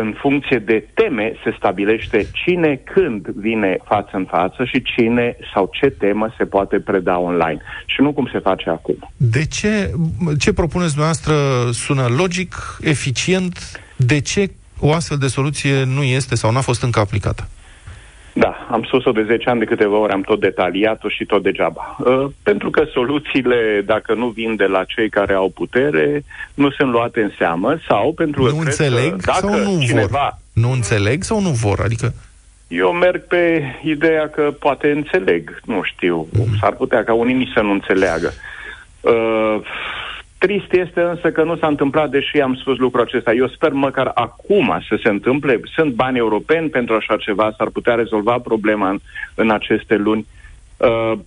în 0.00 0.14
funcție 0.18 0.58
de 0.58 0.88
teme 0.94 1.32
se 1.44 1.54
stabilește 1.56 2.26
cine 2.32 2.80
când 2.94 3.26
vine 3.26 3.76
față 3.84 4.10
în 4.12 4.24
față 4.24 4.64
și 4.64 4.82
cine 4.82 5.36
sau 5.54 5.70
ce 5.72 5.86
temă 5.90 6.34
se 6.38 6.44
poate 6.44 6.80
preda 6.80 7.18
online. 7.18 7.60
Și 7.86 8.00
nu 8.00 8.12
cum 8.12 8.28
se 8.32 8.38
face 8.38 8.70
acum. 8.70 9.10
De 9.16 9.44
ce, 9.46 9.90
ce 10.38 10.52
propuneți 10.52 10.94
dumneavoastră 10.94 11.34
sună 11.72 12.06
logic, 12.16 12.78
eficient? 12.80 13.80
De 13.96 14.20
ce 14.20 14.50
o 14.78 14.92
astfel 14.92 15.18
de 15.18 15.26
soluție 15.26 15.84
nu 15.84 16.02
este 16.02 16.34
sau 16.34 16.52
n-a 16.52 16.60
fost 16.60 16.82
încă 16.82 17.00
aplicată? 17.00 17.48
Da, 18.74 18.80
am 18.80 18.86
spus-o 18.86 19.12
de 19.12 19.24
10 19.24 19.50
ani 19.50 19.58
de 19.58 19.64
câteva 19.64 19.96
ori, 19.96 20.12
am 20.12 20.20
tot 20.20 20.40
detaliat-o 20.40 21.08
și 21.08 21.24
tot 21.24 21.42
degeaba. 21.42 21.96
Uh, 21.98 22.26
pentru 22.42 22.70
că 22.70 22.84
soluțiile, 22.92 23.82
dacă 23.86 24.14
nu 24.14 24.28
vin 24.28 24.56
de 24.56 24.64
la 24.64 24.84
cei 24.84 25.08
care 25.08 25.34
au 25.34 25.48
putere, 25.48 26.24
nu 26.54 26.70
sunt 26.70 26.90
luate 26.90 27.20
în 27.20 27.30
seamă 27.38 27.76
sau 27.88 28.12
pentru 28.12 28.42
nu 28.42 28.48
că 28.48 28.64
înțeleg 28.64 29.10
că 29.10 29.16
dacă 29.26 29.46
sau 29.46 29.58
nu 29.58 29.80
cineva... 29.80 30.06
vor? 30.08 30.62
Nu 30.64 30.70
înțeleg 30.70 31.22
sau 31.22 31.40
nu 31.40 31.50
vor? 31.50 31.80
Adică 31.80 32.14
Eu 32.68 32.92
merg 32.92 33.26
pe 33.26 33.62
ideea 33.82 34.28
că 34.28 34.54
poate 34.58 34.90
înțeleg, 34.90 35.60
nu 35.64 35.80
știu, 35.82 36.26
mm. 36.32 36.56
s-ar 36.60 36.72
putea 36.72 37.04
ca 37.04 37.12
unii 37.12 37.34
nici 37.34 37.52
să 37.54 37.60
nu 37.60 37.70
înțeleagă. 37.70 38.32
Uh, 39.00 39.56
trist 40.44 40.72
este 40.72 41.00
însă 41.00 41.30
că 41.32 41.42
nu 41.44 41.56
s-a 41.56 41.66
întâmplat, 41.66 42.10
deși 42.10 42.40
am 42.40 42.54
spus 42.54 42.76
lucrul 42.78 43.04
acesta. 43.04 43.32
Eu 43.32 43.48
sper 43.48 43.72
măcar 43.72 44.10
acum 44.14 44.82
să 44.88 44.98
se 45.02 45.08
întâmple. 45.08 45.60
Sunt 45.74 45.92
bani 45.94 46.18
europeni 46.18 46.68
pentru 46.68 46.94
așa 46.94 47.16
ceva, 47.16 47.54
s-ar 47.56 47.68
putea 47.68 47.94
rezolva 47.94 48.38
problema 48.38 48.88
în, 48.88 48.98
în 49.34 49.50
aceste 49.50 49.96
luni. 49.96 50.26
Uh, 50.76 51.18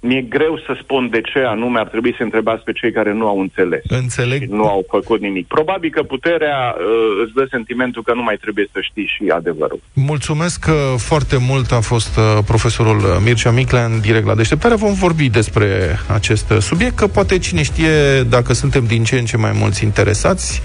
mi-e 0.00 0.20
greu 0.20 0.58
să 0.66 0.76
spun 0.82 1.08
de 1.10 1.20
ce 1.20 1.38
anume 1.38 1.78
ar 1.78 1.86
trebui 1.86 2.14
să 2.16 2.22
întrebați 2.22 2.64
pe 2.64 2.72
cei 2.72 2.92
care 2.92 3.12
nu 3.12 3.26
au 3.26 3.40
înțeles. 3.40 3.82
Înțeleg. 3.88 4.42
Și 4.42 4.48
nu 4.50 4.66
au 4.68 4.84
făcut 4.88 5.20
nimic. 5.20 5.46
Probabil 5.46 5.90
că 5.90 6.02
puterea 6.02 6.74
uh, 6.78 7.22
îți 7.24 7.32
dă 7.32 7.46
sentimentul 7.50 8.02
că 8.02 8.14
nu 8.14 8.22
mai 8.22 8.36
trebuie 8.36 8.68
să 8.72 8.78
știi 8.80 9.10
și 9.16 9.30
adevărul. 9.34 9.80
Mulțumesc 9.92 10.66
uh, 10.68 10.74
foarte 10.96 11.36
mult 11.48 11.72
a 11.72 11.80
fost 11.80 12.16
uh, 12.16 12.38
profesorul 12.46 12.96
uh, 12.98 13.04
Mircea 13.24 13.50
Miclean 13.50 14.00
direct 14.00 14.26
la 14.26 14.34
deșteptare. 14.34 14.74
Vom 14.74 14.92
vorbi 14.92 15.28
despre 15.28 15.98
acest 16.14 16.50
uh, 16.50 16.58
subiect, 16.58 16.96
că 16.96 17.06
poate 17.06 17.38
cine 17.38 17.62
știe 17.62 18.22
dacă 18.22 18.52
suntem 18.52 18.84
din 18.86 19.04
ce 19.04 19.18
în 19.18 19.24
ce 19.24 19.36
mai 19.36 19.52
mulți 19.54 19.84
interesați 19.84 20.62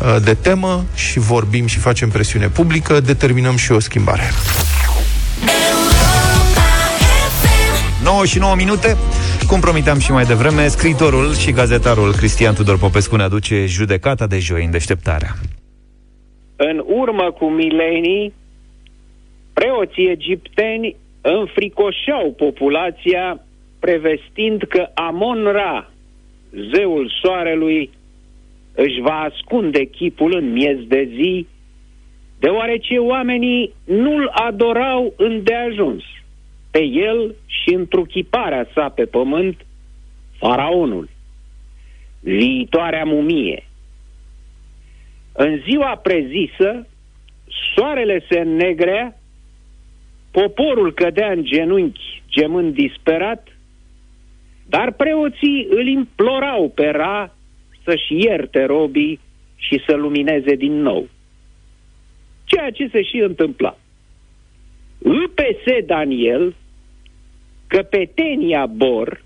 uh, 0.00 0.16
de 0.24 0.34
temă 0.34 0.84
și 0.94 1.18
vorbim 1.18 1.66
și 1.66 1.78
facem 1.78 2.08
presiune 2.08 2.48
publică, 2.48 3.00
determinăm 3.00 3.56
și 3.56 3.72
o 3.72 3.78
schimbare. 3.78 4.22
9 8.02 8.24
și 8.24 8.38
9 8.38 8.54
minute. 8.56 8.96
Cum 9.48 9.60
promiteam 9.60 9.98
și 9.98 10.12
mai 10.12 10.24
devreme, 10.24 10.66
scriitorul 10.66 11.34
și 11.34 11.52
gazetarul 11.52 12.12
Cristian 12.12 12.54
Tudor 12.54 12.78
Popescu 12.78 13.16
ne 13.16 13.22
aduce 13.22 13.66
judecata 13.66 14.26
de 14.26 14.38
joi 14.38 14.64
în 14.64 14.70
deșteptarea. 14.70 15.32
În 16.56 16.84
urmă 16.86 17.30
cu 17.38 17.44
milenii, 17.44 18.32
preoții 19.52 20.10
egipteni 20.10 20.96
înfricoșeau 21.20 22.34
populația 22.36 23.40
prevestind 23.78 24.62
că 24.68 24.88
Amon-Ra, 24.94 25.90
zeul 26.74 27.12
soarelui, 27.22 27.90
își 28.74 29.00
va 29.00 29.28
ascunde 29.30 29.84
chipul 29.84 30.36
în 30.36 30.52
miez 30.52 30.76
de 30.86 31.08
zi, 31.14 31.46
deoarece 32.38 32.98
oamenii 32.98 33.72
nu-l 33.84 34.30
adorau 34.34 35.14
îndeajuns 35.16 36.02
pe 36.70 36.82
el 36.82 37.34
și 37.46 37.74
întruchiparea 37.74 38.68
sa 38.74 38.88
pe 38.88 39.04
pământ, 39.04 39.66
faraonul, 40.38 41.08
viitoarea 42.20 43.04
mumie. 43.04 43.64
În 45.32 45.60
ziua 45.68 45.96
prezisă, 45.96 46.86
soarele 47.74 48.24
se 48.28 48.38
înnegrea, 48.38 49.16
poporul 50.30 50.92
cădea 50.92 51.30
în 51.30 51.44
genunchi, 51.44 52.22
gemând 52.28 52.74
disperat, 52.74 53.58
dar 54.68 54.92
preoții 54.92 55.66
îl 55.70 55.86
implorau 55.86 56.68
pe 56.74 56.86
Ra 56.86 57.34
să-și 57.84 58.24
ierte 58.24 58.64
robii 58.64 59.20
și 59.56 59.82
să 59.86 59.96
lumineze 59.96 60.54
din 60.54 60.80
nou. 60.80 61.08
Ceea 62.44 62.70
ce 62.70 62.88
se 62.92 63.02
și 63.02 63.16
întâmpla. 63.16 63.76
UPS 64.98 65.86
Daniel, 65.86 66.54
căpetenia 67.66 68.66
Bor, 68.66 69.22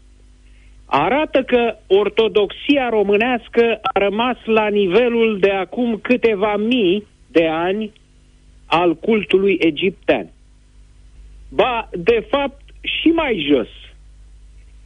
arată 0.87 1.43
că 1.43 1.77
ortodoxia 1.87 2.89
românească 2.89 3.79
a 3.83 3.99
rămas 3.99 4.37
la 4.45 4.69
nivelul 4.69 5.39
de 5.39 5.51
acum 5.51 5.99
câteva 6.03 6.57
mii 6.57 7.07
de 7.31 7.47
ani 7.47 7.93
al 8.67 8.95
cultului 8.95 9.59
egiptean. 9.61 10.31
Ba, 11.49 11.89
de 11.93 12.27
fapt, 12.31 12.61
și 12.81 13.09
mai 13.09 13.47
jos, 13.51 13.69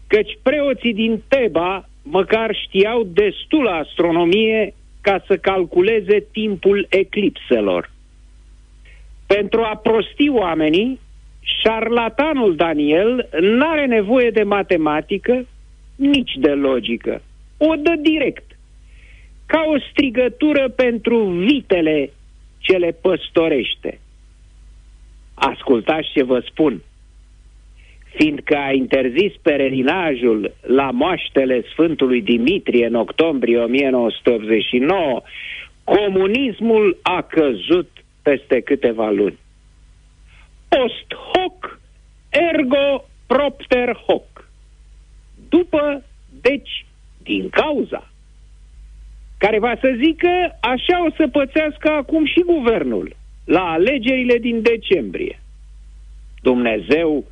căci 0.07 0.39
preoții 0.43 0.95
din 0.95 1.23
Teba 1.29 1.89
măcar 2.03 2.55
știau 2.55 3.03
destul 3.03 3.69
astronomie 3.69 4.75
ca 5.01 5.25
să 5.27 5.37
calculeze 5.37 6.27
timpul 6.33 6.87
eclipselor. 6.91 7.91
Pentru 9.27 9.61
a 9.63 9.77
prosti 9.77 10.29
oamenii, 10.29 11.01
șarlatanul 11.41 12.57
Daniel 12.57 13.29
n-are 13.41 13.87
nevoie 13.87 14.31
de 14.31 14.43
matematică, 14.43 15.47
nici 15.97 16.33
de 16.37 16.51
logică. 16.51 17.23
O 17.59 17.75
dă 17.75 17.95
direct. 18.01 18.45
Ca 19.47 19.65
o 19.67 19.79
strigătură 19.91 20.69
pentru 20.69 21.25
vitele 21.25 22.11
ce 22.59 22.77
le 22.77 22.97
păstorește. 23.01 24.01
Ascultați 25.35 26.11
ce 26.13 26.23
vă 26.23 26.45
spun. 26.51 26.83
Fiindcă 28.15 28.57
a 28.57 28.73
interzis 28.73 29.33
pelerinajul 29.43 30.55
la 30.61 30.91
moaștele 30.91 31.63
Sfântului 31.71 32.23
Dimitrie 32.23 32.87
în 32.87 32.95
octombrie 32.95 33.59
1989, 33.59 35.23
comunismul 35.85 36.99
a 37.03 37.23
căzut 37.23 37.91
peste 38.29 38.61
câteva 38.61 39.11
luni. 39.11 39.39
Post 40.69 41.09
hoc, 41.33 41.81
ergo 42.29 43.05
propter 43.27 43.97
hoc. 44.07 44.51
După, 45.49 46.03
deci, 46.41 46.87
din 47.23 47.49
cauza. 47.49 48.11
Care 49.39 49.59
va 49.59 49.75
să 49.81 49.99
zică, 50.05 50.57
așa 50.61 51.05
o 51.07 51.11
să 51.17 51.29
pățească 51.29 51.89
acum 51.91 52.27
și 52.27 52.41
guvernul, 52.41 53.17
la 53.45 53.61
alegerile 53.61 54.39
din 54.39 54.63
decembrie. 54.63 55.41
Dumnezeu 56.43 57.25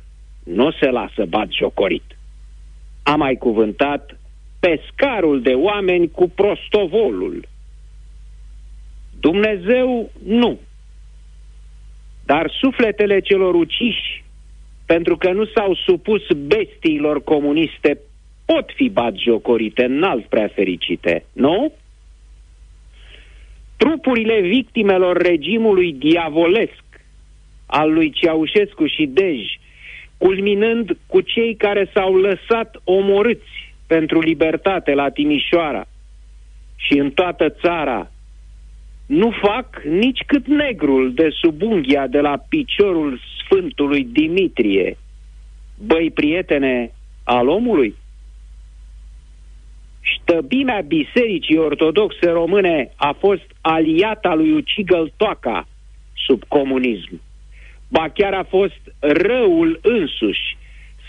nu 0.43 0.71
se 0.71 0.89
lasă 0.89 1.25
bat 1.25 1.47
jocorit. 1.49 2.17
A 3.03 3.15
mai 3.15 3.35
cuvântat 3.35 4.17
pescarul 4.59 5.41
de 5.41 5.53
oameni 5.53 6.11
cu 6.11 6.29
prostovolul. 6.29 7.47
Dumnezeu 9.19 10.11
nu. 10.25 10.59
Dar 12.25 12.51
sufletele 12.61 13.19
celor 13.19 13.53
uciși, 13.55 14.23
pentru 14.85 15.17
că 15.17 15.31
nu 15.31 15.45
s-au 15.45 15.75
supus 15.75 16.21
bestiilor 16.37 17.23
comuniste, 17.23 17.99
pot 18.45 18.71
fi 18.75 18.89
batjocorite 18.89 19.83
înalt 19.83 20.25
prea 20.25 20.47
fericite, 20.47 21.25
nu? 21.33 21.73
Trupurile 23.77 24.39
victimelor 24.39 25.17
regimului 25.17 25.93
diavolesc 25.93 26.83
al 27.65 27.93
lui 27.93 28.09
Ceaușescu 28.09 28.85
și 28.85 29.05
Dej, 29.05 29.39
culminând 30.17 30.97
cu 31.07 31.21
cei 31.21 31.55
care 31.55 31.89
s-au 31.93 32.15
lăsat 32.15 32.75
omorâți 32.83 33.73
pentru 33.87 34.19
libertate 34.19 34.93
la 34.93 35.09
Timișoara 35.09 35.85
și 36.75 36.97
în 36.97 37.11
toată 37.11 37.49
țara, 37.49 38.11
nu 39.05 39.31
fac 39.41 39.81
nici 39.83 40.19
cât 40.25 40.47
negrul 40.47 41.13
de 41.13 41.29
sub 41.41 41.61
unghia 41.61 42.07
de 42.07 42.19
la 42.19 42.37
piciorul 42.49 43.19
Sfântului 43.43 44.03
Dimitrie. 44.03 44.97
Băi, 45.77 46.11
prietene 46.11 46.91
al 47.23 47.47
omului? 47.47 47.95
Ștăbimea 50.01 50.81
Bisericii 50.81 51.57
Ortodoxe 51.57 52.29
Române 52.29 52.91
a 52.95 53.15
fost 53.19 53.45
aliata 53.61 54.33
lui 54.33 54.51
Ucigăl 54.51 55.11
Toaca 55.17 55.67
sub 56.25 56.43
comunism. 56.47 57.21
Ba 57.89 58.09
chiar 58.13 58.33
a 58.33 58.43
fost 58.43 58.81
răul 58.99 59.79
însuși. 59.81 60.57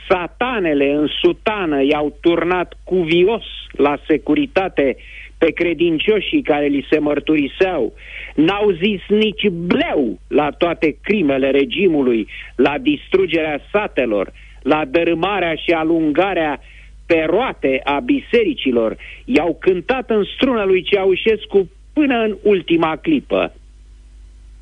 Satanele 0.08 0.92
în 0.92 1.06
sutană 1.20 1.82
i-au 1.82 2.18
turnat 2.20 2.78
cuvios 2.84 3.44
la 3.70 3.98
securitate 4.06 4.96
pe 5.38 5.50
credincioșii 5.50 6.42
care 6.42 6.66
li 6.66 6.86
se 6.90 6.98
mărturiseau. 6.98 7.94
N-au 8.34 8.70
zis 8.70 9.00
nici 9.08 9.48
bleu 9.48 10.18
la 10.28 10.50
toate 10.50 10.96
crimele 11.02 11.50
regimului, 11.50 12.28
la 12.56 12.78
distrugerea 12.78 13.60
satelor, 13.72 14.32
la 14.62 14.84
dărâmarea 14.84 15.54
și 15.54 15.70
alungarea 15.70 16.60
pe 17.06 17.24
roate 17.26 17.80
a 17.84 18.00
bisericilor. 18.00 18.96
I-au 19.24 19.56
cântat 19.60 20.10
în 20.10 20.24
strună 20.34 20.64
lui 20.64 20.82
Ceaușescu 20.82 21.70
până 21.92 22.22
în 22.22 22.36
ultima 22.42 22.96
clipă. 22.96 23.54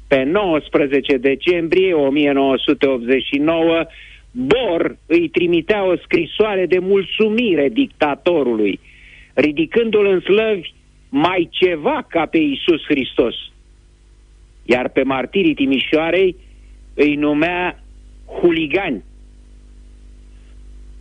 Pe 0.09 0.23
19 0.23 1.17
decembrie 1.17 1.95
1989, 1.95 3.87
Bor 4.37 4.97
îi 5.07 5.29
trimitea 5.29 5.85
o 5.85 5.97
scrisoare 5.97 6.67
de 6.67 6.79
mulțumire 6.79 7.69
dictatorului– 7.69 8.81
ridicându-l 9.35 10.07
în 10.07 10.21
slăvi 10.21 10.73
mai 11.09 11.49
ceva 11.51 12.07
ca 12.09 12.27
pe 12.27 12.39
Iisus 12.39 12.83
Hristos. 12.89 13.35
Iar 14.65 14.89
pe 14.89 15.03
martirii 15.03 15.55
Timișoarei 15.55 16.37
îi 16.95 17.15
numea 17.15 17.85
huligani. 18.41 19.05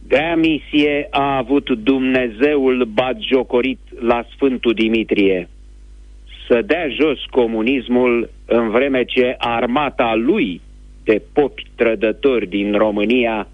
Grea 0.07 0.35
misie 0.35 1.07
a 1.09 1.37
avut 1.37 1.69
Dumnezeul 1.69 2.85
batjocorit 2.85 3.79
la 3.99 4.25
Sfântul 4.35 4.73
Dimitrie 4.73 5.47
să 6.47 6.61
dea 6.61 6.87
jos 6.89 7.19
comunismul 7.29 8.29
în 8.45 8.69
vreme 8.69 9.03
ce 9.03 9.35
armata 9.37 10.15
lui 10.15 10.61
de 11.03 11.21
popi 11.33 11.63
trădători 11.75 12.47
din 12.47 12.73
România 12.73 13.47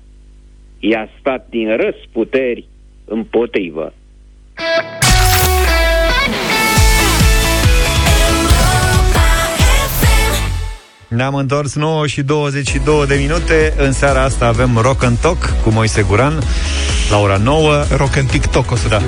i-a 0.80 1.10
stat 1.20 1.48
din 1.50 1.76
răsputeri 1.78 2.66
împotrivă. 3.06 3.94
Ne-am 11.08 11.36
întors 11.36 11.76
9 11.76 12.08
și 12.08 12.22
22 12.22 13.06
de 13.08 13.16
minute. 13.16 13.74
În 13.78 13.92
seara 13.92 14.24
asta 14.24 14.46
avem 14.46 14.78
Rock 14.82 15.04
and 15.04 15.18
Talk 15.18 15.54
Cu 15.64 15.70
Moise 15.70 16.02
Guran. 16.02 16.44
La 17.10 17.18
ora 17.18 17.38
9 17.38 17.84
Rock 17.96 18.18
and 18.18 18.30
TikTok 18.30 18.72
o 18.72 18.76
să 18.76 18.88
da. 18.88 19.02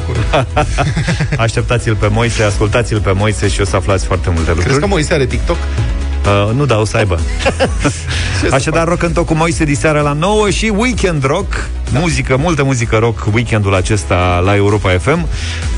Așteptați-l 1.44 1.96
pe 1.96 2.08
Moise, 2.08 2.44
ascultați-l 2.44 3.00
pe 3.00 3.12
Moise 3.12 3.48
Și 3.48 3.62
o 3.62 3.66
să 3.66 3.76
aflați 3.76 4.06
foarte 4.06 4.30
multe 4.30 4.48
lucruri. 4.48 4.66
Crezi 4.66 4.80
că 4.80 4.88
Moise 4.88 5.14
are 5.14 5.26
TikTok? 5.26 5.58
Uh, 6.26 6.56
nu, 6.56 6.66
da, 6.66 6.78
o 6.78 6.86
să 6.86 6.98
aibă. 6.98 7.20
Așadar, 8.52 8.88
rock 8.88 9.04
în 9.04 9.14
cu 9.14 9.34
Moise 9.34 9.64
diseară 9.64 10.00
la 10.02 10.14
9 10.14 10.50
și 10.50 10.72
Weekend 10.76 11.24
Rock, 11.24 11.70
da. 11.92 12.00
muzică, 12.00 12.38
multă 12.38 12.64
muzică 12.64 12.98
rock 12.98 13.28
weekendul 13.34 13.76
acesta 13.76 14.42
la 14.46 14.56
Europa 14.56 14.90
FM. 14.90 15.28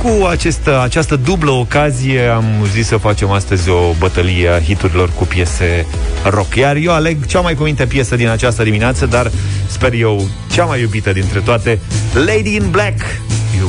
Cu 0.02 0.26
această, 0.26 0.82
această 0.82 1.16
dublă 1.16 1.52
ocazie 1.52 2.28
am 2.28 2.46
zis 2.72 2.88
să 2.88 2.98
facem 2.98 3.32
astăzi 3.32 3.70
o 3.70 3.94
bătălie 4.00 4.50
a 4.50 4.60
hiturilor 4.60 5.10
cu 5.10 5.24
piese 5.26 5.86
rock. 6.30 6.56
Iar 6.56 6.76
eu 6.76 6.92
aleg 6.92 7.26
cea 7.26 7.40
mai 7.40 7.54
cuvinte 7.54 7.86
piesă 7.86 8.16
din 8.16 8.28
această 8.28 8.64
dimineață, 8.64 9.06
dar 9.06 9.32
sper 9.68 9.94
eu 9.94 10.28
cea 10.52 10.64
mai 10.64 10.82
iubită 10.82 11.12
dintre 11.12 11.40
toate, 11.40 11.80
Lady 12.14 12.56
in 12.56 12.68
Black, 12.72 13.00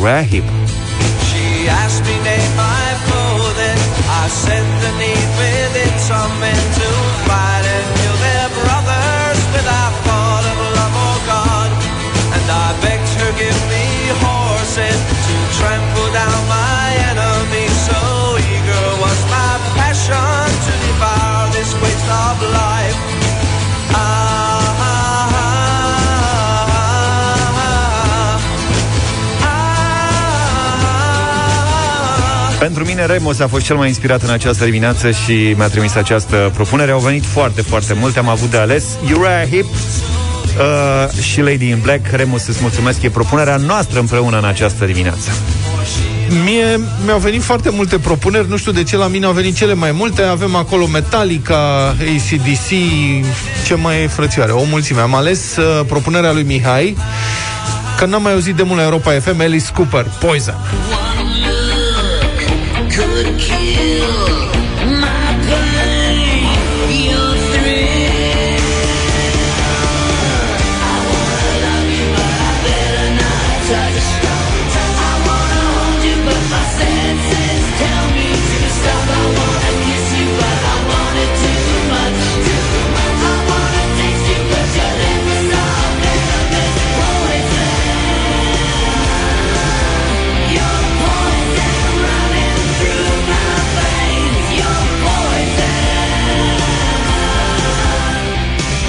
Uriah 0.01 0.29
Heep. 0.31 0.45
She 1.29 1.71
asked 1.85 2.05
me 2.05 2.17
name 2.31 2.53
my 2.57 2.87
clothing, 3.07 3.81
I 4.25 4.29
said 4.29 4.67
the 4.81 4.91
name 4.99 5.64
something 6.07 6.55
to 6.75 6.84
Pentru 32.75 32.93
mine 32.93 33.07
Remos 33.07 33.41
a 33.41 33.47
fost 33.47 33.65
cel 33.65 33.77
mai 33.77 33.89
inspirat 33.89 34.23
în 34.23 34.31
această 34.31 34.65
dimineață 34.65 35.11
și 35.11 35.55
mi-a 35.57 35.69
trimis 35.69 35.95
această 35.95 36.51
propunere. 36.55 36.91
Au 36.91 36.99
venit 36.99 37.25
foarte, 37.25 37.63
foarte 37.63 37.93
multe, 37.93 38.19
am 38.19 38.29
avut 38.29 38.51
de 38.51 38.57
ales. 38.57 38.85
Uriah 39.03 39.49
Hip 39.51 39.65
uh, 39.65 41.23
și 41.23 41.41
Lady 41.41 41.69
in 41.69 41.79
Black. 41.83 42.07
Remus, 42.11 42.47
îți 42.47 42.59
mulțumesc, 42.61 43.03
e 43.03 43.11
propunerea 43.11 43.57
noastră 43.57 43.99
împreună 43.99 44.39
în 44.39 44.45
această 44.45 44.85
dimineață. 44.85 45.31
Mie 46.45 46.81
mi-au 47.05 47.19
venit 47.19 47.43
foarte 47.43 47.71
multe 47.71 47.99
propuneri, 47.99 48.49
nu 48.49 48.57
știu 48.57 48.73
de 48.73 48.83
ce 48.83 48.97
la 48.97 49.07
mine 49.07 49.27
au 49.27 49.33
venit 49.33 49.57
cele 49.57 49.75
mai 49.75 49.93
multe. 49.93 50.23
Avem 50.23 50.55
acolo 50.55 50.87
Metallica, 50.87 51.89
ACDC, 51.89 52.69
ce 53.67 53.75
mai 53.75 54.03
e 54.03 54.07
frățioare, 54.07 54.53
o 54.53 54.63
mulțime. 54.71 55.01
Am 55.01 55.15
ales 55.15 55.57
uh, 55.57 55.85
propunerea 55.87 56.33
lui 56.33 56.43
Mihai, 56.43 56.97
că 57.99 58.05
n-am 58.07 58.23
mai 58.23 58.33
auzit 58.33 58.55
de 58.55 58.63
mult 58.63 58.79
la 58.79 58.85
Europa 58.85 59.11
FM, 59.13 59.41
Alice 59.41 59.73
Cooper, 59.75 60.07
Poison. 60.21 60.57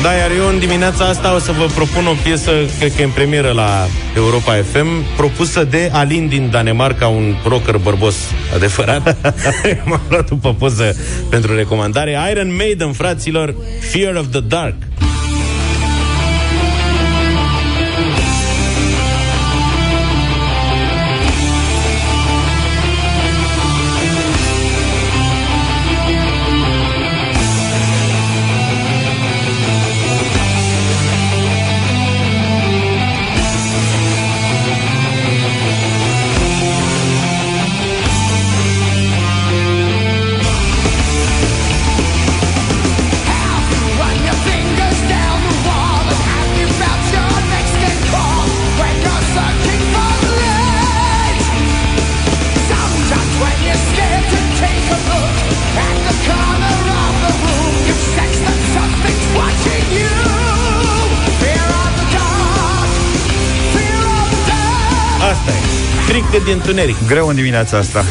Da, 0.05 0.13
iar 0.13 0.31
eu 0.37 0.47
în 0.47 0.59
dimineața 0.59 1.05
asta 1.05 1.35
o 1.35 1.39
să 1.39 1.51
vă 1.51 1.65
propun 1.75 2.05
o 2.07 2.13
piesă, 2.23 2.51
cred 2.79 2.95
că 2.95 3.01
e 3.01 3.03
în 3.03 3.09
premieră 3.09 3.51
la 3.51 3.87
Europa 4.15 4.53
FM, 4.53 5.15
propusă 5.15 5.63
de 5.63 5.89
Alin 5.93 6.27
din 6.27 6.49
Danemarca, 6.51 7.07
un 7.07 7.35
rocker 7.47 7.77
bărbos 7.77 8.15
adevărat. 8.55 9.17
M-am 9.89 10.01
luat 10.09 10.29
după 10.29 10.53
poză 10.53 10.95
pentru 11.29 11.55
recomandare. 11.55 12.17
Iron 12.31 12.55
Maiden, 12.55 12.91
fraților, 12.91 13.55
Fear 13.79 14.15
of 14.15 14.25
the 14.31 14.39
Dark. 14.39 14.75
De 66.45 66.51
întuneric. 66.51 66.95
Greu 67.07 67.27
în 67.27 67.35
dimineața 67.35 67.77
asta. 67.77 68.05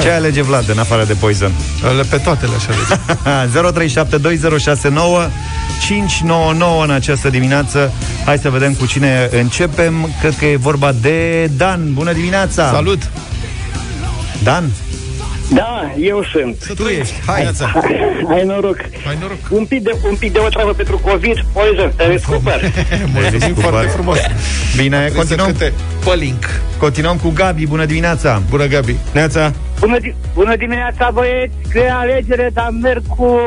Ce 0.00 0.10
alege 0.10 0.42
Vlad 0.42 0.68
în 0.68 0.78
afară 0.78 1.04
de 1.04 1.12
Poison? 1.12 1.52
Le 1.96 2.02
pe 2.02 2.16
toate 2.16 2.46
le-aș 2.46 2.64
alege. 2.66 2.94
0372069599 6.80 6.82
în 6.82 6.90
această 6.90 7.30
dimineață. 7.30 7.92
Hai 8.24 8.38
să 8.38 8.50
vedem 8.50 8.74
cu 8.74 8.86
cine 8.86 9.28
începem. 9.32 10.08
Cred 10.20 10.36
că 10.36 10.44
e 10.44 10.56
vorba 10.56 10.92
de 11.00 11.50
Dan. 11.56 11.92
Bună 11.92 12.12
dimineața! 12.12 12.70
Salut! 12.72 13.10
Dan? 14.42 14.70
Da, 15.54 15.92
eu 16.00 16.24
sunt. 16.32 16.74
Tu 16.76 16.86
ești. 16.86 17.14
Hai. 17.26 17.50
Ai 18.28 18.44
noroc. 18.44 18.76
Ai 19.08 19.16
noroc. 19.20 19.38
Un 19.50 19.64
pic 19.64 19.82
de, 19.82 19.90
un 20.10 20.16
pic 20.16 20.32
de 20.32 20.38
o 20.38 20.48
travă 20.48 20.72
pentru 20.72 20.98
COVID, 20.98 21.44
poison, 21.52 21.92
te 21.96 22.06
descoper. 22.06 22.60
Mulțumim 23.14 23.54
foarte 23.54 23.88
frumos. 23.88 24.18
Bine, 24.76 24.96
Trebuie 24.96 25.16
continuăm. 25.18 25.46
să 25.46 25.52
cânte 25.52 25.72
Pălink. 26.04 26.44
Continuăm 26.78 27.16
cu 27.16 27.30
Gabi. 27.34 27.66
Bună 27.66 27.84
dimineața! 27.84 28.42
Bună, 28.50 28.66
Gabi. 28.66 28.96
Neața. 29.12 29.52
Bună, 29.80 29.98
di- 30.00 30.14
bună 30.34 30.56
dimineața, 30.56 31.10
băieți, 31.14 31.54
că 31.72 31.78
e 31.78 31.90
alegere, 31.90 32.50
dar 32.52 32.68
merg 32.82 33.02
cu 33.06 33.40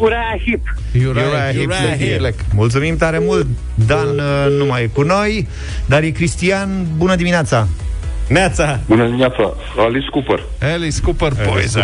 Uriah 0.00 0.40
Hip. 0.44 0.74
Uriah 1.08 1.52
Heep, 1.52 1.66
Uriah 1.66 1.96
Heep. 1.98 2.20
Heep. 2.20 2.34
Mulțumim 2.54 2.96
tare 2.96 3.18
mult! 3.20 3.46
Dan 3.74 4.08
uh, 4.18 4.56
nu 4.58 4.64
mai 4.66 4.82
e 4.82 4.86
cu 4.92 5.02
noi, 5.02 5.48
dar 5.86 6.02
e 6.02 6.10
Cristian. 6.10 6.68
Bună 6.96 7.14
dimineața! 7.14 7.68
Neața. 8.30 8.80
Bună 8.86 9.04
dimineața, 9.04 9.54
Alice 9.78 10.06
Cooper. 10.10 10.42
Alice 10.60 11.00
Cooper 11.00 11.32
Poison. 11.48 11.82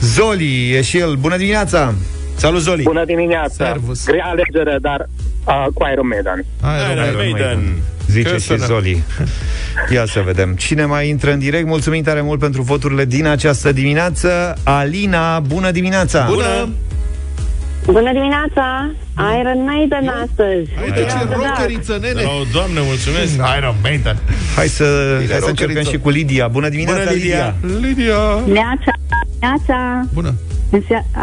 Zoli 0.00 0.72
e 0.72 0.82
și 0.82 0.98
el. 0.98 1.14
Bună 1.14 1.36
dimineața! 1.36 1.94
Salut, 2.36 2.60
Zoli. 2.60 2.82
Bună 2.82 3.04
dimineața. 3.04 3.64
Servus. 3.64 4.04
Grea 4.04 4.24
alegere, 4.24 4.78
dar 4.80 5.08
uh, 5.46 5.66
cu 5.74 5.86
Iron 5.92 6.06
Maiden. 6.06 6.44
Iron 6.92 7.04
Man. 7.04 7.14
Maiden. 7.16 7.74
Zice 8.06 8.30
Că 8.30 8.36
și 8.36 8.42
sună. 8.42 8.64
Zoli. 8.64 9.02
Ia 9.94 10.04
să 10.06 10.20
vedem. 10.24 10.54
Cine 10.54 10.84
mai 10.84 11.08
intră 11.08 11.32
în 11.32 11.38
direct? 11.38 11.66
Mulțumim 11.66 12.02
tare 12.02 12.20
mult 12.20 12.38
pentru 12.38 12.62
voturile 12.62 13.04
din 13.04 13.26
această 13.26 13.72
dimineață. 13.72 14.54
Alina, 14.62 15.40
bună 15.40 15.70
dimineața! 15.70 16.26
Bună! 16.28 16.42
Bună 16.42 16.68
dimineața! 17.92 18.90
Iron 19.40 19.64
Maiden 19.64 20.08
astăzi. 20.08 20.70
Uite 20.84 21.00
ce 21.00 21.34
rockeriță, 21.34 21.98
nene! 22.00 22.22
Oh, 22.24 22.42
doamne, 22.52 22.80
mulțumesc. 22.80 23.32
Iron 23.58 23.74
Maiden. 23.82 24.16
Hai 24.56 24.66
să, 24.68 24.84
hai 25.16 25.26
să 25.26 25.32
rockeriță. 25.32 25.48
încercăm 25.48 25.82
și 25.92 25.98
cu 25.98 26.08
Lidia. 26.08 26.48
Bună 26.48 26.68
dimineața, 26.68 27.02
Bună, 27.02 27.14
Lidia. 27.14 27.54
Lidia! 27.80 28.20
Neața, 28.46 28.92
Neața. 29.40 30.06
Bună! 30.12 30.34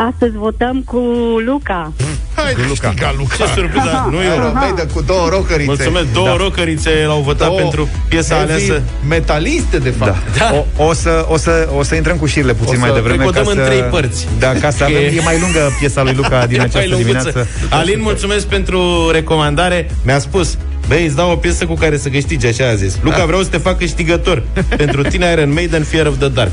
Astăzi 0.10 0.36
votăm 0.38 0.82
cu 0.86 0.98
Luca. 1.46 1.92
Hai, 2.36 2.54
Luca. 2.68 2.88
câștiga 2.88 3.14
Luca. 3.18 3.36
Ce 3.36 3.44
surpriză. 3.56 4.08
Nu 4.12 4.22
Iron 4.24 4.46
eu. 4.46 4.54
Maiden 4.54 4.88
cu 4.94 5.02
două 5.02 5.28
rockerițe. 5.30 5.66
Mulțumesc. 5.66 6.06
Două 6.14 6.28
Da. 6.28 6.36
rockerițe 6.36 6.90
l-au 7.08 7.22
votat 7.22 7.48
Două 7.48 7.60
pentru 7.60 7.90
piesa 8.10 8.36
heavy 8.36 8.52
aleasă. 8.52 8.82
Metaliste, 9.10 9.78
de 9.78 9.90
fapt. 9.90 10.38
Da. 10.38 10.66
O, 10.78 10.84
o, 10.86 10.94
să, 10.94 11.26
o, 11.30 11.38
să, 11.38 11.70
o 11.78 11.84
să 11.84 11.96
intrăm 11.96 12.18
cu 12.18 12.26
șirile 12.26 12.54
puțin 12.54 12.76
O 12.76 12.80
mai 12.80 12.90
să- 12.90 12.96
devreme. 12.96 13.18
Păi, 13.18 13.26
o 13.28 13.30
dăm 13.30 13.44
ca 13.44 13.50
în 13.52 13.58
să, 13.58 13.64
trei 13.64 13.82
părți. 13.82 14.28
Da, 14.40 14.52
ca 14.54 14.70
să 14.70 14.78
Că 14.84 14.84
avem, 14.84 14.96
e- 14.96 15.16
e 15.18 15.22
mai 15.24 15.40
lungă 15.40 15.60
piesa 15.80 16.04
lui 16.04 16.14
Luca 16.14 16.46
din 16.52 16.56
E 16.56 16.58
mai 16.58 16.66
această 16.66 16.90
lunguță. 16.90 17.02
dimineață. 17.30 17.48
Alin, 17.70 18.00
mulțumesc 18.02 18.46
pentru 18.46 19.10
recomandare. 19.12 19.90
Mi-a 20.06 20.20
spus, 20.20 20.58
băi, 20.88 21.06
îți 21.06 21.16
dau 21.16 21.32
o 21.32 21.36
piesă 21.36 21.66
cu 21.66 21.74
care 21.74 21.98
să 21.98 22.10
câștigi, 22.10 22.46
așa 22.48 22.68
a 22.70 22.76
zis. 22.76 22.98
Luca, 23.02 23.26
vreau 23.26 23.42
să 23.42 23.50
te 23.50 23.58
fac 23.58 23.78
câștigător. 23.78 24.44
pentru 24.78 25.02
tine 25.02 25.32
Iron 25.32 25.54
Maiden, 25.54 25.84
Fear 25.84 26.06
of 26.06 26.18
the 26.18 26.28
Dark. 26.28 26.52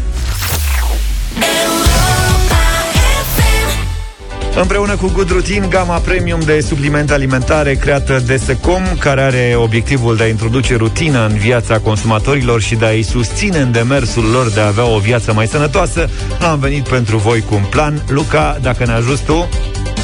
Împreună 4.56 4.96
cu 4.96 5.10
Good 5.14 5.30
Routine, 5.30 5.66
gama 5.66 5.98
premium 5.98 6.40
de 6.40 6.60
suplimente 6.60 7.12
alimentare 7.12 7.74
creată 7.74 8.22
de 8.26 8.36
Secom, 8.36 8.82
care 8.98 9.20
are 9.20 9.54
obiectivul 9.56 10.16
de 10.16 10.22
a 10.22 10.26
introduce 10.26 10.76
rutină 10.76 11.26
în 11.26 11.36
viața 11.36 11.78
consumatorilor 11.78 12.60
și 12.60 12.74
de 12.74 12.84
a-i 12.84 13.02
susține 13.02 13.58
în 13.58 13.72
demersul 13.72 14.24
lor 14.24 14.50
de 14.50 14.60
a 14.60 14.66
avea 14.66 14.86
o 14.86 14.98
viață 14.98 15.32
mai 15.32 15.46
sănătoasă, 15.46 16.08
am 16.50 16.58
venit 16.58 16.88
pentru 16.88 17.16
voi 17.16 17.40
cu 17.40 17.54
un 17.54 17.64
plan. 17.70 18.02
Luca, 18.08 18.58
dacă 18.62 18.86
ne 18.86 18.92
ajuți 18.92 19.24
tu, 19.24 19.48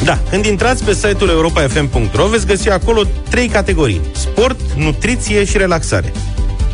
Da, 0.04 0.18
când 0.30 0.44
intrați 0.44 0.84
pe 0.84 0.94
site-ul 0.94 1.28
europa.fm.ro 1.28 2.26
veți 2.26 2.46
găsi 2.46 2.70
acolo 2.70 3.02
trei 3.28 3.48
categorii. 3.48 4.00
Sport, 4.12 4.60
nutriție 4.76 5.44
și 5.44 5.56
relaxare. 5.56 6.12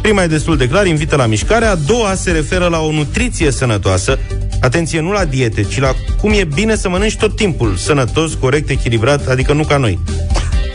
Prima 0.05 0.23
e 0.23 0.27
destul 0.27 0.57
de 0.57 0.69
clar, 0.69 0.87
invită 0.87 1.17
la 1.17 1.27
mișcare, 1.27 1.65
a 1.65 1.75
doua 1.75 2.15
se 2.15 2.31
referă 2.31 2.67
la 2.67 2.79
o 2.79 2.93
nutriție 2.93 3.51
sănătoasă, 3.51 4.19
atenție, 4.61 5.01
nu 5.01 5.13
la 5.13 5.25
diete, 5.25 5.63
ci 5.63 5.79
la 5.79 5.95
cum 6.21 6.33
e 6.33 6.45
bine 6.55 6.77
să 6.77 6.89
mănânci 6.89 7.17
tot 7.17 7.37
timpul, 7.37 7.77
sănătos, 7.77 8.35
corect, 8.35 8.69
echilibrat, 8.69 9.29
adică 9.29 9.53
nu 9.53 9.65
ca 9.65 9.77
noi. 9.77 9.99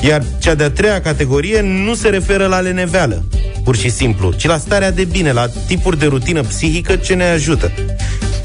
Iar 0.02 0.24
cea 0.40 0.56
de-a 0.56 0.70
treia 0.70 1.02
categorie 1.02 1.62
nu 1.62 1.94
se 1.94 2.10
referă 2.10 2.48
la 2.48 2.60
leneveală, 2.60 3.24
pur 3.64 3.76
și 3.76 3.90
simplu, 3.90 4.32
ci 4.32 4.46
la 4.46 4.58
starea 4.58 4.92
de 4.92 5.04
bine, 5.04 5.32
la 5.32 5.48
tipuri 5.68 6.00
de 6.00 6.06
rutină 6.06 6.42
psihică 6.42 6.96
ce 6.96 7.14
ne 7.14 7.26
ajută. 7.26 7.72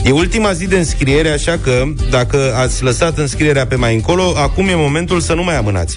E 0.02 0.10
ultima 0.10 0.52
zi 0.52 0.66
de 0.66 0.76
înscriere, 0.76 1.28
așa 1.28 1.58
că, 1.62 1.84
dacă 2.10 2.54
ați 2.56 2.82
lăsat 2.82 3.18
înscrierea 3.18 3.66
pe 3.66 3.74
mai 3.74 3.94
încolo, 3.94 4.32
acum 4.36 4.68
e 4.68 4.74
momentul 4.74 5.20
să 5.20 5.34
nu 5.34 5.44
mai 5.44 5.56
amânați. 5.56 5.96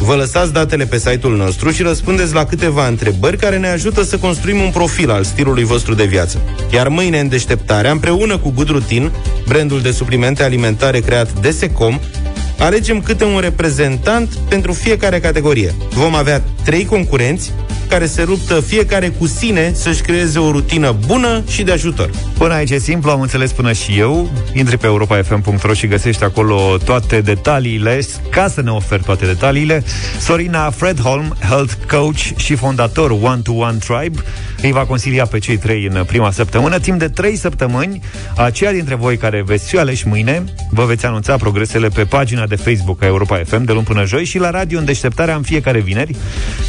Vă 0.00 0.14
lăsați 0.14 0.52
datele 0.52 0.84
pe 0.84 0.98
site-ul 0.98 1.36
nostru 1.36 1.70
și 1.70 1.82
răspundeți 1.82 2.34
la 2.34 2.44
câteva 2.44 2.86
întrebări 2.86 3.36
care 3.36 3.58
ne 3.58 3.68
ajută 3.68 4.02
să 4.02 4.18
construim 4.18 4.60
un 4.60 4.70
profil 4.70 5.10
al 5.10 5.24
stilului 5.24 5.64
vostru 5.64 5.94
de 5.94 6.04
viață. 6.04 6.40
Iar 6.72 6.88
mâine, 6.88 7.20
în 7.20 7.28
deșteptarea, 7.28 7.90
împreună 7.90 8.38
cu 8.38 8.50
Good 8.50 8.68
Routine, 8.68 9.10
brandul 9.46 9.80
de 9.80 9.90
suplimente 9.90 10.42
alimentare 10.42 11.00
creat 11.00 11.32
de 11.40 11.50
Secom, 11.50 11.98
alegem 12.58 13.00
câte 13.00 13.24
un 13.24 13.38
reprezentant 13.40 14.28
pentru 14.48 14.72
fiecare 14.72 15.20
categorie. 15.20 15.74
Vom 15.90 16.14
avea 16.14 16.42
trei 16.64 16.84
concurenți 16.84 17.52
care 17.88 18.06
se 18.06 18.24
luptă 18.24 18.60
fiecare 18.60 19.08
cu 19.08 19.26
sine 19.26 19.72
să-și 19.74 20.00
creeze 20.00 20.38
o 20.38 20.50
rutină 20.50 20.96
bună 21.06 21.42
și 21.50 21.62
de 21.62 21.72
ajutor. 21.72 22.10
Până 22.38 22.54
aici 22.54 22.70
e 22.70 22.78
simplu, 22.78 23.10
am 23.10 23.20
înțeles 23.20 23.52
până 23.52 23.72
și 23.72 23.98
eu. 23.98 24.30
Intri 24.52 24.78
pe 24.78 24.86
europa.fm.ro 24.86 25.72
și 25.72 25.86
găsești 25.86 26.24
acolo 26.24 26.76
toate 26.84 27.20
detaliile, 27.20 28.00
ca 28.30 28.48
să 28.48 28.62
ne 28.62 28.70
oferi 28.70 29.02
toate 29.02 29.26
detaliile. 29.26 29.84
Sorina 30.20 30.70
Fredholm, 30.70 31.36
health 31.48 31.72
coach 31.90 32.36
și 32.36 32.54
fondator 32.54 33.10
One 33.10 33.40
to 33.42 33.52
One 33.52 33.78
Tribe, 33.78 34.22
îi 34.62 34.72
va 34.72 34.84
consilia 34.84 35.26
pe 35.26 35.38
cei 35.38 35.56
trei 35.56 35.88
în 35.92 36.04
prima 36.04 36.30
săptămână. 36.30 36.78
Timp 36.78 36.98
de 36.98 37.08
trei 37.08 37.36
săptămâni, 37.36 38.00
aceia 38.36 38.72
dintre 38.72 38.94
voi 38.94 39.16
care 39.16 39.42
veți 39.46 39.68
fi 39.68 39.78
aleși 39.78 40.08
mâine, 40.08 40.44
vă 40.70 40.84
veți 40.84 41.06
anunța 41.06 41.36
progresele 41.36 41.88
pe 41.88 42.04
pagina 42.04 42.46
de 42.46 42.56
Facebook 42.56 43.02
a 43.02 43.06
Europa 43.06 43.40
FM 43.46 43.64
de 43.64 43.72
luni 43.72 43.84
până 43.84 44.04
joi 44.04 44.24
și 44.24 44.38
la 44.38 44.50
radio 44.50 44.78
în 44.78 44.84
deșteptarea 44.84 45.34
în 45.36 45.42
fiecare 45.42 45.80
vineri. 45.80 46.16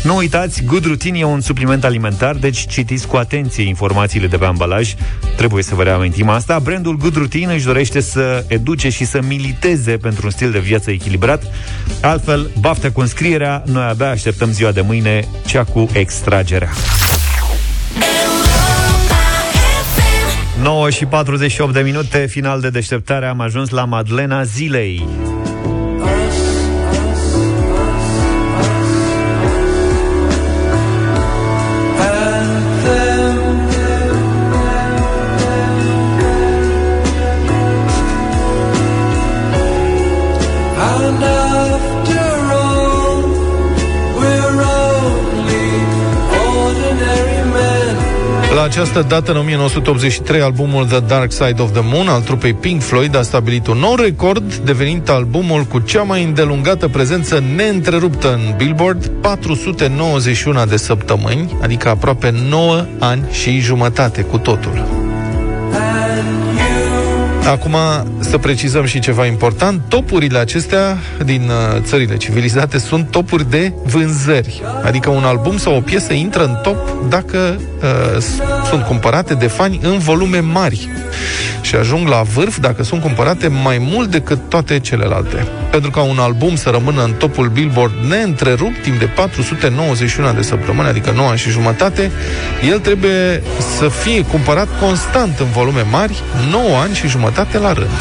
Nu 0.04 0.16
uitați, 0.16 0.64
Good 0.64 0.86
Routine 0.86 1.09
e 1.16 1.24
un 1.24 1.42
supliment 1.42 1.84
alimentar, 1.84 2.36
deci 2.36 2.68
citiți 2.68 3.08
cu 3.08 3.16
atenție 3.16 3.64
informațiile 3.64 4.28
de 4.28 4.38
pe 4.38 4.46
ambalaj. 4.46 4.94
Trebuie 5.36 5.64
să 5.64 5.76
vă 5.76 5.84
reamintim 5.84 6.30
asta. 6.30 6.60
Brandul 6.60 6.98
Good 6.98 7.16
Routine 7.16 7.54
își 7.54 7.66
dorește 7.66 8.00
să 8.00 8.46
educe 8.48 8.90
și 8.90 9.06
să 9.06 9.22
militeze 9.28 9.98
pentru 9.98 10.22
un 10.26 10.32
stil 10.32 10.52
de 10.52 10.60
viață 10.60 10.92
echilibrat. 10.92 11.44
Altfel, 12.02 12.52
baftă 12.60 12.92
cu 12.92 13.02
înscrierea, 13.02 13.64
noi 13.66 13.84
abia 13.84 14.10
așteptăm 14.10 14.52
ziua 14.52 14.72
de 14.72 14.82
mâine, 14.82 15.28
cea 15.46 15.64
cu 15.64 15.90
extragerea. 15.94 16.70
9 20.62 20.90
și 20.90 21.06
48 21.06 21.74
de 21.74 21.80
minute, 21.80 22.26
final 22.30 22.60
de 22.60 22.70
deșteptare, 22.70 23.26
am 23.26 23.40
ajuns 23.40 23.70
la 23.70 23.86
Madlena 23.86 24.44
Zilei. 24.44 25.08
La 48.60 48.66
această 48.66 49.06
dată, 49.08 49.32
în 49.32 49.38
1983, 49.38 50.42
albumul 50.42 50.86
The 50.86 51.00
Dark 51.00 51.32
Side 51.32 51.62
of 51.62 51.72
the 51.72 51.82
Moon 51.84 52.08
al 52.08 52.22
trupei 52.22 52.54
Pink 52.54 52.82
Floyd 52.82 53.16
a 53.16 53.22
stabilit 53.22 53.68
un 53.68 53.78
nou 53.78 53.96
record, 53.96 54.56
devenind 54.56 55.10
albumul 55.10 55.64
cu 55.64 55.80
cea 55.80 56.02
mai 56.02 56.24
îndelungată 56.24 56.88
prezență 56.88 57.44
neîntreruptă 57.56 58.34
în 58.34 58.54
Billboard, 58.58 59.06
491 59.22 60.66
de 60.66 60.78
săptămâni, 60.78 61.58
adică 61.62 61.90
aproape 61.90 62.34
9 62.50 62.86
ani 63.00 63.24
și 63.32 63.60
jumătate 63.60 64.22
cu 64.22 64.38
totul. 64.38 65.09
Acum 67.48 67.76
să 68.20 68.38
precizăm 68.38 68.86
și 68.86 69.00
ceva 69.00 69.26
important. 69.26 69.82
Topurile 69.88 70.38
acestea 70.38 70.98
din 71.26 71.42
uh, 71.50 71.82
țările 71.82 72.18
civilizate 72.18 72.78
sunt 72.78 73.12
topuri 73.12 73.50
de 73.50 73.74
vânzări. 73.84 74.62
Adică 74.84 75.10
un 75.10 75.24
album 75.24 75.58
sau 75.58 75.76
o 75.76 75.80
piesă 75.82 76.14
intră 76.14 76.44
în 76.44 76.58
top 76.64 77.10
dacă 77.10 77.60
uh, 77.82 78.22
s- 78.22 78.68
sunt 78.70 78.84
cumpărate 78.84 79.34
de 79.34 79.48
fani 79.48 79.80
în 79.84 79.98
volume 79.98 80.40
mari. 80.40 80.88
Și 81.70 81.76
ajung 81.76 82.08
la 82.08 82.22
vârf 82.22 82.58
dacă 82.58 82.84
sunt 82.84 83.02
cumpărate 83.02 83.48
mai 83.48 83.78
mult 83.78 84.12
decât 84.12 84.40
toate 84.48 84.80
celelalte. 84.80 85.48
Pentru 85.72 85.92
ca 85.92 86.02
un 86.02 86.20
album 86.20 86.56
să 86.56 86.70
rămână 86.70 87.04
în 87.04 87.12
topul 87.12 87.48
Billboard 87.48 87.94
neîntrerupt 88.08 88.82
timp 88.82 89.00
de 89.00 89.06
491 89.06 90.34
de 90.34 90.42
săptămâni, 90.42 90.88
adică 90.88 91.12
9 91.12 91.30
ani 91.30 91.38
și 91.38 91.50
jumătate, 91.50 92.12
el 92.70 92.80
trebuie 92.80 93.44
să 93.78 93.88
fie 93.88 94.22
cumpărat 94.24 94.68
constant 94.80 95.40
în 95.40 95.46
volume 95.46 95.86
mari, 95.92 96.24
9 96.52 96.78
ani 96.78 96.94
și 96.94 97.08
jumătate 97.08 97.58
la 97.58 97.74
rând. 97.74 98.00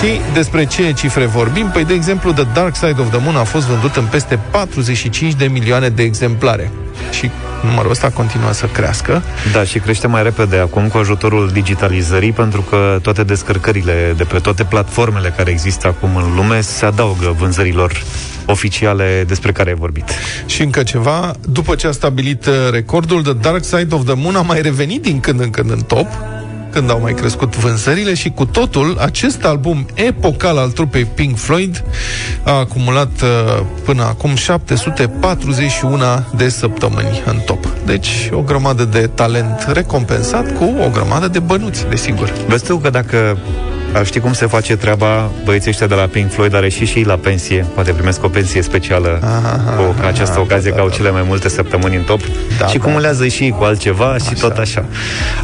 Și 0.00 0.20
despre 0.32 0.64
ce 0.64 0.92
cifre 0.92 1.24
vorbim? 1.24 1.70
Păi, 1.72 1.84
de 1.84 1.94
exemplu, 1.94 2.32
The 2.32 2.46
Dark 2.54 2.76
Side 2.76 3.00
of 3.00 3.10
the 3.10 3.20
Moon 3.22 3.36
a 3.36 3.44
fost 3.44 3.66
vândut 3.66 3.96
în 3.96 4.04
peste 4.04 4.38
45 4.50 5.34
de 5.34 5.46
milioane 5.46 5.88
de 5.88 6.02
exemplare. 6.02 6.70
Și 7.10 7.30
numărul 7.62 7.90
ăsta 7.90 8.10
continuă 8.10 8.52
să 8.52 8.66
crească. 8.66 9.22
Da, 9.52 9.64
și 9.64 9.78
crește 9.78 10.06
mai 10.06 10.22
repede 10.22 10.58
acum 10.58 10.88
cu 10.88 10.98
ajutorul 10.98 11.50
digitalizării, 11.52 12.32
pentru 12.32 12.60
că 12.60 12.98
toate 13.02 13.22
descărcările 13.22 14.14
de 14.16 14.24
pe 14.24 14.38
toate 14.38 14.64
platformele 14.64 15.32
care 15.36 15.50
există 15.50 15.86
acum 15.86 16.16
în 16.16 16.34
lume 16.34 16.60
se 16.60 16.84
adaugă 16.84 17.34
vânzărilor 17.38 18.02
oficiale 18.46 19.24
despre 19.26 19.52
care 19.52 19.70
ai 19.70 19.76
vorbit. 19.76 20.04
Și 20.46 20.62
încă 20.62 20.82
ceva, 20.82 21.34
după 21.48 21.74
ce 21.74 21.86
a 21.86 21.90
stabilit 21.90 22.46
uh, 22.46 22.52
recordul, 22.70 23.22
The 23.22 23.32
Dark 23.32 23.64
Side 23.64 23.94
of 23.94 24.04
the 24.04 24.14
Moon 24.14 24.36
a 24.36 24.42
mai 24.42 24.62
revenit 24.62 25.02
din 25.02 25.20
când 25.20 25.40
în 25.40 25.50
când 25.50 25.70
în 25.70 25.80
top, 25.80 26.06
când 26.74 26.90
au 26.90 27.00
mai 27.00 27.12
crescut 27.12 27.56
vânzările 27.56 28.14
și 28.14 28.30
cu 28.30 28.44
totul, 28.44 28.96
acest 29.00 29.44
album 29.44 29.86
epocal 29.94 30.56
al 30.56 30.70
trupei 30.70 31.04
Pink 31.04 31.36
Floyd 31.36 31.84
a 32.42 32.52
acumulat 32.52 33.10
uh, 33.22 33.62
până 33.84 34.02
acum 34.02 34.34
741 34.34 35.98
de 36.36 36.48
săptămâni 36.48 37.22
în 37.26 37.38
top. 37.46 37.66
Deci 37.86 38.30
o 38.32 38.40
grămadă 38.40 38.84
de 38.84 39.10
talent 39.14 39.66
recompensat 39.72 40.56
cu 40.56 40.64
o 40.64 40.90
grămadă 40.92 41.28
de 41.28 41.38
bănuți, 41.38 41.86
desigur. 41.88 42.32
Vezi 42.46 42.64
tu 42.64 42.76
că 42.76 42.90
dacă 42.90 43.38
ar 43.94 44.06
ști 44.06 44.20
cum 44.20 44.32
se 44.32 44.46
face 44.46 44.76
treaba 44.76 45.30
băieții 45.44 45.70
ăștia 45.70 45.86
de 45.86 45.94
la 45.94 46.02
Pink 46.06 46.30
Floyd, 46.32 46.54
are 46.54 46.68
și 46.68 46.84
și 46.86 46.98
ei 46.98 47.04
la 47.04 47.14
pensie, 47.16 47.66
poate 47.74 47.92
primesc 47.92 48.24
o 48.24 48.28
pensie 48.28 48.62
specială 48.62 49.18
Aha, 49.22 49.60
cu 49.76 49.94
aha, 49.98 50.08
această 50.08 50.32
aha, 50.32 50.40
ocazie 50.40 50.70
da, 50.70 50.76
că 50.76 50.82
au 50.82 50.88
da, 50.88 50.94
cele 50.94 51.10
mai 51.10 51.22
multe 51.26 51.48
săptămâni 51.48 51.96
în 51.96 52.02
top 52.02 52.20
Da, 52.58 52.66
și 52.66 52.78
da. 52.78 52.84
cumulează 52.84 53.26
și 53.26 53.42
ei 53.42 53.50
cu 53.50 53.64
altceva 53.64 54.16
și 54.28 54.34
tot 54.40 54.56
așa. 54.56 54.84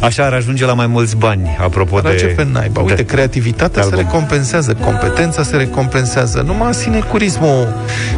Așa 0.01 0.25
ar 0.25 0.33
ajunge 0.33 0.65
la 0.65 0.73
mai 0.73 0.87
mulți 0.87 1.15
bani, 1.17 1.57
apropo 1.61 1.99
Dar 1.99 2.11
de... 2.11 2.17
ce 2.17 2.25
pe 2.25 2.47
naiba? 2.51 2.81
Uite, 2.81 2.93
de- 2.95 3.05
creativitatea 3.05 3.81
de 3.83 3.87
se 3.89 3.95
album. 3.95 4.11
recompensează, 4.11 4.73
competența 4.73 5.43
se 5.43 5.55
recompensează. 5.57 6.43
Numai 6.45 6.73
sinecurismul 6.73 7.73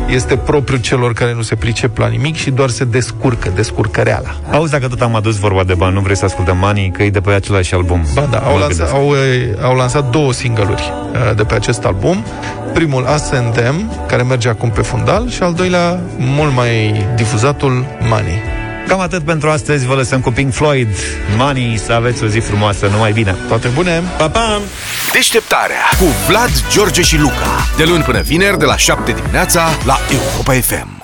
este 0.10 0.36
propriu 0.36 0.78
celor 0.78 1.14
care 1.14 1.34
nu 1.34 1.42
se 1.42 1.56
pricep 1.56 1.98
la 1.98 2.08
nimic 2.08 2.36
și 2.36 2.50
doar 2.52 2.70
se 2.70 2.84
descurcă, 2.84 3.52
descurcăreala. 3.56 4.36
Auzi, 4.52 4.72
dacă 4.72 4.88
tot 4.88 5.02
am 5.02 5.16
adus 5.16 5.38
vorba 5.38 5.64
de 5.64 5.74
bani, 5.74 5.94
nu 5.94 6.00
vrei 6.00 6.16
să 6.18 6.26
ascultăm 6.26 6.58
Money, 6.58 6.92
că 6.98 7.04
e 7.04 7.10
de 7.10 7.20
pe 7.22 7.32
același 7.32 7.74
album. 7.74 8.06
Ba 8.14 8.28
da, 8.32 8.38
au 8.38 8.54
Mă 8.54 8.60
lansat, 8.60 8.78
gândesc. 8.78 8.94
au, 8.94 9.14
e, 9.16 9.58
au 9.62 9.76
lansat 9.76 10.10
două 10.10 10.23
single-uri 10.32 10.92
uh, 11.12 11.36
de 11.36 11.44
pe 11.44 11.54
acest 11.54 11.86
album. 11.86 12.26
Primul, 12.74 13.08
Us 13.16 13.32
and 13.32 13.54
Them, 13.54 13.92
care 14.08 14.24
merge 14.24 14.50
acum 14.50 14.70
pe 14.70 14.82
fundal, 14.82 15.30
și 15.30 15.44
al 15.44 15.54
doilea, 15.54 16.00
mult 16.18 16.54
mai 16.54 17.06
difuzatul, 17.16 17.86
Money. 18.00 18.42
Cam 18.88 19.00
atât 19.00 19.24
pentru 19.24 19.50
astăzi, 19.50 19.86
vă 19.86 19.94
lăsăm 19.94 20.20
cu 20.20 20.32
Pink 20.32 20.54
Floyd, 20.54 20.88
Money, 21.38 21.82
să 21.86 21.94
aveți 21.94 22.24
o 22.24 22.28
zi 22.28 22.40
frumoasă, 22.40 22.88
numai 22.88 23.12
bine! 23.12 23.36
Toate 23.48 23.68
bune! 23.68 24.04
Pa, 24.18 24.30
pa! 24.30 24.62
Deșteptarea 25.12 25.84
cu 26.00 26.06
Vlad, 26.28 26.52
George 26.72 27.02
și 27.02 27.18
Luca. 27.18 27.68
De 27.78 27.84
luni 27.84 28.04
până 28.04 28.22
vineri, 28.22 28.60
de 28.60 28.66
la 28.66 28.78
7 28.78 29.12
dimineața, 29.12 29.70
la 29.86 29.98
Europa 30.12 30.54
FM. 30.54 31.02